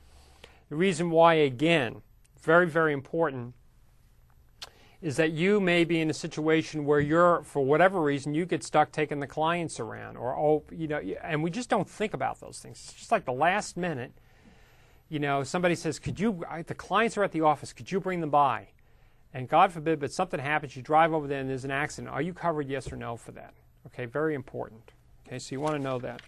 The 0.68 0.76
reason 0.76 1.10
why, 1.10 1.34
again, 1.34 2.02
very, 2.40 2.68
very 2.68 2.92
important, 2.92 3.54
is 5.00 5.16
that 5.16 5.30
you 5.30 5.60
may 5.60 5.84
be 5.84 6.00
in 6.00 6.10
a 6.10 6.14
situation 6.14 6.84
where 6.84 6.98
you're, 6.98 7.42
for 7.44 7.64
whatever 7.64 8.00
reason, 8.00 8.34
you 8.34 8.44
get 8.44 8.64
stuck 8.64 8.90
taking 8.90 9.20
the 9.20 9.26
clients 9.26 9.78
around, 9.78 10.16
or 10.16 10.36
oh, 10.36 10.64
you 10.72 10.88
know, 10.88 10.98
and 11.22 11.42
we 11.42 11.50
just 11.50 11.68
don't 11.68 11.88
think 11.88 12.14
about 12.14 12.40
those 12.40 12.58
things. 12.58 12.80
It's 12.84 12.94
just 12.94 13.12
like 13.12 13.24
the 13.24 13.32
last 13.32 13.76
minute, 13.76 14.12
you 15.08 15.20
know, 15.20 15.44
somebody 15.44 15.76
says, 15.76 15.98
"Could 15.98 16.18
you?" 16.18 16.44
The 16.66 16.74
clients 16.74 17.16
are 17.16 17.22
at 17.22 17.32
the 17.32 17.42
office. 17.42 17.72
Could 17.72 17.92
you 17.92 18.00
bring 18.00 18.20
them 18.20 18.30
by? 18.30 18.68
And 19.32 19.48
God 19.48 19.72
forbid, 19.72 20.00
but 20.00 20.10
something 20.10 20.40
happens. 20.40 20.74
You 20.74 20.82
drive 20.82 21.12
over 21.12 21.26
there 21.26 21.40
and 21.40 21.48
there's 21.48 21.64
an 21.64 21.70
accident. 21.70 22.12
Are 22.12 22.22
you 22.22 22.32
covered? 22.32 22.66
Yes 22.68 22.90
or 22.92 22.96
no 22.96 23.16
for 23.16 23.32
that? 23.32 23.54
Okay, 23.86 24.06
very 24.06 24.34
important. 24.34 24.90
Okay, 25.26 25.38
so 25.38 25.54
you 25.54 25.60
want 25.60 25.76
to 25.76 25.82
know 25.82 25.98
that. 25.98 26.22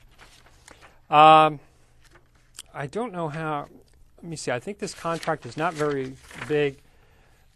Um, 1.14 1.58
I 2.72 2.86
don't 2.86 3.12
know 3.12 3.28
how. 3.28 3.66
Let 4.18 4.30
me 4.30 4.36
see. 4.36 4.52
I 4.52 4.60
think 4.60 4.78
this 4.78 4.94
contract 4.94 5.44
is 5.44 5.56
not 5.56 5.74
very 5.74 6.14
big. 6.46 6.76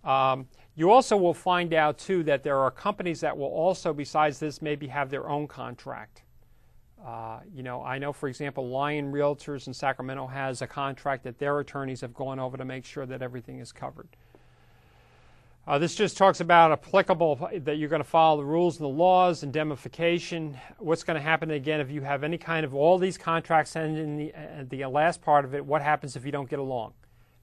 Um, 0.03 0.49
you 0.77 0.91
also 0.91 1.17
will 1.17 1.35
find 1.35 1.73
out 1.73 1.99
too 1.99 2.23
that 2.25 2.43
there 2.43 2.59
are 2.59 2.71
companies 2.71 3.21
that 3.21 3.37
will 3.37 3.47
also, 3.47 3.93
besides 3.93 4.39
this, 4.39 4.61
maybe 4.61 4.89
have 4.89 5.11
their 5.11 5.29
own 5.29 5.47
contract. 5.47 6.23
Uh, 7.05 7.41
you 7.55 7.63
know, 7.63 7.83
I 7.83 7.99
know, 7.99 8.13
for 8.13 8.29
example, 8.29 8.69
Lyon 8.69 9.13
Realtors 9.13 9.67
in 9.67 9.75
Sacramento 9.75 10.27
has 10.27 10.63
a 10.63 10.67
contract 10.67 11.23
that 11.25 11.39
their 11.39 11.59
attorneys 11.61 12.01
have 12.01 12.15
gone 12.15 12.39
over 12.39 12.57
to 12.57 12.65
make 12.65 12.85
sure 12.85 13.05
that 13.07 13.21
everything 13.21 13.59
is 13.59 13.73
covered. 13.73 14.09
Uh, 15.67 15.79
this 15.79 15.95
just 15.95 16.17
talks 16.17 16.41
about 16.41 16.73
applicable 16.73 17.49
that 17.61 17.79
you're 17.79 17.89
going 17.89 18.03
to 18.03 18.09
follow 18.09 18.39
the 18.39 18.45
rules 18.45 18.77
and 18.77 18.85
the 18.85 18.89
laws, 18.89 19.43
indemnification. 19.43 20.59
What's 20.79 21.05
going 21.05 21.17
to 21.17 21.23
happen 21.23 21.51
again 21.53 21.81
if 21.81 21.91
you 21.91 22.03
have 22.03 22.23
any 22.23 22.37
kind 22.37 22.67
of 22.67 22.75
all 22.75 22.99
these 22.99 23.17
contracts 23.17 23.77
and 23.77 23.97
in 23.97 24.17
the, 24.17 24.35
uh, 24.35 24.65
the 24.69 24.85
last 24.87 25.23
part 25.23 25.45
of 25.45 25.55
it, 25.55 25.65
what 25.65 25.81
happens 25.81 26.17
if 26.17 26.27
you 26.27 26.33
don't 26.33 26.51
get 26.51 26.59
along? 26.59 26.93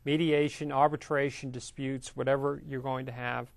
Mediation, 0.05 0.71
arbitration, 0.71 1.51
disputes, 1.51 2.15
whatever 2.15 2.61
you're 2.67 2.81
going 2.81 3.05
to 3.05 3.11
have. 3.11 3.51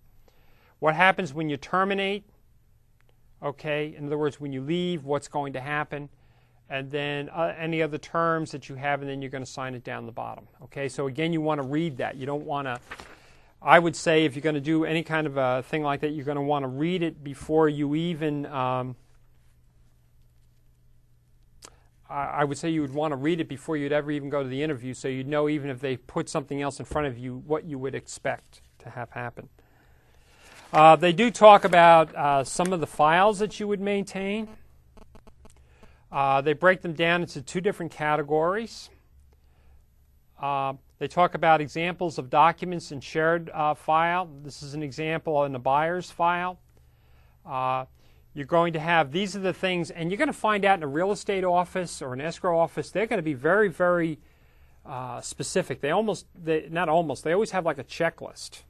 What 0.78 0.95
happens 0.95 1.32
when 1.32 1.49
you 1.49 1.57
terminate? 1.57 2.24
Okay, 3.42 3.95
in 3.97 4.07
other 4.07 4.18
words, 4.18 4.40
when 4.40 4.53
you 4.53 4.62
leave, 4.62 5.05
what's 5.05 5.28
going 5.28 5.53
to 5.55 5.61
happen? 5.61 6.09
And 6.68 6.90
then 6.90 7.28
uh, 7.28 7.55
any 7.59 7.82
other 7.82 7.99
terms 7.99 8.51
that 8.53 8.68
you 8.68 8.74
have, 8.74 9.01
and 9.01 9.11
then 9.11 9.20
you're 9.20 9.30
going 9.30 9.45
to 9.45 9.51
sign 9.51 9.74
it 9.74 9.84
down 9.84 10.07
the 10.07 10.12
bottom. 10.12 10.47
Okay, 10.64 10.88
so 10.88 11.07
again, 11.07 11.32
you 11.32 11.40
want 11.40 11.61
to 11.61 11.66
read 11.66 11.99
that. 11.99 12.16
You 12.16 12.26
don't 12.26 12.45
want 12.45 12.66
to 12.66 12.78
I 13.64 13.78
would 13.78 13.97
say 13.97 14.26
if 14.26 14.36
you're 14.36 14.42
going 14.42 14.57
to 14.57 14.61
do 14.61 14.84
any 14.84 15.03
kind 15.03 15.26
of 15.26 15.38
a 15.38 15.62
thing 15.62 15.82
like 15.82 16.01
that, 16.01 16.11
you're 16.11 16.26
going 16.26 16.36
to 16.36 16.42
want 16.42 16.64
to 16.64 16.68
read 16.68 17.03
it 17.03 17.24
before 17.24 17.66
you 17.66 17.95
even. 17.95 18.45
Um, 18.47 18.95
I 22.14 22.44
would 22.44 22.56
say 22.56 22.70
you 22.70 22.80
would 22.82 22.94
want 22.94 23.12
to 23.12 23.16
read 23.16 23.40
it 23.40 23.48
before 23.48 23.76
you'd 23.76 23.92
ever 23.92 24.10
even 24.10 24.30
go 24.30 24.42
to 24.42 24.48
the 24.48 24.62
interview, 24.62 24.94
so 24.94 25.08
you'd 25.08 25.26
know 25.26 25.48
even 25.48 25.68
if 25.68 25.80
they 25.80 25.96
put 25.96 26.28
something 26.28 26.62
else 26.62 26.78
in 26.78 26.84
front 26.84 27.08
of 27.08 27.18
you, 27.18 27.42
what 27.46 27.64
you 27.64 27.78
would 27.78 27.94
expect 27.94 28.60
to 28.78 28.90
have 28.90 29.10
happen. 29.10 29.48
Uh, 30.72 30.94
they 30.94 31.12
do 31.12 31.30
talk 31.30 31.64
about 31.64 32.14
uh, 32.14 32.44
some 32.44 32.72
of 32.72 32.80
the 32.80 32.86
files 32.86 33.40
that 33.40 33.58
you 33.58 33.66
would 33.66 33.80
maintain. 33.80 34.48
Uh, 36.12 36.40
they 36.40 36.52
break 36.52 36.82
them 36.82 36.92
down 36.92 37.22
into 37.22 37.42
two 37.42 37.60
different 37.60 37.90
categories. 37.90 38.90
Uh, 40.40 40.74
they 40.98 41.08
talk 41.08 41.34
about 41.34 41.60
examples 41.60 42.18
of 42.18 42.30
documents 42.30 42.92
in 42.92 43.00
shared 43.00 43.50
uh, 43.50 43.74
file. 43.74 44.28
This 44.44 44.62
is 44.62 44.74
an 44.74 44.82
example 44.82 45.44
in 45.44 45.52
the 45.52 45.58
buyer's 45.58 46.10
file. 46.10 46.60
You're 48.35 48.47
going 48.47 48.72
to 48.72 48.80
have 48.80 49.12
these 49.12 49.37
are 49.37 49.41
the 49.41 49.53
things, 49.53 49.91
and 49.91 50.11
you're 50.11 50.18
going 50.18 50.28
to 50.28 50.32
find 50.32 50.64
out 50.64 50.78
in 50.78 50.82
a 50.82 50.89
real 50.89 51.12
estate 51.12 51.45
office 51.45 52.03
or 52.03 52.12
an 52.12 52.20
escrow 52.20 52.59
office, 52.59 52.91
they're 52.91 53.07
going 53.07 53.18
to 53.18 53.22
be 53.22 53.35
very, 53.35 53.68
very 53.68 54.18
uh, 54.85 55.20
specific. 55.20 55.80
They 55.80 55.91
almost, 55.91 56.26
they, 56.35 56.68
not 56.70 56.89
almost, 56.89 57.24
they 57.24 57.32
always 57.32 57.53
have 57.53 57.64
like 57.64 57.78
a 57.78 57.85
checklist. 57.85 58.62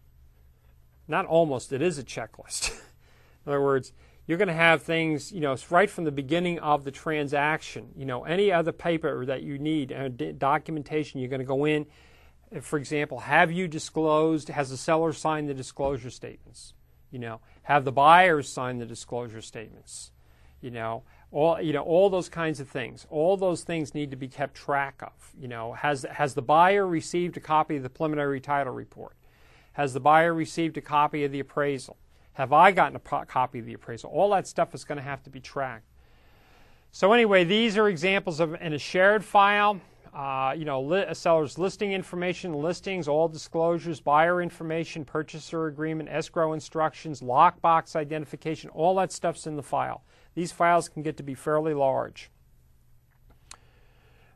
Not 1.09 1.27
almost, 1.27 1.73
it 1.73 1.83
is 1.83 1.99
a 1.99 2.05
checklist. 2.05 2.71
in 3.47 3.53
other 3.53 3.61
words, 3.61 3.93
you're 4.27 4.39
going 4.39 4.49
to 4.49 4.55
have 4.55 4.83
things, 4.83 5.33
you 5.33 5.41
know, 5.41 5.57
right 5.71 5.91
from 5.91 6.05
the 6.05 6.13
beginning 6.13 6.59
of 6.61 6.85
the 6.85 6.91
transaction. 6.91 7.89
You 7.97 8.05
know, 8.05 8.25
any 8.25 8.53
other 8.53 8.73
paper 8.73 9.27
that 9.27 9.43
you 9.43 9.59
need, 9.59 9.93
uh, 9.93 10.09
documentation, 10.09 11.21
you're 11.21 11.31
going 11.31 11.41
to 11.41 11.47
go 11.47 11.65
in 11.65 11.87
for 12.61 12.79
example, 12.79 13.21
have 13.21 13.51
you 13.51 13.69
disclosed, 13.69 14.49
has 14.49 14.71
the 14.71 14.77
seller 14.77 15.13
signed 15.13 15.49
the 15.49 15.55
disclosure 15.55 16.11
statements? 16.11 16.75
You 17.11 17.19
know, 17.19 17.41
have 17.65 17.85
the 17.85 17.93
buyers 17.93 18.49
sign 18.49 18.79
the 18.79 18.87
disclosure 18.87 19.43
statements? 19.43 20.13
You 20.61 20.71
know, 20.71 21.03
all 21.31 21.61
you 21.61 21.73
know, 21.73 21.83
all 21.83 22.09
those 22.09 22.29
kinds 22.29 22.61
of 22.61 22.69
things. 22.69 23.07
All 23.11 23.37
those 23.37 23.65
things 23.65 23.95
need 23.95 24.11
to 24.13 24.17
be 24.17 24.29
kept 24.29 24.55
track 24.55 25.03
of. 25.03 25.13
You 25.39 25.49
know, 25.49 25.73
has 25.73 26.07
has 26.11 26.35
the 26.35 26.43
buyer 26.43 26.87
received 26.87 27.37
a 27.37 27.41
copy 27.41 27.77
of 27.77 27.83
the 27.83 27.91
preliminary 27.91 28.41
title 28.41 28.73
report? 28.73 29.17
Has 29.73 29.93
the 29.93 30.01
buyer 30.01 30.33
received 30.33 30.77
a 30.77 30.81
copy 30.81 31.25
of 31.25 31.33
the 31.33 31.41
appraisal? 31.41 31.97
Have 32.35 32.53
I 32.53 32.73
gotten 32.73 32.97
a 32.97 33.27
copy 33.27 33.59
of 33.59 33.67
the 33.67 33.75
appraisal? 33.75 34.11
All 34.11 34.31
that 34.31 34.47
stuff 34.47 34.75
is 34.75 34.85
going 34.85 34.97
to 34.97 35.05
have 35.05 35.23
to 35.25 35.31
be 35.31 35.41
tracked. 35.41 35.85
So 36.93 37.13
anyway, 37.13 37.45
these 37.45 37.77
are 37.77 37.89
examples 37.89 38.39
of 38.41 38.55
in 38.61 38.73
a 38.73 38.79
shared 38.79 39.25
file 39.25 39.81
uh, 40.15 40.55
you 40.57 40.65
know, 40.65 40.81
li- 40.81 41.05
a 41.09 41.15
seller's 41.15 41.59
listing 41.59 41.93
information, 41.93 42.53
listings, 42.53 43.09
all 43.09 43.27
disclosures, 43.27 44.01
buyer 44.01 44.41
information, 44.41 45.05
purchaser 45.05 45.67
agreement, 45.67 46.09
escrow 46.09 46.53
instructions, 46.53 47.21
lockbox 47.21 47.97
identification, 47.97 48.71
all 48.71 48.95
that 48.95 49.11
stuff's 49.11 49.47
in 49.47 49.57
the 49.57 49.63
file. 49.63 50.05
These 50.35 50.53
files 50.53 50.89
can 50.89 51.03
get 51.03 51.17
to 51.17 51.23
be 51.25 51.35
fairly 51.35 51.75
large. 51.75 52.31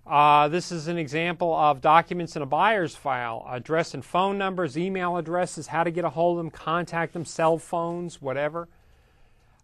Uh, 0.05 0.49
this 0.49 0.73
is 0.73 0.89
an 0.89 0.97
example 0.97 1.55
of 1.55 1.81
documents 1.81 2.35
in 2.35 2.43
a 2.43 2.47
buyer's 2.47 2.97
file 2.97 3.47
address 3.49 3.95
and 3.95 4.05
phone 4.05 4.39
numbers, 4.39 4.77
email 4.77 5.17
addresses, 5.17 5.69
how 5.69 5.85
to 5.85 5.91
get 5.91 6.05
a 6.05 6.11
hold 6.11 6.39
of 6.39 6.45
them, 6.45 6.51
contact 6.51 7.13
them, 7.13 7.25
cell 7.25 7.59
phones, 7.59 8.21
whatever 8.21 8.69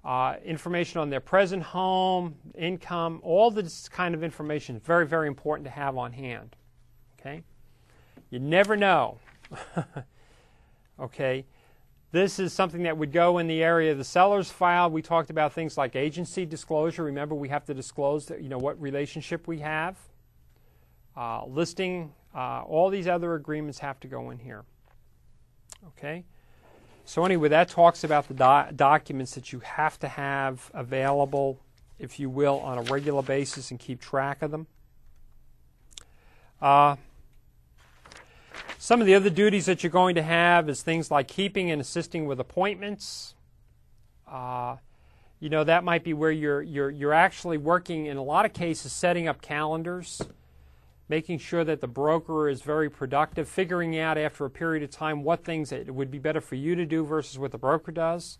uh, 0.04 0.36
information 0.44 1.00
on 1.00 1.08
their 1.08 1.20
present 1.20 1.62
home, 1.62 2.34
income, 2.56 3.20
all 3.22 3.50
this 3.50 3.88
kind 3.88 4.14
of 4.14 4.22
information 4.22 4.76
is 4.76 4.82
very, 4.82 5.06
very 5.06 5.28
important 5.28 5.64
to 5.64 5.70
have 5.70 5.96
on 5.96 6.12
hand. 6.12 6.56
Okay? 7.18 7.42
You 8.30 8.38
never 8.38 8.76
know. 8.76 9.18
okay? 11.00 11.46
This 12.12 12.38
is 12.38 12.52
something 12.52 12.82
that 12.82 12.96
would 12.96 13.12
go 13.12 13.38
in 13.38 13.46
the 13.46 13.62
area 13.62 13.90
of 13.92 13.98
the 13.98 14.04
seller's 14.04 14.50
file. 14.50 14.90
We 14.90 15.02
talked 15.02 15.30
about 15.30 15.52
things 15.52 15.78
like 15.78 15.96
agency 15.96 16.44
disclosure. 16.44 17.02
Remember, 17.02 17.34
we 17.34 17.48
have 17.48 17.64
to 17.64 17.74
disclose 17.74 18.26
that, 18.26 18.42
you 18.42 18.48
know, 18.48 18.58
what 18.58 18.80
relationship 18.80 19.48
we 19.48 19.58
have. 19.60 19.96
Uh, 21.16 21.46
listing, 21.46 22.12
uh, 22.34 22.62
all 22.62 22.90
these 22.90 23.08
other 23.08 23.34
agreements 23.34 23.78
have 23.78 23.98
to 24.00 24.08
go 24.08 24.30
in 24.30 24.38
here. 24.38 24.64
Okay? 25.88 26.24
So, 27.06 27.24
anyway, 27.24 27.50
that 27.50 27.68
talks 27.68 28.02
about 28.02 28.28
the 28.28 28.34
do- 28.34 28.76
documents 28.76 29.34
that 29.34 29.52
you 29.52 29.60
have 29.60 29.98
to 30.00 30.08
have 30.08 30.70
available, 30.72 31.60
if 31.98 32.18
you 32.18 32.30
will, 32.30 32.58
on 32.60 32.78
a 32.78 32.82
regular 32.82 33.22
basis 33.22 33.70
and 33.70 33.78
keep 33.78 34.00
track 34.00 34.42
of 34.42 34.50
them. 34.50 34.66
Uh, 36.62 36.96
some 38.78 39.00
of 39.00 39.06
the 39.06 39.14
other 39.14 39.30
duties 39.30 39.66
that 39.66 39.82
you're 39.82 39.90
going 39.90 40.14
to 40.14 40.22
have 40.22 40.68
is 40.68 40.82
things 40.82 41.10
like 41.10 41.28
keeping 41.28 41.70
and 41.70 41.80
assisting 41.80 42.26
with 42.26 42.40
appointments. 42.40 43.34
Uh, 44.26 44.76
you 45.40 45.50
know, 45.50 45.62
that 45.62 45.84
might 45.84 46.04
be 46.04 46.14
where 46.14 46.30
you're, 46.30 46.62
you're, 46.62 46.90
you're 46.90 47.12
actually 47.12 47.58
working, 47.58 48.06
in 48.06 48.16
a 48.16 48.22
lot 48.22 48.46
of 48.46 48.54
cases, 48.54 48.92
setting 48.92 49.28
up 49.28 49.42
calendars 49.42 50.22
making 51.08 51.38
sure 51.38 51.64
that 51.64 51.80
the 51.80 51.86
broker 51.86 52.48
is 52.48 52.62
very 52.62 52.88
productive, 52.88 53.48
figuring 53.48 53.98
out 53.98 54.16
after 54.16 54.44
a 54.44 54.50
period 54.50 54.82
of 54.82 54.90
time 54.90 55.22
what 55.22 55.44
things 55.44 55.70
it 55.72 55.94
would 55.94 56.10
be 56.10 56.18
better 56.18 56.40
for 56.40 56.54
you 56.54 56.74
to 56.74 56.86
do 56.86 57.04
versus 57.04 57.38
what 57.38 57.52
the 57.52 57.58
broker 57.58 57.92
does. 57.92 58.38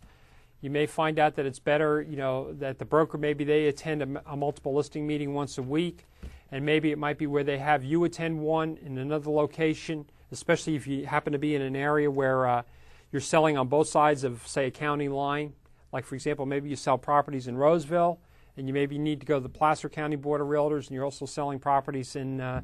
You 0.61 0.71
may 0.71 0.87
find 0.87 1.19
out 1.19 1.35
that 1.37 1.45
it's 1.45 1.59
better, 1.59 2.01
you 2.01 2.17
know, 2.17 2.55
that 2.55 2.79
the 2.79 2.87
broker 2.87 3.19
maybe 3.19 3.45
they 3.45 3.67
attend 3.67 4.03
a, 4.03 4.33
a 4.33 4.37
multiple 4.37 4.75
listing 4.75 5.07
meeting 5.07 5.35
once 5.35 5.59
a 5.59 5.63
week, 5.63 6.07
and 6.51 6.65
maybe 6.65 6.91
it 6.91 6.99
might 6.99 7.19
be 7.19 7.27
where 7.27 7.45
they 7.45 7.59
have 7.59 7.85
you 7.85 8.05
attend 8.05 8.41
one 8.41 8.79
in 8.81 8.97
another 8.97 9.31
location, 9.31 10.07
especially 10.33 10.75
if 10.75 10.87
you 10.87 11.05
happen 11.05 11.35
to 11.35 11.39
be 11.39 11.55
in 11.55 11.61
an 11.61 11.77
area 11.77 12.11
where 12.11 12.47
uh, 12.47 12.63
you're 13.13 13.21
selling 13.21 13.59
on 13.59 13.69
both 13.69 13.89
sides 13.89 14.25
of, 14.25 14.47
say, 14.47 14.67
a 14.67 14.71
county 14.71 15.09
line. 15.09 15.53
Like, 15.93 16.07
for 16.07 16.15
example, 16.15 16.47
maybe 16.47 16.71
you 16.71 16.77
sell 16.77 16.97
properties 16.97 17.47
in 17.47 17.59
Roseville 17.59 18.19
and 18.57 18.69
you 18.69 18.75
maybe 18.75 18.99
need 18.99 19.21
to 19.21 19.27
go 19.27 19.37
to 19.37 19.43
the 19.43 19.49
Placer 19.49 19.89
County 19.89 20.17
Board 20.17 20.41
of 20.41 20.47
Realtors, 20.49 20.87
and 20.87 20.91
you're 20.91 21.05
also 21.05 21.27
selling 21.27 21.59
properties 21.59 22.17
in 22.17 22.41
uh, 22.41 22.63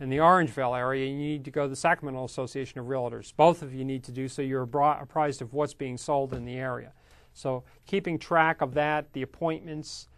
in 0.00 0.08
the 0.08 0.16
Orangevale 0.16 0.78
area, 0.78 1.06
and 1.08 1.20
you 1.20 1.28
need 1.28 1.44
to 1.44 1.50
go 1.50 1.64
to 1.64 1.68
the 1.68 1.76
Sacramento 1.76 2.24
Association 2.24 2.80
of 2.80 2.86
Realtors. 2.86 3.34
Both 3.36 3.62
of 3.62 3.74
you 3.74 3.84
need 3.84 4.02
to 4.04 4.12
do 4.12 4.28
so. 4.28 4.40
You're 4.40 4.62
apprised 4.62 5.42
of 5.42 5.52
what's 5.52 5.74
being 5.74 5.98
sold 5.98 6.32
in 6.32 6.46
the 6.46 6.56
area. 6.56 6.92
So 7.34 7.64
keeping 7.86 8.18
track 8.18 8.62
of 8.62 8.74
that, 8.74 9.12
the 9.12 9.22
appointments, 9.22 10.08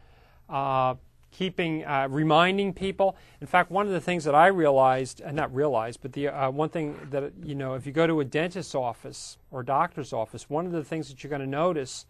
uh, 0.49 0.95
keeping, 1.33 1.85
uh, 1.85 2.07
reminding 2.09 2.75
people. 2.75 3.17
In 3.41 3.47
fact, 3.47 3.71
one 3.71 3.87
of 3.87 3.93
the 3.93 4.01
things 4.01 4.23
that 4.25 4.35
I 4.35 4.47
realized, 4.47 5.21
uh, 5.21 5.33
not 5.33 5.53
realized, 5.53 6.01
but 6.01 6.13
the 6.13 6.29
uh, 6.29 6.51
one 6.51 6.69
thing 6.69 6.97
that, 7.11 7.33
you 7.43 7.57
know, 7.57 7.75
if 7.75 7.85
you 7.85 7.93
go 7.93 8.07
to 8.07 8.21
a 8.21 8.25
dentist's 8.25 8.75
office 8.75 9.37
or 9.51 9.63
doctor's 9.63 10.13
office, 10.13 10.49
one 10.49 10.65
of 10.65 10.73
the 10.73 10.85
things 10.85 11.09
that 11.09 11.25
you're 11.25 11.31
going 11.31 11.41
to 11.41 11.47
notice 11.47 12.07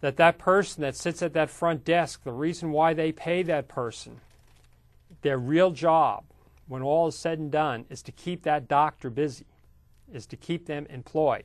that 0.00 0.16
that 0.16 0.38
person 0.38 0.82
that 0.82 0.96
sits 0.96 1.22
at 1.22 1.32
that 1.34 1.50
front 1.50 1.84
desk, 1.84 2.22
the 2.24 2.32
reason 2.32 2.70
why 2.70 2.94
they 2.94 3.12
pay 3.12 3.42
that 3.42 3.68
person, 3.68 4.20
their 5.22 5.38
real 5.38 5.70
job, 5.70 6.24
when 6.66 6.82
all 6.82 7.08
is 7.08 7.16
said 7.16 7.38
and 7.38 7.50
done, 7.50 7.84
is 7.90 8.02
to 8.02 8.12
keep 8.12 8.42
that 8.42 8.68
doctor 8.68 9.10
busy, 9.10 9.46
is 10.12 10.26
to 10.26 10.36
keep 10.36 10.66
them 10.66 10.86
employed. 10.88 11.44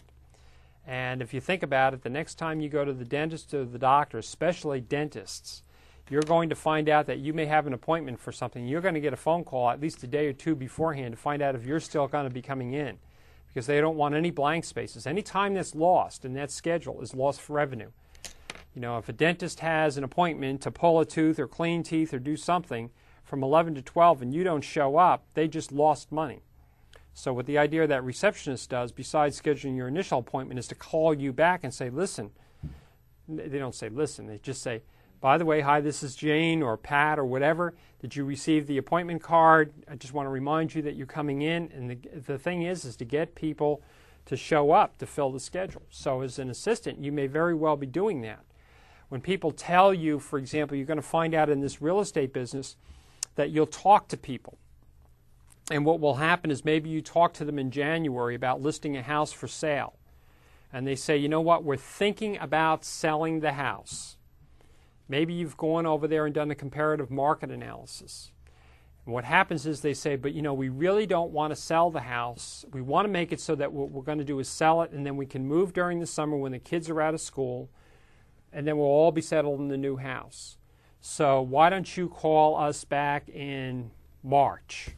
And 0.85 1.21
if 1.21 1.33
you 1.33 1.39
think 1.39 1.63
about 1.63 1.93
it, 1.93 2.03
the 2.03 2.09
next 2.09 2.35
time 2.35 2.59
you 2.59 2.69
go 2.69 2.83
to 2.83 2.93
the 2.93 3.05
dentist 3.05 3.53
or 3.53 3.65
the 3.65 3.79
doctor, 3.79 4.17
especially 4.17 4.81
dentists, 4.81 5.63
you're 6.09 6.21
going 6.21 6.49
to 6.49 6.55
find 6.55 6.89
out 6.89 7.07
that 7.07 7.19
you 7.19 7.33
may 7.33 7.45
have 7.45 7.65
an 7.65 7.73
appointment 7.73 8.19
for 8.19 8.31
something. 8.31 8.67
You're 8.67 8.81
going 8.81 8.93
to 8.93 8.99
get 8.99 9.13
a 9.13 9.17
phone 9.17 9.43
call 9.45 9.69
at 9.69 9.79
least 9.79 10.03
a 10.03 10.07
day 10.07 10.27
or 10.27 10.33
two 10.33 10.53
beforehand 10.53 11.13
to 11.13 11.17
find 11.17 11.41
out 11.41 11.55
if 11.55 11.65
you're 11.65 11.79
still 11.79 12.07
going 12.07 12.27
to 12.27 12.33
be 12.33 12.41
coming 12.41 12.73
in 12.73 12.97
because 13.47 13.65
they 13.65 13.79
don't 13.79 13.95
want 13.95 14.13
any 14.13 14.29
blank 14.29 14.65
spaces. 14.65 15.07
Any 15.07 15.21
time 15.21 15.53
that's 15.53 15.73
lost 15.73 16.25
in 16.25 16.33
that 16.33 16.51
schedule 16.51 17.01
is 17.01 17.15
lost 17.15 17.39
for 17.39 17.53
revenue. 17.53 17.89
You 18.75 18.81
know, 18.81 18.97
if 18.97 19.07
a 19.07 19.13
dentist 19.13 19.59
has 19.59 19.97
an 19.97 20.03
appointment 20.03 20.61
to 20.61 20.71
pull 20.71 20.99
a 20.99 21.05
tooth 21.05 21.39
or 21.39 21.47
clean 21.47 21.83
teeth 21.83 22.13
or 22.13 22.19
do 22.19 22.35
something 22.35 22.89
from 23.23 23.43
11 23.43 23.75
to 23.75 23.81
12 23.81 24.21
and 24.21 24.33
you 24.33 24.43
don't 24.43 24.63
show 24.63 24.97
up, 24.97 25.25
they 25.35 25.47
just 25.47 25.71
lost 25.71 26.11
money. 26.11 26.41
So, 27.13 27.31
what 27.31 27.45
the 27.45 27.59
idea 27.59 27.85
that 27.85 28.03
receptionist 28.03 28.69
does, 28.71 28.91
besides 28.91 29.39
scheduling 29.39 29.77
your 29.77 29.87
initial 29.87 30.19
appointment, 30.19 30.59
is 30.59 30.67
to 30.69 30.75
call 30.75 31.13
you 31.13 31.31
back 31.31 31.63
and 31.63 31.73
say, 31.73 31.89
listen. 31.89 32.31
They 33.29 33.57
don't 33.57 33.75
say 33.75 33.87
listen, 33.87 34.27
they 34.27 34.39
just 34.39 34.61
say, 34.61 34.81
by 35.21 35.37
the 35.37 35.45
way, 35.45 35.61
hi, 35.61 35.79
this 35.79 36.03
is 36.03 36.17
Jane 36.17 36.61
or 36.61 36.75
Pat 36.75 37.17
or 37.17 37.23
whatever. 37.23 37.73
Did 38.01 38.17
you 38.17 38.25
receive 38.25 38.67
the 38.67 38.77
appointment 38.77 39.23
card? 39.23 39.71
I 39.89 39.95
just 39.95 40.13
want 40.13 40.25
to 40.25 40.29
remind 40.29 40.75
you 40.75 40.81
that 40.81 40.97
you're 40.97 41.07
coming 41.07 41.41
in. 41.41 41.71
And 41.73 41.89
the, 41.89 42.19
the 42.19 42.37
thing 42.37 42.63
is, 42.63 42.83
is 42.83 42.97
to 42.97 43.05
get 43.05 43.33
people 43.33 43.81
to 44.25 44.35
show 44.35 44.71
up 44.71 44.97
to 44.97 45.05
fill 45.05 45.31
the 45.31 45.39
schedule. 45.39 45.83
So, 45.89 46.19
as 46.21 46.39
an 46.39 46.49
assistant, 46.49 47.01
you 47.01 47.13
may 47.13 47.27
very 47.27 47.55
well 47.55 47.77
be 47.77 47.87
doing 47.87 48.19
that. 48.21 48.43
When 49.13 49.21
people 49.21 49.51
tell 49.51 49.93
you, 49.93 50.17
for 50.17 50.39
example, 50.39 50.75
you're 50.75 50.87
going 50.87 50.97
to 50.97 51.03
find 51.03 51.35
out 51.35 51.47
in 51.47 51.59
this 51.59 51.83
real 51.83 51.99
estate 51.99 52.33
business 52.33 52.77
that 53.35 53.51
you'll 53.51 53.67
talk 53.67 54.07
to 54.07 54.17
people. 54.17 54.57
And 55.69 55.85
what 55.85 55.99
will 55.99 56.15
happen 56.15 56.49
is 56.49 56.65
maybe 56.65 56.89
you 56.89 56.99
talk 56.99 57.31
to 57.33 57.45
them 57.45 57.59
in 57.59 57.69
January 57.69 58.33
about 58.33 58.63
listing 58.63 58.97
a 58.97 59.03
house 59.03 59.31
for 59.31 59.47
sale. 59.47 59.99
And 60.73 60.87
they 60.87 60.95
say, 60.95 61.15
you 61.15 61.29
know 61.29 61.41
what, 61.41 61.63
we're 61.63 61.77
thinking 61.77 62.39
about 62.39 62.83
selling 62.83 63.41
the 63.41 63.51
house. 63.51 64.17
Maybe 65.07 65.31
you've 65.31 65.57
gone 65.57 65.85
over 65.85 66.07
there 66.07 66.25
and 66.25 66.33
done 66.33 66.49
a 66.49 66.55
comparative 66.55 67.11
market 67.11 67.51
analysis. 67.51 68.31
And 69.05 69.13
what 69.13 69.25
happens 69.25 69.67
is 69.67 69.81
they 69.81 69.93
say, 69.93 70.15
but 70.15 70.33
you 70.33 70.41
know, 70.41 70.55
we 70.55 70.69
really 70.69 71.05
don't 71.05 71.29
want 71.29 71.51
to 71.51 71.55
sell 71.55 71.91
the 71.91 71.99
house. 71.99 72.65
We 72.73 72.81
want 72.81 73.05
to 73.05 73.11
make 73.11 73.31
it 73.31 73.39
so 73.39 73.53
that 73.53 73.73
what 73.73 73.91
we're 73.91 74.01
going 74.01 74.17
to 74.17 74.23
do 74.23 74.39
is 74.39 74.49
sell 74.49 74.81
it 74.81 74.89
and 74.89 75.05
then 75.05 75.17
we 75.17 75.27
can 75.27 75.45
move 75.45 75.71
during 75.71 75.99
the 75.99 76.07
summer 76.07 76.35
when 76.35 76.53
the 76.53 76.57
kids 76.57 76.89
are 76.89 76.99
out 76.99 77.13
of 77.13 77.21
school 77.21 77.69
and 78.53 78.67
then 78.67 78.77
we'll 78.77 78.87
all 78.87 79.11
be 79.11 79.21
settled 79.21 79.59
in 79.59 79.67
the 79.67 79.77
new 79.77 79.97
house. 79.97 80.57
So 81.01 81.41
why 81.41 81.69
don't 81.69 81.97
you 81.97 82.07
call 82.07 82.55
us 82.55 82.83
back 82.85 83.27
in 83.29 83.91
March? 84.23 84.91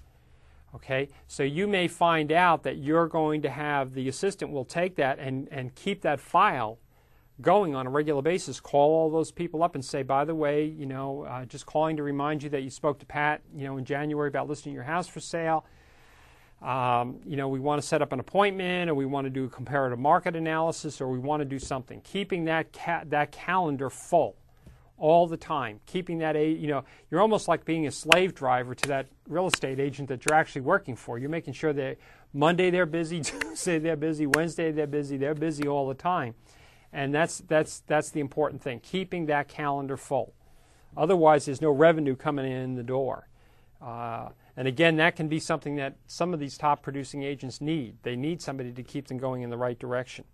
Okay, 0.75 1.07
so 1.25 1.41
you 1.41 1.67
may 1.67 1.87
find 1.87 2.31
out 2.31 2.63
that 2.63 2.77
you're 2.77 3.07
going 3.07 3.41
to 3.43 3.49
have 3.49 3.93
the 3.93 4.09
assistant 4.09 4.51
will 4.51 4.65
take 4.65 4.97
that 4.97 5.19
and, 5.19 5.47
and 5.49 5.73
keep 5.73 6.01
that 6.01 6.19
file 6.19 6.79
going 7.41 7.75
on 7.75 7.87
a 7.87 7.89
regular 7.89 8.21
basis. 8.21 8.59
Call 8.59 8.91
all 8.91 9.09
those 9.09 9.31
people 9.31 9.63
up 9.63 9.75
and 9.75 9.83
say, 9.83 10.03
by 10.03 10.25
the 10.25 10.35
way, 10.35 10.65
you 10.65 10.85
know, 10.85 11.23
uh, 11.23 11.45
just 11.45 11.65
calling 11.65 11.95
to 11.97 12.03
remind 12.03 12.43
you 12.43 12.49
that 12.49 12.61
you 12.61 12.69
spoke 12.69 12.99
to 12.99 13.05
Pat, 13.05 13.41
you 13.55 13.65
know, 13.65 13.77
in 13.77 13.85
January 13.85 14.27
about 14.27 14.49
listing 14.49 14.73
your 14.73 14.83
house 14.83 15.07
for 15.07 15.19
sale. 15.21 15.65
Um, 16.65 17.19
you 17.23 17.37
know, 17.37 17.47
we 17.47 17.59
want 17.59 17.79
to 17.79 17.87
set 17.87 18.01
up 18.01 18.11
an 18.11 18.19
appointment, 18.19 18.89
or 18.89 18.95
we 18.95 19.05
want 19.05 19.25
to 19.25 19.29
do 19.29 19.43
a 19.43 19.49
comparative 19.49 19.99
market 19.99 20.35
analysis, 20.35 20.99
or 20.99 21.09
we 21.09 21.19
want 21.19 21.41
to 21.41 21.45
do 21.45 21.59
something. 21.59 22.01
Keeping 22.01 22.45
that 22.45 22.73
ca- 22.73 23.03
that 23.05 23.31
calendar 23.31 23.91
full 23.91 24.35
all 24.97 25.27
the 25.27 25.37
time, 25.37 25.79
keeping 25.85 26.17
that 26.19 26.35
a 26.35 26.49
you 26.49 26.67
know, 26.67 26.83
you're 27.11 27.21
almost 27.21 27.47
like 27.47 27.65
being 27.65 27.85
a 27.85 27.91
slave 27.91 28.33
driver 28.33 28.73
to 28.73 28.87
that 28.87 29.05
real 29.27 29.45
estate 29.45 29.79
agent 29.79 30.09
that 30.09 30.25
you're 30.25 30.35
actually 30.35 30.61
working 30.61 30.95
for. 30.95 31.19
You're 31.19 31.29
making 31.29 31.53
sure 31.53 31.71
that 31.73 31.97
Monday 32.33 32.71
they're 32.71 32.87
busy, 32.87 33.21
Tuesday 33.21 33.77
they're 33.77 33.95
busy, 33.95 34.25
Wednesday 34.25 34.71
they're 34.71 34.87
busy, 34.87 35.17
they're 35.17 35.35
busy 35.35 35.67
all 35.67 35.87
the 35.87 35.93
time, 35.93 36.33
and 36.91 37.13
that's 37.13 37.43
that's 37.47 37.81
that's 37.85 38.09
the 38.09 38.21
important 38.21 38.63
thing. 38.63 38.79
Keeping 38.79 39.27
that 39.27 39.47
calendar 39.47 39.97
full. 39.97 40.33
Otherwise, 40.97 41.45
there's 41.45 41.61
no 41.61 41.69
revenue 41.69 42.15
coming 42.15 42.51
in 42.51 42.73
the 42.73 42.83
door. 42.83 43.27
Uh, 43.79 44.29
and 44.57 44.67
again, 44.67 44.95
that 44.97 45.15
can 45.15 45.27
be 45.27 45.39
something 45.39 45.75
that 45.75 45.95
some 46.07 46.33
of 46.33 46.39
these 46.39 46.57
top 46.57 46.81
producing 46.81 47.23
agents 47.23 47.59
need. 47.59 47.97
They 48.03 48.15
need 48.15 48.41
somebody 48.41 48.71
to 48.71 48.83
keep 48.83 49.07
them 49.07 49.17
going 49.17 49.41
in 49.41 49.49
the 49.49 49.57
right 49.57 49.77
direction. 49.77 50.25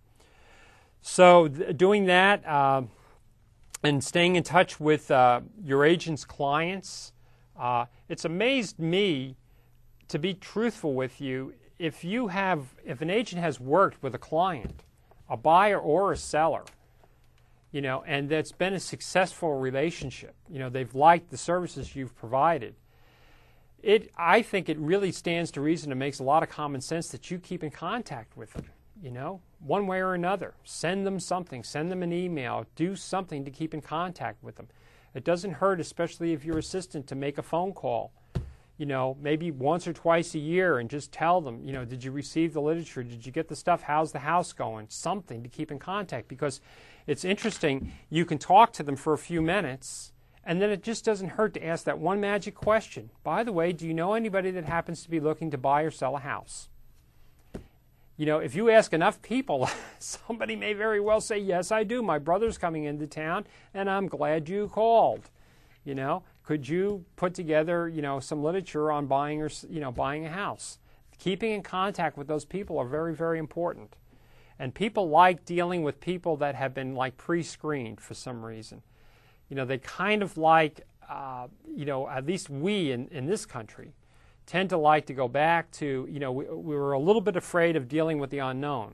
So, 1.01 1.47
th- 1.47 1.75
doing 1.75 2.05
that 2.05 2.45
uh, 2.45 2.83
and 3.81 4.03
staying 4.03 4.35
in 4.35 4.43
touch 4.43 4.79
with 4.79 5.09
uh, 5.09 5.41
your 5.63 5.83
agent's 5.83 6.23
clients, 6.23 7.13
uh, 7.59 7.85
it's 8.07 8.25
amazed 8.25 8.77
me 8.77 9.37
to 10.09 10.19
be 10.19 10.35
truthful 10.35 10.93
with 10.93 11.19
you. 11.19 11.55
If 11.79 12.03
you 12.03 12.27
have, 12.27 12.75
if 12.85 13.01
an 13.01 13.09
agent 13.09 13.41
has 13.41 13.59
worked 13.59 14.03
with 14.03 14.13
a 14.13 14.19
client, 14.19 14.83
a 15.27 15.37
buyer 15.37 15.79
or 15.79 16.11
a 16.11 16.17
seller, 16.17 16.65
you 17.71 17.81
know, 17.81 18.03
and 18.05 18.29
that's 18.29 18.51
been 18.51 18.73
a 18.73 18.79
successful 18.79 19.57
relationship, 19.57 20.35
you 20.47 20.59
know, 20.59 20.69
they've 20.69 20.93
liked 20.93 21.31
the 21.31 21.37
services 21.37 21.95
you've 21.95 22.15
provided 22.15 22.75
it 23.83 24.11
I 24.17 24.41
think 24.41 24.69
it 24.69 24.77
really 24.77 25.11
stands 25.11 25.51
to 25.51 25.61
reason. 25.61 25.91
It 25.91 25.95
makes 25.95 26.19
a 26.19 26.23
lot 26.23 26.43
of 26.43 26.49
common 26.49 26.81
sense 26.81 27.09
that 27.09 27.31
you 27.31 27.39
keep 27.39 27.63
in 27.63 27.71
contact 27.71 28.37
with 28.37 28.53
them. 28.53 28.65
You 29.01 29.11
know, 29.11 29.41
one 29.59 29.87
way 29.87 29.99
or 29.99 30.13
another. 30.13 30.53
Send 30.63 31.07
them 31.07 31.19
something. 31.19 31.63
Send 31.63 31.91
them 31.91 32.03
an 32.03 32.13
email. 32.13 32.65
Do 32.75 32.95
something 32.95 33.43
to 33.45 33.51
keep 33.51 33.73
in 33.73 33.81
contact 33.81 34.43
with 34.43 34.55
them. 34.55 34.67
It 35.15 35.23
doesn't 35.23 35.53
hurt, 35.53 35.79
especially 35.79 36.33
if 36.33 36.45
you're 36.45 36.59
assistant, 36.59 37.07
to 37.07 37.15
make 37.15 37.37
a 37.37 37.43
phone 37.43 37.73
call. 37.73 38.11
You 38.77 38.85
know, 38.85 39.17
maybe 39.21 39.51
once 39.51 39.87
or 39.87 39.93
twice 39.93 40.33
a 40.33 40.39
year, 40.39 40.79
and 40.79 40.89
just 40.89 41.11
tell 41.11 41.41
them. 41.41 41.63
You 41.63 41.73
know, 41.73 41.85
did 41.85 42.03
you 42.03 42.11
receive 42.11 42.53
the 42.53 42.61
literature? 42.61 43.03
Did 43.03 43.25
you 43.25 43.31
get 43.31 43.47
the 43.47 43.55
stuff? 43.55 43.83
How's 43.83 44.11
the 44.11 44.19
house 44.19 44.53
going? 44.53 44.87
Something 44.89 45.43
to 45.43 45.49
keep 45.49 45.71
in 45.71 45.79
contact 45.79 46.27
because 46.27 46.61
it's 47.07 47.25
interesting. 47.25 47.91
You 48.09 48.25
can 48.25 48.37
talk 48.37 48.73
to 48.73 48.83
them 48.83 48.95
for 48.95 49.13
a 49.13 49.17
few 49.17 49.41
minutes 49.41 50.13
and 50.43 50.61
then 50.61 50.71
it 50.71 50.81
just 50.81 51.05
doesn't 51.05 51.29
hurt 51.29 51.53
to 51.53 51.65
ask 51.65 51.85
that 51.85 51.99
one 51.99 52.19
magic 52.19 52.55
question. 52.55 53.11
By 53.23 53.43
the 53.43 53.51
way, 53.51 53.71
do 53.71 53.87
you 53.87 53.93
know 53.93 54.13
anybody 54.13 54.51
that 54.51 54.65
happens 54.65 55.03
to 55.03 55.09
be 55.09 55.19
looking 55.19 55.51
to 55.51 55.57
buy 55.57 55.83
or 55.83 55.91
sell 55.91 56.15
a 56.15 56.19
house? 56.19 56.69
You 58.17 58.25
know, 58.25 58.39
if 58.39 58.55
you 58.55 58.69
ask 58.69 58.93
enough 58.93 59.21
people, 59.21 59.69
somebody 59.99 60.55
may 60.55 60.73
very 60.73 60.99
well 60.99 61.21
say, 61.21 61.37
Yes, 61.37 61.71
I 61.71 61.83
do. 61.83 62.01
My 62.01 62.17
brother's 62.17 62.57
coming 62.57 62.85
into 62.85 63.07
town, 63.07 63.45
and 63.73 63.89
I'm 63.89 64.07
glad 64.07 64.49
you 64.49 64.67
called. 64.67 65.29
You 65.83 65.95
know, 65.95 66.23
could 66.43 66.67
you 66.67 67.05
put 67.15 67.33
together, 67.33 67.87
you 67.87 68.01
know, 68.01 68.19
some 68.19 68.43
literature 68.43 68.91
on 68.91 69.07
buying 69.07 69.41
or, 69.41 69.49
you 69.69 69.79
know, 69.79 69.91
buying 69.91 70.25
a 70.25 70.29
house? 70.29 70.77
Keeping 71.17 71.51
in 71.51 71.63
contact 71.63 72.17
with 72.17 72.27
those 72.27 72.45
people 72.45 72.77
are 72.77 72.85
very, 72.85 73.13
very 73.13 73.39
important. 73.39 73.95
And 74.59 74.73
people 74.73 75.09
like 75.09 75.45
dealing 75.45 75.81
with 75.81 75.99
people 75.99 76.37
that 76.37 76.53
have 76.53 76.73
been 76.73 76.93
like 76.93 77.17
pre 77.17 77.41
screened 77.41 77.99
for 78.01 78.13
some 78.13 78.43
reason 78.43 78.83
you 79.51 79.57
know, 79.57 79.65
they 79.65 79.77
kind 79.79 80.23
of 80.23 80.37
like, 80.37 80.87
uh, 81.09 81.47
you 81.75 81.83
know, 81.83 82.07
at 82.07 82.25
least 82.25 82.49
we 82.49 82.93
in, 82.93 83.09
in 83.09 83.25
this 83.25 83.45
country 83.45 83.91
tend 84.45 84.69
to 84.69 84.77
like 84.77 85.05
to 85.07 85.13
go 85.13 85.27
back 85.27 85.69
to, 85.71 86.07
you 86.09 86.19
know, 86.19 86.31
we, 86.31 86.45
we 86.45 86.73
were 86.73 86.93
a 86.93 86.99
little 86.99 87.21
bit 87.21 87.35
afraid 87.35 87.75
of 87.75 87.89
dealing 87.89 88.17
with 88.17 88.29
the 88.29 88.37
unknown. 88.37 88.93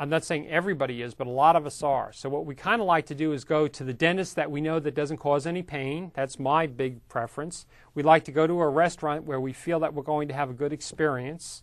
I'm 0.00 0.08
not 0.08 0.24
saying 0.24 0.48
everybody 0.48 1.00
is, 1.00 1.14
but 1.14 1.28
a 1.28 1.30
lot 1.30 1.54
of 1.54 1.64
us 1.64 1.80
are. 1.84 2.12
So 2.12 2.28
what 2.28 2.44
we 2.44 2.56
kind 2.56 2.80
of 2.80 2.88
like 2.88 3.06
to 3.06 3.14
do 3.14 3.32
is 3.32 3.44
go 3.44 3.68
to 3.68 3.84
the 3.84 3.94
dentist 3.94 4.34
that 4.34 4.50
we 4.50 4.60
know 4.60 4.80
that 4.80 4.96
doesn't 4.96 5.18
cause 5.18 5.46
any 5.46 5.62
pain. 5.62 6.10
That's 6.14 6.40
my 6.40 6.66
big 6.66 7.08
preference. 7.08 7.66
We 7.94 8.02
like 8.02 8.24
to 8.24 8.32
go 8.32 8.48
to 8.48 8.60
a 8.60 8.68
restaurant 8.68 9.26
where 9.26 9.40
we 9.40 9.52
feel 9.52 9.78
that 9.78 9.94
we're 9.94 10.02
going 10.02 10.26
to 10.26 10.34
have 10.34 10.50
a 10.50 10.54
good 10.54 10.72
experience, 10.72 11.62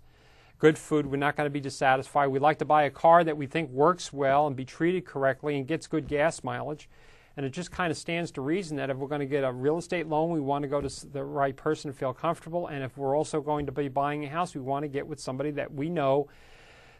good 0.57 0.77
food. 0.77 1.05
We're 1.05 1.17
not 1.17 1.35
going 1.35 1.47
to 1.47 1.51
be 1.51 1.59
dissatisfied. 1.59 2.29
We 2.29 2.39
like 2.39 2.59
to 2.59 2.65
buy 2.65 2.83
a 2.83 2.89
car 2.89 3.25
that 3.25 3.35
we 3.35 3.45
think 3.45 3.71
works 3.71 4.13
well 4.13 4.47
and 4.47 4.55
be 4.55 4.63
treated 4.63 5.05
correctly 5.05 5.57
and 5.57 5.67
gets 5.67 5.85
good 5.85 6.07
gas 6.07 6.45
mileage. 6.45 6.87
And 7.35 7.45
it 7.45 7.49
just 7.49 7.71
kind 7.71 7.89
of 7.89 7.97
stands 7.97 8.31
to 8.31 8.41
reason 8.41 8.77
that 8.77 8.89
if 8.89 8.97
we're 8.97 9.07
going 9.07 9.21
to 9.21 9.25
get 9.25 9.43
a 9.43 9.51
real 9.51 9.79
estate 9.79 10.07
loan, 10.07 10.31
we 10.31 10.39
want 10.39 10.61
to 10.63 10.67
go 10.67 10.81
to 10.81 11.07
the 11.07 11.23
right 11.23 11.55
person 11.55 11.91
to 11.91 11.97
feel 11.97 12.13
comfortable. 12.13 12.67
And 12.67 12.83
if 12.83 12.95
we're 12.97 13.17
also 13.17 13.41
going 13.41 13.65
to 13.65 13.71
be 13.71 13.87
buying 13.87 14.23
a 14.23 14.29
house, 14.29 14.53
we 14.53 14.61
want 14.61 14.83
to 14.83 14.87
get 14.87 15.07
with 15.07 15.19
somebody 15.19 15.49
that 15.51 15.73
we 15.73 15.89
know 15.89 16.27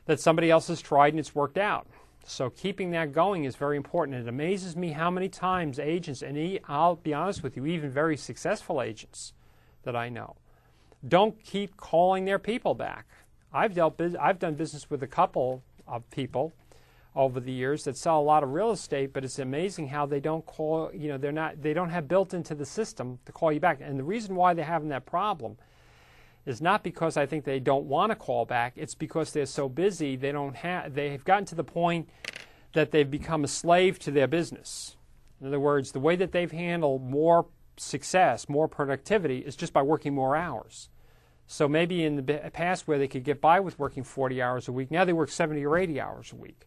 that 0.05 0.19
somebody 0.19 0.49
else 0.49 0.67
has 0.67 0.81
tried 0.81 1.13
and 1.13 1.19
it's 1.19 1.35
worked 1.35 1.57
out. 1.57 1.87
So 2.25 2.49
keeping 2.49 2.91
that 2.91 3.11
going 3.11 3.43
is 3.43 3.55
very 3.55 3.77
important. 3.77 4.17
It 4.17 4.27
amazes 4.27 4.75
me 4.75 4.91
how 4.91 5.11
many 5.11 5.29
times 5.29 5.77
agents, 5.77 6.21
and 6.21 6.59
I'll 6.67 6.95
be 6.95 7.13
honest 7.13 7.43
with 7.43 7.55
you, 7.57 7.65
even 7.65 7.91
very 7.91 8.17
successful 8.17 8.81
agents 8.81 9.33
that 9.83 9.95
I 9.95 10.09
know, 10.09 10.37
don't 11.07 11.41
keep 11.43 11.75
calling 11.75 12.25
their 12.25 12.39
people 12.39 12.75
back. 12.75 13.05
I've 13.51 13.75
dealt, 13.75 14.01
I've 14.19 14.39
done 14.39 14.55
business 14.55 14.89
with 14.89 15.03
a 15.03 15.07
couple 15.07 15.61
of 15.85 16.09
people 16.11 16.53
over 17.15 17.39
the 17.39 17.51
years 17.51 17.83
that 17.83 17.95
sell 17.95 18.19
a 18.19 18.23
lot 18.23 18.43
of 18.43 18.49
real 18.53 18.71
estate, 18.71 19.13
but 19.13 19.23
it's 19.23 19.39
amazing 19.39 19.87
how 19.87 20.05
they 20.05 20.19
don't 20.19 20.45
call, 20.45 20.89
you 20.93 21.07
know, 21.07 21.17
they're 21.17 21.31
not, 21.31 21.61
they 21.61 21.73
don't 21.73 21.89
have 21.89 22.07
built 22.07 22.33
into 22.33 22.55
the 22.55 22.65
system 22.65 23.19
to 23.25 23.31
call 23.31 23.51
you 23.51 23.59
back. 23.59 23.79
And 23.81 23.99
the 23.99 24.03
reason 24.03 24.35
why 24.35 24.53
they're 24.53 24.65
having 24.65 24.89
that 24.89 25.05
problem 25.05 25.57
is 26.45 26.61
not 26.61 26.83
because 26.83 27.15
I 27.15 27.25
think 27.25 27.45
they 27.45 27.59
don't 27.59 27.85
want 27.85 28.11
to 28.11 28.15
call 28.15 28.45
back, 28.45 28.73
it's 28.75 28.95
because 28.95 29.31
they're 29.31 29.45
so 29.45 29.69
busy, 29.69 30.15
they 30.15 30.31
don't 30.31 30.55
have, 30.55 30.93
they've 30.93 31.23
gotten 31.23 31.45
to 31.45 31.55
the 31.55 31.63
point 31.63 32.09
that 32.73 32.91
they've 32.91 33.09
become 33.09 33.43
a 33.43 33.47
slave 33.47 33.99
to 33.99 34.11
their 34.11 34.27
business. 34.27 34.97
In 35.39 35.47
other 35.47 35.59
words, 35.59 35.91
the 35.91 35.99
way 35.99 36.15
that 36.15 36.31
they've 36.31 36.51
handled 36.51 37.03
more 37.03 37.45
success, 37.77 38.49
more 38.49 38.67
productivity, 38.67 39.39
is 39.39 39.55
just 39.55 39.73
by 39.73 39.81
working 39.81 40.13
more 40.13 40.35
hours. 40.35 40.89
So 41.45 41.67
maybe 41.67 42.03
in 42.03 42.15
the 42.15 42.51
past 42.53 42.87
where 42.87 42.97
they 42.97 43.07
could 43.07 43.23
get 43.23 43.41
by 43.41 43.59
with 43.59 43.77
working 43.77 44.03
40 44.03 44.41
hours 44.41 44.67
a 44.67 44.71
week, 44.71 44.89
now 44.89 45.05
they 45.05 45.13
work 45.13 45.29
70 45.29 45.65
or 45.65 45.77
80 45.77 45.99
hours 45.99 46.31
a 46.31 46.35
week, 46.35 46.65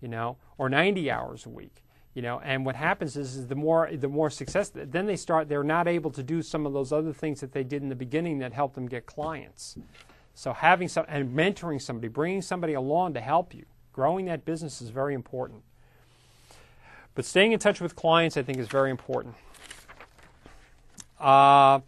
you 0.00 0.08
know, 0.08 0.36
or 0.56 0.68
90 0.68 1.10
hours 1.10 1.46
a 1.46 1.48
week, 1.48 1.82
you 2.14 2.22
know. 2.22 2.40
And 2.40 2.64
what 2.64 2.76
happens 2.76 3.16
is, 3.16 3.36
is 3.36 3.46
the 3.46 3.54
more 3.54 3.90
the 3.92 4.08
more 4.08 4.30
success, 4.30 4.70
then 4.74 5.06
they 5.06 5.16
start. 5.16 5.48
They're 5.48 5.64
not 5.64 5.88
able 5.88 6.10
to 6.12 6.22
do 6.22 6.42
some 6.42 6.66
of 6.66 6.72
those 6.72 6.92
other 6.92 7.12
things 7.12 7.40
that 7.40 7.52
they 7.52 7.64
did 7.64 7.82
in 7.82 7.88
the 7.88 7.96
beginning 7.96 8.38
that 8.38 8.52
helped 8.52 8.74
them 8.74 8.86
get 8.86 9.06
clients. 9.06 9.76
So 10.34 10.52
having 10.52 10.88
some 10.88 11.04
and 11.08 11.36
mentoring 11.36 11.80
somebody, 11.80 12.08
bringing 12.08 12.42
somebody 12.42 12.74
along 12.74 13.14
to 13.14 13.20
help 13.20 13.54
you, 13.54 13.64
growing 13.92 14.26
that 14.26 14.44
business 14.44 14.80
is 14.80 14.90
very 14.90 15.14
important. 15.14 15.62
But 17.14 17.24
staying 17.24 17.50
in 17.50 17.58
touch 17.58 17.80
with 17.80 17.96
clients, 17.96 18.36
I 18.36 18.42
think, 18.42 18.58
is 18.58 18.68
very 18.68 18.92
important. 18.92 19.34
Uh, 21.18 21.80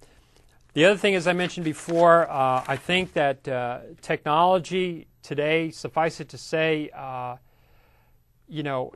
the 0.72 0.84
other 0.84 0.96
thing, 0.96 1.14
as 1.14 1.26
I 1.26 1.32
mentioned 1.32 1.64
before, 1.64 2.28
uh, 2.28 2.64
I 2.66 2.76
think 2.76 3.12
that 3.12 3.46
uh, 3.46 3.80
technology 4.02 5.06
today, 5.22 5.70
suffice 5.70 6.20
it 6.20 6.28
to 6.30 6.38
say, 6.38 6.90
uh, 6.94 7.36
you 8.50 8.62
know, 8.62 8.92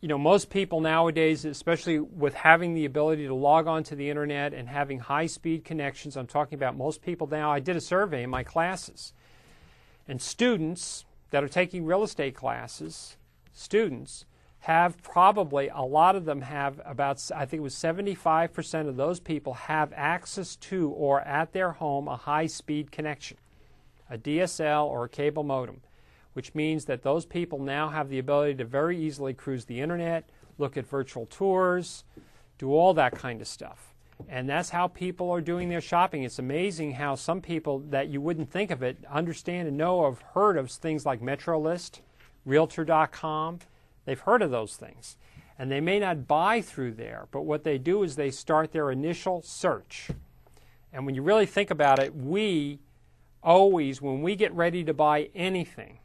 you 0.00 0.08
know, 0.08 0.16
most 0.16 0.48
people 0.48 0.80
nowadays, 0.80 1.44
especially 1.44 1.98
with 1.98 2.32
having 2.32 2.72
the 2.72 2.86
ability 2.86 3.26
to 3.26 3.34
log 3.34 3.66
on 3.66 3.82
to 3.84 3.94
the 3.94 4.08
internet 4.08 4.54
and 4.54 4.68
having 4.68 4.98
high-speed 4.98 5.64
connections, 5.64 6.16
I'm 6.16 6.26
talking 6.26 6.56
about 6.56 6.76
most 6.76 7.02
people 7.02 7.26
now. 7.26 7.52
I 7.52 7.60
did 7.60 7.76
a 7.76 7.80
survey 7.80 8.22
in 8.22 8.30
my 8.30 8.42
classes, 8.42 9.12
and 10.08 10.22
students 10.22 11.04
that 11.30 11.44
are 11.44 11.48
taking 11.48 11.84
real 11.84 12.02
estate 12.02 12.34
classes, 12.34 13.18
students 13.52 14.24
have 14.60 15.02
probably 15.02 15.68
a 15.68 15.82
lot 15.82 16.16
of 16.16 16.24
them 16.24 16.42
have 16.42 16.80
about 16.84 17.30
I 17.34 17.46
think 17.46 17.60
it 17.60 17.62
was 17.62 17.74
75% 17.74 18.88
of 18.88 18.96
those 18.96 19.18
people 19.18 19.54
have 19.54 19.92
access 19.94 20.56
to 20.56 20.90
or 20.90 21.22
at 21.22 21.52
their 21.52 21.72
home 21.72 22.08
a 22.08 22.16
high 22.16 22.46
speed 22.46 22.92
connection, 22.92 23.38
a 24.10 24.18
DSL 24.18 24.86
or 24.86 25.04
a 25.04 25.08
cable 25.08 25.44
modem, 25.44 25.80
which 26.32 26.54
means 26.54 26.84
that 26.86 27.02
those 27.02 27.26
people 27.26 27.58
now 27.58 27.88
have 27.88 28.08
the 28.08 28.18
ability 28.18 28.54
to 28.54 28.64
very 28.64 28.98
easily 28.98 29.34
cruise 29.34 29.64
the 29.64 29.80
internet, 29.80 30.28
look 30.58 30.76
at 30.76 30.86
virtual 30.86 31.26
tours, 31.26 32.04
do 32.58 32.72
all 32.72 32.94
that 32.94 33.12
kind 33.12 33.40
of 33.40 33.48
stuff. 33.48 33.94
And 34.28 34.48
that's 34.48 34.70
how 34.70 34.88
people 34.88 35.30
are 35.30 35.40
doing 35.40 35.68
their 35.68 35.80
shopping. 35.80 36.24
It's 36.24 36.38
amazing 36.38 36.92
how 36.92 37.14
some 37.14 37.40
people 37.40 37.78
that 37.90 38.08
you 38.08 38.20
wouldn't 38.20 38.50
think 38.50 38.70
of 38.70 38.82
it 38.82 38.98
understand 39.10 39.66
and 39.66 39.78
know 39.78 40.04
of 40.04 40.20
heard 40.34 40.58
of 40.58 40.70
things 40.70 41.06
like 41.06 41.20
MetroList, 41.20 42.00
Realtor.com, 42.44 43.60
They've 44.04 44.18
heard 44.18 44.42
of 44.42 44.50
those 44.50 44.76
things. 44.76 45.16
And 45.58 45.70
they 45.70 45.80
may 45.80 45.98
not 45.98 46.26
buy 46.26 46.62
through 46.62 46.94
there, 46.94 47.26
but 47.30 47.42
what 47.42 47.64
they 47.64 47.76
do 47.78 48.02
is 48.02 48.16
they 48.16 48.30
start 48.30 48.72
their 48.72 48.90
initial 48.90 49.42
search. 49.42 50.10
And 50.92 51.04
when 51.04 51.14
you 51.14 51.22
really 51.22 51.46
think 51.46 51.70
about 51.70 51.98
it, 51.98 52.14
we 52.14 52.80
always, 53.42 54.02
when 54.02 54.22
we 54.22 54.36
get 54.36 54.52
ready 54.52 54.84
to 54.84 54.94
buy 54.94 55.30
anything, 55.34 55.98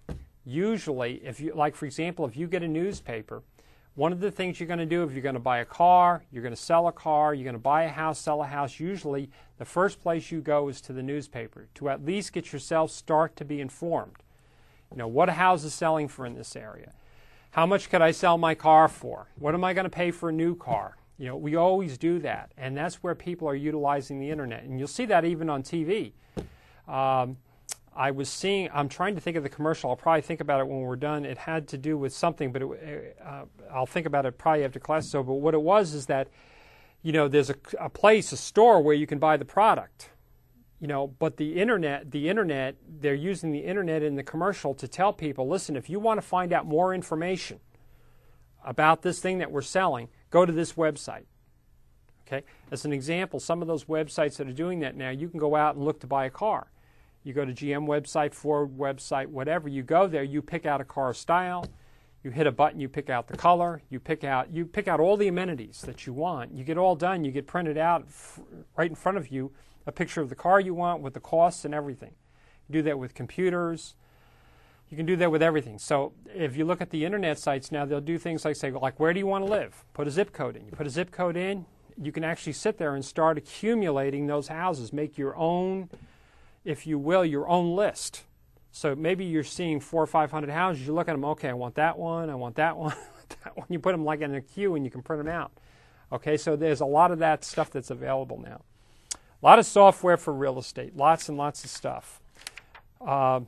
usually, 0.46 1.16
if 1.24 1.40
you, 1.40 1.54
like 1.54 1.76
for 1.76 1.86
example, 1.86 2.26
if 2.26 2.36
you 2.38 2.48
get 2.48 2.64
a 2.64 2.68
newspaper, 2.68 3.44
one 3.96 4.12
of 4.12 4.20
the 4.20 4.32
things 4.32 4.60
you're 4.60 4.68
going 4.68 4.80
to 4.80 4.86
do 4.86 5.04
if 5.04 5.14
you're 5.14 5.22
going 5.22 5.36
to 5.36 5.40
buy 5.40 5.60
a 5.60 5.66
car, 5.66 6.24
you're 6.32 6.44
going 6.44 6.56
to 6.56 6.62
sell 6.62 6.88
a 6.88 6.92
car, 6.92 7.34
you're 7.34 7.46
going 7.46 7.56
to 7.56 7.60
buy 7.60 7.84
a 7.84 7.90
house, 7.90 8.20
sell 8.20 8.44
a 8.44 8.46
house, 8.46 8.80
usually 8.80 9.30
the 9.58 9.66
first 9.66 10.02
place 10.02 10.32
you 10.32 10.42
go 10.42 10.68
is 10.68 10.82
to 10.82 10.94
the 10.94 11.02
newspaper 11.02 11.68
to 11.76 11.90
at 11.90 12.06
least 12.06 12.34
get 12.34 12.52
yourself 12.52 12.92
start 12.92 13.36
to 13.38 13.46
be 13.46 13.62
informed. 13.62 14.18
You 14.92 14.98
know, 14.98 15.08
what 15.08 15.30
a 15.30 15.34
house 15.34 15.64
is 15.64 15.74
selling 15.74 16.08
for 16.08 16.26
in 16.26 16.36
this 16.36 16.56
area? 16.56 16.92
How 17.52 17.66
much 17.66 17.90
could 17.90 18.02
I 18.02 18.12
sell 18.12 18.38
my 18.38 18.54
car 18.54 18.90
for? 18.90 19.30
What 19.40 19.54
am 19.54 19.64
I 19.64 19.74
going 19.74 19.86
to 19.86 19.90
pay 19.90 20.12
for 20.12 20.28
a 20.28 20.34
new 20.34 20.56
car? 20.56 20.98
You 21.18 21.28
know, 21.28 21.38
we 21.38 21.56
always 21.56 21.98
do 21.98 22.20
that, 22.20 22.52
and 22.58 22.76
that's 22.76 22.96
where 22.96 23.16
people 23.16 23.48
are 23.48 23.56
utilizing 23.56 24.20
the 24.20 24.30
internet, 24.30 24.64
and 24.64 24.78
you'll 24.78 24.90
see 24.90 25.06
that 25.06 25.24
even 25.24 25.50
on 25.50 25.64
TV. 25.64 26.12
Um, 26.88 27.38
I 27.96 28.12
was 28.12 28.30
seeing. 28.30 28.70
I'm 28.74 28.90
trying 28.90 29.16
to 29.16 29.22
think 29.22 29.38
of 29.38 29.44
the 29.44 29.50
commercial. 29.50 29.90
I'll 29.90 29.96
probably 29.96 30.22
think 30.22 30.42
about 30.42 30.60
it 30.60 30.68
when 30.68 30.82
we're 30.82 30.98
done. 30.98 31.24
It 31.26 31.38
had 31.38 31.68
to 31.70 31.78
do 31.78 31.98
with 31.98 32.14
something, 32.14 32.52
but 32.52 32.62
it, 32.62 33.18
uh, 33.24 33.46
I'll 33.74 33.86
think 33.86 34.06
about 34.06 34.26
it 34.26 34.38
probably 34.38 34.66
after 34.66 34.80
class. 34.80 35.10
So, 35.10 35.24
but 35.24 35.36
what 35.36 35.54
it 35.54 35.62
was 35.62 35.94
is 35.94 36.08
that, 36.08 36.28
you 37.04 37.14
know, 37.14 37.30
there's 37.30 37.50
a, 37.50 37.56
a 37.80 37.90
place, 37.90 38.34
a 38.34 38.38
store 38.38 38.82
where 38.82 38.96
you 38.96 39.08
can 39.08 39.18
buy 39.18 39.38
the 39.38 39.46
product, 39.46 40.10
you 40.80 40.88
know 40.88 41.08
but 41.08 41.38
the 41.38 41.56
internet 41.56 42.12
the 42.12 42.30
internet 42.30 42.76
they're 43.00 43.14
using 43.16 43.52
the 43.52 43.60
internet 43.60 44.04
in 44.04 44.16
the 44.16 44.24
commercial 44.24 44.74
to 44.74 44.88
tell 44.88 45.14
people 45.14 45.48
listen 45.48 45.76
if 45.76 45.90
you 45.90 46.00
want 46.00 46.20
to 46.20 46.22
find 46.22 46.52
out 46.52 46.66
more 46.66 46.94
information 46.94 47.60
about 48.64 49.02
this 49.02 49.20
thing 49.20 49.38
that 49.38 49.52
we're 49.52 49.62
selling 49.62 50.10
go 50.30 50.46
to 50.46 50.52
this 50.52 50.74
website 50.74 51.26
okay 52.28 52.44
as 52.72 52.84
an 52.86 52.92
example 52.92 53.40
some 53.40 53.62
of 53.62 53.68
those 53.68 53.86
websites 53.86 54.38
that 54.38 54.48
are 54.48 54.54
doing 54.54 54.80
that 54.80 54.96
now 54.96 55.10
you 55.10 55.30
can 55.30 55.40
go 55.40 55.56
out 55.56 55.76
and 55.76 55.86
look 55.86 56.00
to 56.00 56.08
buy 56.08 56.26
a 56.26 56.30
car 56.30 56.68
you 57.26 57.34
go 57.34 57.44
to 57.44 57.52
gm 57.52 57.86
website 57.86 58.34
ford 58.34 58.78
website 58.78 59.28
whatever 59.28 59.68
you 59.68 59.84
go 59.84 60.08
there 60.08 60.24
you 60.24 60.42
pick 60.42 60.66
out 60.66 60.80
a 60.80 60.86
car 60.86 61.14
style 61.14 61.66
you 62.24 62.32
hit 62.32 62.48
a 62.48 62.52
button 62.52 62.80
you 62.80 62.88
pick 62.88 63.10
out 63.10 63.28
the 63.28 63.36
color 63.36 63.82
you 63.90 64.00
pick 64.00 64.24
out 64.24 64.50
you 64.54 64.66
pick 64.66 64.88
out 64.88 65.02
all 65.02 65.18
the 65.18 65.28
amenities 65.28 65.82
that 65.82 66.08
you 66.08 66.14
want 66.14 66.54
you 66.54 66.64
get 66.64 66.78
all 66.78 66.96
done 66.96 67.26
you 67.26 67.32
get 67.32 67.46
printed 67.46 67.78
out 67.78 68.08
right 68.78 68.90
in 68.90 68.96
front 68.96 69.18
of 69.18 69.30
you 69.30 69.52
a 69.86 69.92
picture 69.92 70.22
of 70.22 70.30
the 70.30 70.36
car 70.36 70.60
you 70.60 70.74
want 70.74 71.02
with 71.02 71.14
the 71.14 71.20
costs 71.20 71.66
and 71.66 71.74
everything. 71.74 72.14
You 72.68 72.74
do 72.74 72.82
that 72.84 72.98
with 72.98 73.14
computers. 73.14 73.96
You 74.90 74.98
can 74.98 75.06
do 75.06 75.16
that 75.18 75.32
with 75.32 75.42
everything. 75.42 75.80
So 75.80 76.14
if 76.34 76.56
you 76.56 76.66
look 76.66 76.82
at 76.82 76.90
the 76.90 77.06
internet 77.06 77.40
sites 77.40 77.72
now, 77.72 77.86
they'll 77.86 78.02
do 78.02 78.18
things 78.18 78.46
like 78.46 78.56
say, 78.56 78.72
like, 78.72 79.00
where 79.00 79.14
do 79.14 79.20
you 79.20 79.28
want 79.28 79.46
to 79.46 79.52
live? 79.52 79.84
Put 79.94 80.08
a 80.08 80.12
zip 80.12 80.32
code 80.32 80.56
in. 80.56 80.66
You 80.66 80.72
put 80.72 80.88
a 80.88 80.90
zip 80.90 81.12
code 81.12 81.38
in, 81.38 81.66
you 82.02 82.12
can 82.12 82.24
actually 82.24 82.54
sit 82.54 82.78
there 82.78 82.96
and 82.96 83.04
start 83.04 83.38
accumulating 83.38 84.28
those 84.28 84.48
houses. 84.48 84.92
Make 84.92 85.18
your 85.18 85.36
own, 85.36 85.90
if 86.66 86.86
you 86.86 86.99
will, 86.99 87.24
your 87.24 87.47
own 87.47 87.76
list. 87.76 88.24
So 88.72 88.93
maybe 88.93 89.24
you're 89.24 89.43
seeing 89.43 89.80
four 89.80 90.03
or 90.03 90.07
five 90.07 90.32
hundred 90.32 90.49
houses. 90.49 90.86
You 90.86 90.93
look 90.93 91.07
at 91.07 91.13
them. 91.13 91.24
Okay, 91.24 91.49
I 91.49 91.53
want 91.53 91.76
that 91.76 91.97
one. 91.97 92.30
I 92.30 92.36
want 92.36 92.55
that 92.55 92.76
one. 92.78 92.95
that 93.43 93.55
one. 93.55 93.68
You 93.70 93.80
put 93.80 93.93
them 93.93 94.03
like 94.03 94.22
in 94.22 94.36
a 94.36 94.41
queue, 94.41 94.76
and 94.76 94.84
you 94.84 94.91
can 94.91 95.01
print 95.01 95.24
them 95.24 95.34
out. 95.34 95.51
Okay, 96.11 96.36
so 96.36 96.55
there's 96.55 96.82
a 96.82 96.86
lot 96.86 97.11
of 97.11 97.20
that 97.20 97.43
stuff 97.45 97.72
that's 97.72 97.89
available 97.89 98.41
now. 98.43 98.61
A 99.13 99.45
lot 99.45 99.59
of 99.59 99.66
software 99.66 100.18
for 100.18 100.34
real 100.34 100.59
estate, 100.59 100.95
lots 100.95 101.30
and 101.30 101.38
lots 101.38 101.63
of 101.63 101.70
stuff. 101.70 102.20
Uh, 103.05 103.41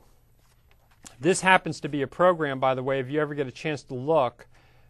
this 1.20 1.40
happens 1.40 1.80
to 1.80 1.88
be 1.88 2.02
a 2.02 2.06
program, 2.06 2.60
by 2.60 2.74
the 2.74 2.82
way, 2.82 3.00
if 3.00 3.10
you 3.10 3.20
ever 3.20 3.34
get 3.34 3.46
a 3.46 3.52
chance 3.52 3.82
to 3.84 3.94
look. 3.94 4.46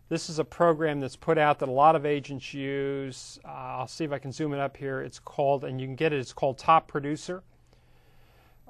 This 0.09 0.31
is 0.31 0.39
a 0.39 0.45
program 0.45 1.01
that's 1.01 1.17
put 1.17 1.37
out 1.37 1.59
that 1.59 1.69
a 1.69 1.73
lot 1.73 1.95
of 1.95 2.07
agents 2.07 2.55
use. 2.55 3.39
Uh, 3.45 3.49
I'll 3.49 3.87
see 3.87 4.05
if 4.05 4.13
I 4.13 4.19
can 4.19 4.33
zoom 4.33 4.55
it 4.55 4.61
up 4.61 4.77
here. 4.77 5.01
It's 5.03 5.19
called, 5.19 5.65
and 5.65 5.81
you 5.81 5.87
can 5.87 5.97
get 5.97 6.13
it, 6.13 6.19
it's 6.19 6.33
called 6.33 6.59
Top 6.59 6.89
Producer. 6.89 7.43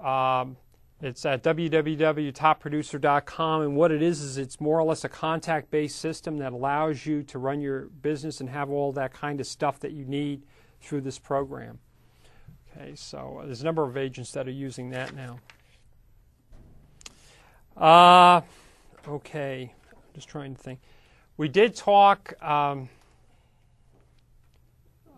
Um, 0.02 0.56
it's 1.00 1.24
at 1.24 1.44
www.topproducer.com, 1.44 3.62
and 3.62 3.76
what 3.76 3.92
it 3.92 4.02
is 4.02 4.20
is 4.20 4.36
it's 4.36 4.60
more 4.60 4.80
or 4.80 4.84
less 4.84 5.04
a 5.04 5.08
contact 5.08 5.70
based 5.70 6.00
system 6.00 6.38
that 6.38 6.52
allows 6.52 7.06
you 7.06 7.22
to 7.24 7.38
run 7.38 7.60
your 7.60 7.82
business 7.82 8.40
and 8.40 8.50
have 8.50 8.70
all 8.70 8.90
that 8.92 9.12
kind 9.12 9.40
of 9.40 9.46
stuff 9.46 9.78
that 9.80 9.92
you 9.92 10.04
need 10.04 10.42
through 10.80 11.02
this 11.02 11.18
program. 11.18 11.78
Okay, 12.76 12.94
so 12.96 13.42
there's 13.44 13.60
a 13.60 13.64
number 13.64 13.84
of 13.84 13.96
agents 13.96 14.32
that 14.32 14.48
are 14.48 14.52
using 14.52 14.90
that 14.90 15.14
now. 15.14 15.38
Uh, 17.76 18.40
okay, 19.08 19.72
just 20.14 20.28
trying 20.28 20.56
to 20.56 20.60
think. 20.60 20.80
We 21.36 21.48
did 21.48 21.76
talk. 21.76 22.34
Um, 22.42 22.88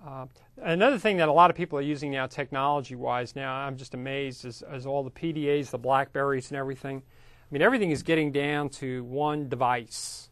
uh, 0.06 0.26
another 0.62 0.98
thing 0.98 1.18
that 1.18 1.28
a 1.28 1.32
lot 1.32 1.50
of 1.50 1.56
people 1.56 1.78
are 1.78 1.82
using 1.82 2.10
now, 2.10 2.26
technology 2.26 2.94
wise, 2.94 3.36
now 3.36 3.52
I'm 3.52 3.76
just 3.76 3.94
amazed 3.94 4.44
is, 4.44 4.62
is 4.72 4.86
all 4.86 5.02
the 5.02 5.10
PDAs, 5.10 5.70
the 5.70 5.78
Blackberries, 5.78 6.50
and 6.50 6.58
everything. 6.58 6.98
I 6.98 7.46
mean, 7.50 7.62
everything 7.62 7.90
is 7.90 8.02
getting 8.02 8.32
down 8.32 8.68
to 8.70 9.04
one 9.04 9.48
device. 9.48 10.30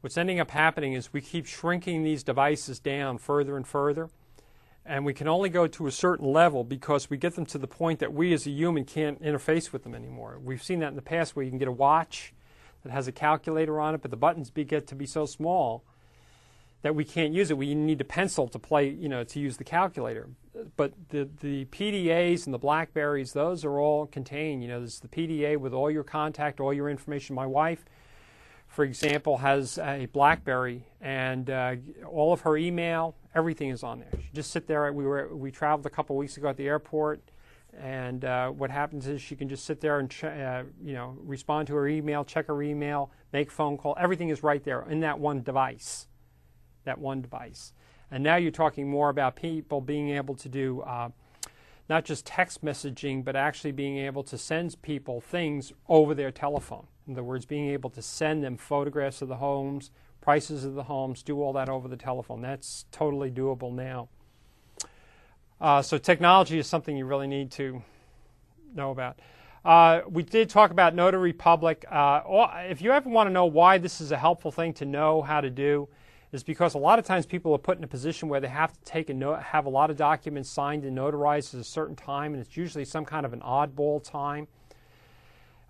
What's 0.00 0.16
ending 0.16 0.40
up 0.40 0.50
happening 0.50 0.94
is 0.94 1.12
we 1.12 1.20
keep 1.20 1.46
shrinking 1.46 2.02
these 2.02 2.22
devices 2.22 2.78
down 2.80 3.18
further 3.18 3.56
and 3.56 3.66
further 3.66 4.08
and 4.84 5.04
we 5.04 5.14
can 5.14 5.28
only 5.28 5.48
go 5.48 5.66
to 5.66 5.86
a 5.86 5.90
certain 5.90 6.26
level 6.32 6.64
because 6.64 7.10
we 7.10 7.16
get 7.16 7.34
them 7.34 7.46
to 7.46 7.58
the 7.58 7.66
point 7.66 7.98
that 8.00 8.12
we 8.12 8.32
as 8.32 8.46
a 8.46 8.50
human 8.50 8.84
can't 8.84 9.22
interface 9.22 9.72
with 9.72 9.82
them 9.82 9.94
anymore. 9.94 10.40
We've 10.42 10.62
seen 10.62 10.80
that 10.80 10.88
in 10.88 10.96
the 10.96 11.02
past 11.02 11.36
where 11.36 11.44
you 11.44 11.50
can 11.50 11.58
get 11.58 11.68
a 11.68 11.72
watch 11.72 12.32
that 12.82 12.90
has 12.90 13.06
a 13.06 13.12
calculator 13.12 13.78
on 13.78 13.94
it, 13.94 14.02
but 14.02 14.10
the 14.10 14.16
buttons 14.16 14.50
be, 14.50 14.64
get 14.64 14.86
to 14.88 14.94
be 14.94 15.06
so 15.06 15.26
small 15.26 15.84
that 16.82 16.94
we 16.94 17.04
can't 17.04 17.32
use 17.32 17.50
it. 17.50 17.58
We 17.58 17.74
need 17.74 18.00
a 18.00 18.04
pencil 18.04 18.48
to 18.48 18.58
play, 18.58 18.88
you 18.88 19.08
know, 19.08 19.24
to 19.24 19.40
use 19.40 19.56
the 19.56 19.64
calculator. 19.64 20.28
But 20.76 20.92
the, 21.10 21.28
the 21.40 21.66
PDAs 21.66 22.46
and 22.46 22.54
the 22.54 22.58
Blackberries, 22.58 23.32
those 23.32 23.64
are 23.64 23.78
all 23.78 24.06
contained. 24.06 24.62
You 24.62 24.68
know, 24.68 24.78
there's 24.80 25.00
the 25.00 25.08
PDA 25.08 25.58
with 25.58 25.72
all 25.72 25.90
your 25.90 26.04
contact, 26.04 26.60
all 26.60 26.72
your 26.72 26.88
information. 26.88 27.34
My 27.34 27.46
wife, 27.46 27.84
for 28.66 28.84
example, 28.84 29.38
has 29.38 29.78
a 29.78 30.06
BlackBerry, 30.06 30.84
and 31.00 31.50
uh, 31.50 31.76
all 32.06 32.32
of 32.32 32.42
her 32.42 32.56
email, 32.56 33.14
everything 33.34 33.70
is 33.70 33.82
on 33.82 34.00
there. 34.00 34.10
She 34.12 34.30
just 34.32 34.50
sit 34.50 34.66
there. 34.66 34.92
We 34.92 35.04
were 35.04 35.34
we 35.34 35.50
traveled 35.50 35.86
a 35.86 35.90
couple 35.90 36.16
weeks 36.16 36.36
ago 36.36 36.48
at 36.48 36.56
the 36.56 36.66
airport, 36.66 37.20
and 37.78 38.24
uh, 38.24 38.50
what 38.50 38.70
happens 38.70 39.06
is 39.06 39.20
she 39.20 39.36
can 39.36 39.48
just 39.48 39.64
sit 39.64 39.80
there 39.80 39.98
and 39.98 40.10
ch- 40.10 40.24
uh, 40.24 40.64
you 40.82 40.94
know 40.94 41.16
respond 41.20 41.66
to 41.68 41.74
her 41.74 41.88
email, 41.88 42.24
check 42.24 42.46
her 42.46 42.62
email, 42.62 43.10
make 43.32 43.50
phone 43.50 43.76
call. 43.76 43.96
Everything 43.98 44.28
is 44.28 44.42
right 44.42 44.62
there 44.62 44.82
in 44.88 45.00
that 45.00 45.18
one 45.18 45.42
device. 45.42 46.06
That 46.84 46.98
one 46.98 47.22
device. 47.22 47.72
And 48.10 48.24
now 48.24 48.36
you're 48.36 48.50
talking 48.50 48.88
more 48.88 49.08
about 49.08 49.36
people 49.36 49.80
being 49.80 50.10
able 50.10 50.34
to 50.36 50.48
do 50.48 50.80
uh, 50.80 51.10
not 51.88 52.04
just 52.04 52.24
text 52.24 52.64
messaging, 52.64 53.24
but 53.24 53.34
actually 53.34 53.72
being 53.72 53.98
able 53.98 54.22
to 54.22 54.38
send 54.38 54.80
people 54.80 55.20
things 55.20 55.72
over 55.88 56.14
their 56.14 56.30
telephone. 56.30 56.86
In 57.06 57.14
other 57.14 57.24
words, 57.24 57.44
being 57.44 57.68
able 57.70 57.90
to 57.90 58.00
send 58.00 58.44
them 58.44 58.56
photographs 58.56 59.22
of 59.22 59.28
the 59.28 59.36
homes, 59.36 59.90
prices 60.20 60.64
of 60.64 60.74
the 60.74 60.84
homes, 60.84 61.22
do 61.22 61.42
all 61.42 61.52
that 61.54 61.68
over 61.68 61.88
the 61.88 61.96
telephone. 61.96 62.42
That's 62.42 62.84
totally 62.92 63.30
doable 63.30 63.72
now. 63.72 64.08
Uh, 65.60 65.82
so 65.82 65.98
technology 65.98 66.58
is 66.58 66.68
something 66.68 66.96
you 66.96 67.06
really 67.06 67.26
need 67.26 67.50
to 67.52 67.82
know 68.74 68.92
about. 68.92 69.18
Uh, 69.64 70.02
we 70.08 70.22
did 70.22 70.48
talk 70.48 70.70
about 70.70 70.94
Notary 70.94 71.32
Public. 71.32 71.84
Uh, 71.90 72.20
if 72.68 72.80
you 72.80 72.92
ever 72.92 73.10
want 73.10 73.26
to 73.26 73.32
know 73.32 73.46
why 73.46 73.78
this 73.78 74.00
is 74.00 74.12
a 74.12 74.16
helpful 74.16 74.52
thing 74.52 74.72
to 74.74 74.86
know 74.86 75.22
how 75.22 75.40
to 75.40 75.50
do, 75.50 75.88
is 76.32 76.42
because 76.42 76.74
a 76.74 76.78
lot 76.78 76.98
of 76.98 77.04
times 77.04 77.26
people 77.26 77.52
are 77.52 77.58
put 77.58 77.78
in 77.78 77.84
a 77.84 77.88
position 77.88 78.28
where 78.28 78.40
they 78.40 78.48
have 78.48 78.72
to 78.72 78.80
take 78.84 79.10
a 79.10 79.14
note, 79.14 79.42
have 79.42 79.66
a 79.66 79.68
lot 79.68 79.90
of 79.90 79.96
documents 79.96 80.48
signed 80.48 80.84
and 80.84 80.96
notarized 80.96 81.54
at 81.54 81.60
a 81.60 81.64
certain 81.64 81.96
time, 81.96 82.34
and 82.34 82.40
it's 82.40 82.56
usually 82.56 82.84
some 82.84 83.04
kind 83.04 83.26
of 83.26 83.32
an 83.32 83.40
oddball 83.40 84.02
time. 84.02 84.46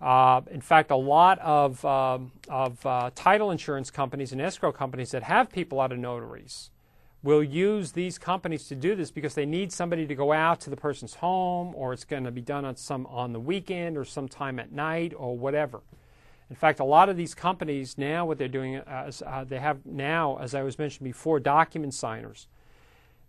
Uh, 0.01 0.41
in 0.51 0.61
fact, 0.61 0.91
a 0.91 0.97
lot 0.97 1.39
of, 1.41 1.85
um, 1.85 2.33
of 2.49 2.85
uh, 2.87 3.11
title 3.15 3.51
insurance 3.51 3.91
companies 3.91 4.33
and 4.33 4.41
escrow 4.41 4.73
companies 4.73 5.11
that 5.11 5.23
have 5.23 5.51
people 5.51 5.81
out 5.81 5.93
of 5.93 5.99
notaries 5.99 6.71
will 7.23 7.43
use 7.43 7.93
these 7.93 8.19
companies 8.19 8.67
to 8.67 8.75
do 8.75 8.95
this 8.95 9.11
because 9.11 9.35
they 9.35 9.45
need 9.45 9.71
somebody 9.71 10.07
to 10.07 10.15
go 10.15 10.33
out 10.33 10.61
to 10.61 10.71
the 10.71 10.77
person's 10.77 11.15
home 11.15 11.75
or 11.75 11.93
it's 11.93 12.05
going 12.05 12.25
to 12.25 12.31
be 12.31 12.41
done 12.41 12.65
on 12.65 12.77
some 12.77 13.05
on 13.07 13.33
the 13.33 13.41
weekend 13.41 13.97
or 13.99 14.05
sometime 14.05 14.59
at 14.59 14.73
night 14.73 15.13
or 15.15 15.37
whatever. 15.37 15.81
In 16.51 16.57
fact, 16.57 16.81
a 16.81 16.85
lot 16.85 17.09
of 17.09 17.17
these 17.17 17.33
companies 17.33 17.97
now, 17.97 18.27
what 18.27 18.37
they're 18.37 18.49
doing, 18.49 18.75
is, 19.07 19.23
uh, 19.25 19.45
they 19.49 19.61
have 19.61 19.87
now, 19.87 20.37
as 20.39 20.53
I 20.53 20.63
was 20.63 20.79
mentioned 20.79 21.05
before, 21.05 21.39
document 21.39 21.95
signers, 21.95 22.49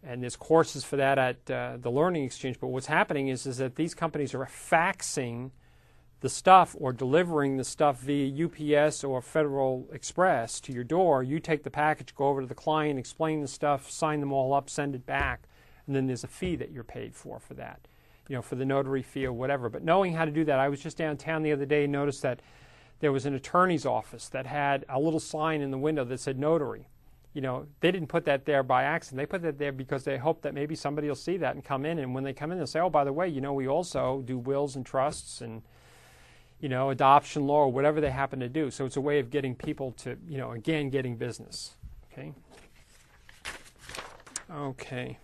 and 0.04 0.24
there's 0.24 0.36
courses 0.36 0.84
for 0.84 0.96
that 0.96 1.20
at 1.20 1.52
uh, 1.52 1.78
the 1.80 1.92
Learning 1.92 2.24
Exchange. 2.24 2.60
But 2.60 2.68
what's 2.68 2.88
happening 2.88 3.28
is, 3.28 3.46
is 3.46 3.58
that 3.58 3.76
these 3.76 3.94
companies 3.94 4.34
are 4.34 4.40
faxing 4.46 5.52
the 6.22 6.30
stuff 6.30 6.76
or 6.80 6.94
delivering 6.94 7.58
the 7.58 7.64
stuff 7.64 8.00
via 8.00 8.46
UPS 8.46 9.04
or 9.04 9.22
Federal 9.22 9.88
Express 9.92 10.60
to 10.62 10.72
your 10.72 10.84
door, 10.84 11.24
you 11.24 11.40
take 11.40 11.64
the 11.64 11.72
package, 11.72 12.16
go 12.16 12.28
over 12.28 12.42
to 12.42 12.48
the 12.48 12.56
client, 12.56 13.00
explain 13.00 13.42
the 13.42 13.48
stuff, 13.48 13.90
sign 13.90 14.20
them 14.20 14.32
all 14.32 14.54
up, 14.54 14.70
send 14.70 14.96
it 14.96 15.06
back, 15.06 15.48
and 15.88 15.96
then 15.96 16.08
there's 16.08 16.24
a 16.24 16.28
fee 16.28 16.56
that 16.56 16.72
you're 16.72 16.84
paid 16.84 17.16
for 17.16 17.40
for 17.40 17.56
that, 17.56 17.88
you 18.28 18.36
know, 18.36 18.42
for 18.42 18.56
the 18.56 18.66
notary 18.66 19.02
fee 19.02 19.26
or 19.26 19.34
whatever. 19.34 19.68
But 19.68 19.84
knowing 19.84 20.14
how 20.14 20.26
to 20.26 20.32
do 20.32 20.46
that, 20.46 20.60
I 20.60 20.70
was 20.70 20.80
just 20.80 20.98
downtown 20.98 21.42
the 21.42 21.52
other 21.52 21.66
day 21.66 21.84
and 21.84 21.92
noticed 21.92 22.22
that 22.22 22.40
there 23.02 23.12
was 23.12 23.26
an 23.26 23.34
attorney's 23.34 23.86
office 23.86 24.30
that 24.30 24.46
had 24.46 24.86
a 24.88 25.00
little 25.00 25.20
sign 25.20 25.62
in 25.62 25.72
the 25.72 25.78
window 25.78 26.06
that 26.06 26.20
said 26.20 26.40
notary. 26.40 26.88
You 27.34 27.42
know, 27.42 27.66
they 27.80 27.92
didn't 27.92 28.10
put 28.10 28.26
that 28.26 28.46
there 28.46 28.64
by 28.64 28.84
accident. 28.84 29.18
They 29.18 29.26
put 29.26 29.42
that 29.42 29.58
there 29.58 29.72
because 29.72 30.04
they 30.04 30.18
hope 30.18 30.42
that 30.44 30.54
maybe 30.54 30.76
somebody 30.76 31.08
will 31.08 31.16
see 31.16 31.38
that 31.38 31.56
and 31.56 31.64
come 31.64 31.86
in. 31.86 32.00
And 32.00 32.14
when 32.14 32.24
they 32.24 32.34
come 32.34 32.52
in, 32.52 32.58
they'll 32.58 32.68
say, 32.68 32.80
"Oh, 32.80 32.90
by 32.90 33.04
the 33.04 33.14
way, 33.14 33.28
you 33.28 33.42
know, 33.42 33.54
we 33.54 33.68
also 33.68 34.22
do 34.26 34.38
wills 34.38 34.76
and 34.76 34.86
trusts 34.86 35.42
and." 35.42 35.62
you 36.62 36.70
know, 36.70 36.92
adoption 36.92 37.48
law 37.48 37.62
or 37.62 37.72
whatever 37.72 38.00
they 38.00 38.12
happen 38.12 38.40
to 38.40 38.48
do. 38.48 38.70
So 38.70 38.86
it's 38.86 38.96
a 38.96 39.02
way 39.02 39.18
of 39.18 39.32
getting 39.32 39.56
people 39.56 39.94
to, 39.94 40.16
you 40.30 40.38
know, 40.38 40.52
again, 40.52 40.92
getting 40.92 41.18
business. 41.18 41.72
Okay. 42.14 42.34
Okay. 44.54 45.18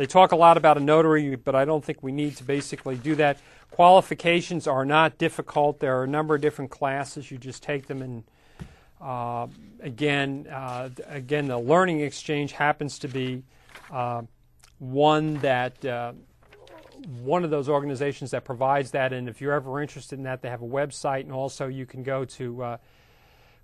They 0.00 0.06
talk 0.06 0.32
a 0.32 0.36
lot 0.36 0.56
about 0.56 0.78
a 0.78 0.80
notary, 0.80 1.36
but 1.36 1.54
I 1.54 1.66
don't 1.66 1.84
think 1.84 2.02
we 2.02 2.10
need 2.10 2.34
to 2.38 2.44
basically 2.44 2.96
do 2.96 3.16
that. 3.16 3.36
Qualifications 3.70 4.66
are 4.66 4.86
not 4.86 5.18
difficult. 5.18 5.78
There 5.78 5.94
are 6.00 6.04
a 6.04 6.08
number 6.08 6.34
of 6.34 6.40
different 6.40 6.70
classes. 6.70 7.30
You 7.30 7.36
just 7.36 7.62
take 7.62 7.86
them, 7.86 8.00
and 8.00 8.24
uh, 8.98 9.48
again, 9.78 10.46
uh, 10.50 10.88
again, 11.06 11.48
the 11.48 11.58
learning 11.58 12.00
exchange 12.00 12.52
happens 12.52 12.98
to 13.00 13.08
be 13.08 13.42
uh, 13.92 14.22
one 14.78 15.34
that 15.40 15.84
uh, 15.84 16.14
one 17.22 17.44
of 17.44 17.50
those 17.50 17.68
organizations 17.68 18.30
that 18.30 18.42
provides 18.42 18.92
that. 18.92 19.12
And 19.12 19.28
if 19.28 19.42
you're 19.42 19.52
ever 19.52 19.82
interested 19.82 20.18
in 20.18 20.22
that, 20.22 20.40
they 20.40 20.48
have 20.48 20.62
a 20.62 20.66
website, 20.66 21.24
and 21.24 21.32
also 21.32 21.66
you 21.66 21.84
can 21.84 22.02
go 22.02 22.24
to 22.24 22.62
uh, 22.62 22.76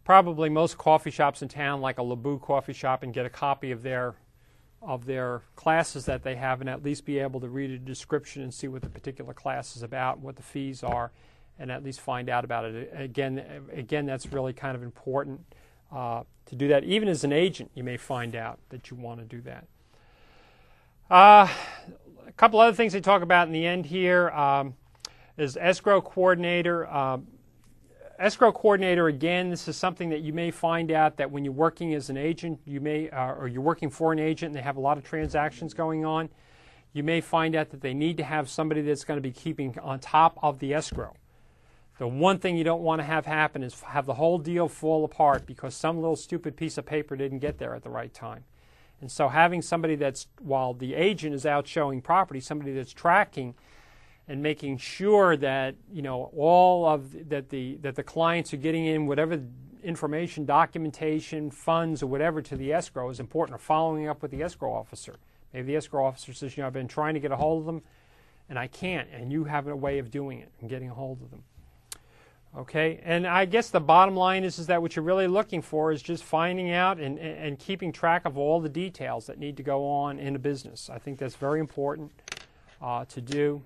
probably 0.04 0.50
most 0.50 0.76
coffee 0.76 1.10
shops 1.10 1.40
in 1.40 1.48
town, 1.48 1.80
like 1.80 1.96
a 1.96 2.02
La 2.02 2.14
Bou 2.14 2.38
coffee 2.38 2.74
shop, 2.74 3.02
and 3.02 3.14
get 3.14 3.24
a 3.24 3.30
copy 3.30 3.70
of 3.70 3.82
their 3.82 4.16
of 4.82 5.06
their 5.06 5.42
classes 5.56 6.04
that 6.06 6.22
they 6.22 6.36
have, 6.36 6.60
and 6.60 6.70
at 6.70 6.82
least 6.82 7.04
be 7.04 7.18
able 7.18 7.40
to 7.40 7.48
read 7.48 7.70
a 7.70 7.78
description 7.78 8.42
and 8.42 8.52
see 8.52 8.68
what 8.68 8.82
the 8.82 8.88
particular 8.88 9.34
class 9.34 9.76
is 9.76 9.82
about, 9.82 10.20
what 10.20 10.36
the 10.36 10.42
fees 10.42 10.82
are, 10.82 11.10
and 11.58 11.70
at 11.70 11.82
least 11.82 12.00
find 12.00 12.28
out 12.28 12.44
about 12.44 12.64
it. 12.64 12.92
Again, 12.94 13.42
again, 13.72 14.06
that's 14.06 14.26
really 14.32 14.52
kind 14.52 14.76
of 14.76 14.82
important 14.82 15.40
uh, 15.92 16.22
to 16.46 16.54
do 16.54 16.68
that. 16.68 16.84
Even 16.84 17.08
as 17.08 17.24
an 17.24 17.32
agent, 17.32 17.70
you 17.74 17.82
may 17.82 17.96
find 17.96 18.36
out 18.36 18.58
that 18.68 18.90
you 18.90 18.96
want 18.96 19.20
to 19.20 19.24
do 19.24 19.40
that. 19.42 19.66
Uh, 21.10 21.48
a 22.26 22.32
couple 22.32 22.60
other 22.60 22.74
things 22.74 22.92
they 22.92 23.00
talk 23.00 23.22
about 23.22 23.46
in 23.46 23.52
the 23.52 23.64
end 23.64 23.86
here 23.86 24.30
um, 24.30 24.74
is 25.38 25.56
escrow 25.56 26.00
coordinator. 26.00 26.86
Um, 26.88 27.26
escrow 28.18 28.52
coordinator 28.52 29.08
again 29.08 29.50
this 29.50 29.68
is 29.68 29.76
something 29.76 30.08
that 30.08 30.20
you 30.20 30.32
may 30.32 30.50
find 30.50 30.90
out 30.90 31.16
that 31.16 31.30
when 31.30 31.44
you're 31.44 31.52
working 31.52 31.94
as 31.94 32.08
an 32.10 32.16
agent 32.16 32.58
you 32.64 32.80
may 32.80 33.10
uh, 33.10 33.32
or 33.34 33.48
you're 33.48 33.60
working 33.60 33.90
for 33.90 34.12
an 34.12 34.18
agent 34.18 34.48
and 34.48 34.54
they 34.54 34.62
have 34.62 34.76
a 34.76 34.80
lot 34.80 34.96
of 34.96 35.04
transactions 35.04 35.74
going 35.74 36.04
on 36.04 36.28
you 36.96 37.02
may 37.02 37.20
find 37.20 37.54
out 37.54 37.68
that 37.70 37.82
they 37.82 37.92
need 37.92 38.16
to 38.16 38.24
have 38.24 38.48
somebody 38.48 38.80
that's 38.80 39.04
going 39.04 39.18
to 39.18 39.22
be 39.22 39.30
keeping 39.30 39.78
on 39.80 40.00
top 40.00 40.38
of 40.42 40.60
the 40.60 40.72
escrow. 40.72 41.14
The 41.98 42.08
one 42.08 42.38
thing 42.38 42.56
you 42.56 42.64
don't 42.64 42.80
want 42.80 43.00
to 43.00 43.04
have 43.04 43.26
happen 43.26 43.62
is 43.62 43.78
have 43.82 44.06
the 44.06 44.14
whole 44.14 44.38
deal 44.38 44.66
fall 44.66 45.04
apart 45.04 45.44
because 45.44 45.74
some 45.74 45.96
little 45.96 46.16
stupid 46.16 46.56
piece 46.56 46.78
of 46.78 46.86
paper 46.86 47.14
didn't 47.14 47.40
get 47.40 47.58
there 47.58 47.74
at 47.74 47.82
the 47.82 47.90
right 47.90 48.14
time. 48.14 48.44
And 49.02 49.12
so 49.12 49.28
having 49.28 49.60
somebody 49.60 49.94
that's, 49.94 50.26
while 50.40 50.72
the 50.72 50.94
agent 50.94 51.34
is 51.34 51.44
out 51.44 51.68
showing 51.68 52.00
property, 52.00 52.40
somebody 52.40 52.72
that's 52.72 52.94
tracking 52.94 53.54
and 54.28 54.42
making 54.42 54.78
sure 54.78 55.36
that, 55.36 55.74
you 55.92 56.02
know, 56.02 56.30
all 56.36 56.86
of 56.86 57.28
that 57.28 57.48
the, 57.48 57.76
that 57.82 57.94
the 57.94 58.02
clients 58.02 58.52
are 58.52 58.58
getting 58.58 58.86
in 58.86 59.06
whatever 59.06 59.40
information, 59.84 60.44
documentation, 60.44 61.50
funds, 61.50 62.02
or 62.02 62.06
whatever 62.06 62.42
to 62.42 62.56
the 62.56 62.72
escrow 62.72 63.08
is 63.08 63.20
important, 63.20 63.54
or 63.54 63.58
following 63.58 64.08
up 64.08 64.20
with 64.22 64.32
the 64.32 64.42
escrow 64.42 64.72
officer. 64.72 65.16
Maybe 65.52 65.68
the 65.68 65.76
escrow 65.76 66.04
officer 66.04 66.32
says, 66.32 66.56
you 66.56 66.62
know, 66.62 66.66
I've 66.66 66.72
been 66.72 66.88
trying 66.88 67.14
to 67.14 67.20
get 67.20 67.30
a 67.30 67.36
hold 67.36 67.60
of 67.60 67.66
them 67.66 67.82
and 68.48 68.58
I 68.58 68.66
can't, 68.66 69.08
and 69.12 69.32
you 69.32 69.44
have 69.44 69.66
a 69.68 69.76
way 69.76 69.98
of 69.98 70.10
doing 70.10 70.38
it 70.40 70.50
and 70.60 70.68
getting 70.68 70.90
a 70.90 70.94
hold 70.94 71.22
of 71.22 71.30
them. 71.30 71.42
Okay, 72.56 73.00
and 73.04 73.26
I 73.26 73.44
guess 73.44 73.68
the 73.68 73.80
bottom 73.80 74.16
line 74.16 74.42
is, 74.42 74.58
is 74.58 74.66
that 74.68 74.80
what 74.80 74.96
you're 74.96 75.04
really 75.04 75.26
looking 75.26 75.60
for 75.60 75.92
is 75.92 76.00
just 76.00 76.24
finding 76.24 76.70
out 76.70 76.98
and, 76.98 77.18
and 77.18 77.58
keeping 77.58 77.92
track 77.92 78.24
of 78.24 78.38
all 78.38 78.60
the 78.60 78.68
details 78.68 79.26
that 79.26 79.38
need 79.38 79.58
to 79.58 79.62
go 79.62 79.86
on 79.86 80.18
in 80.18 80.36
a 80.36 80.38
business. 80.38 80.88
I 80.88 80.98
think 80.98 81.18
that's 81.18 81.34
very 81.36 81.60
important 81.60 82.12
uh, 82.80 83.04
to 83.06 83.20
do. 83.20 83.62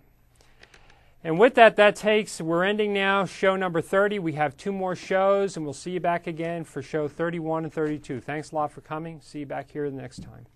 And 1.23 1.39
with 1.39 1.55
that, 1.55 1.77
that 1.77 1.97
takes, 1.97 2.41
we're 2.41 2.64
ending 2.64 2.95
now 2.95 3.27
show 3.27 3.55
number 3.55 3.81
30. 3.81 4.18
We 4.18 4.33
have 4.33 4.57
two 4.57 4.73
more 4.73 4.97
shows, 4.97 5.57
and 5.57 5.66
we'll 5.66 5.75
see 5.75 5.91
you 5.91 6.01
back 6.01 6.27
again 6.27 6.64
for 6.64 6.83
show 6.83 7.09
31 7.09 7.64
and 7.64 7.73
32. 7.73 8.21
Thanks 8.21 8.53
a 8.53 8.55
lot 8.55 8.73
for 8.73 8.81
coming. 8.81 9.21
See 9.21 9.41
you 9.41 9.47
back 9.47 9.71
here 9.71 9.91
the 9.91 9.97
next 9.97 10.23
time. 10.23 10.47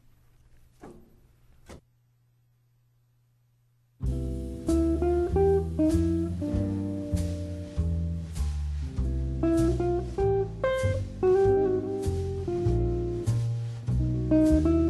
Música 14.35 14.84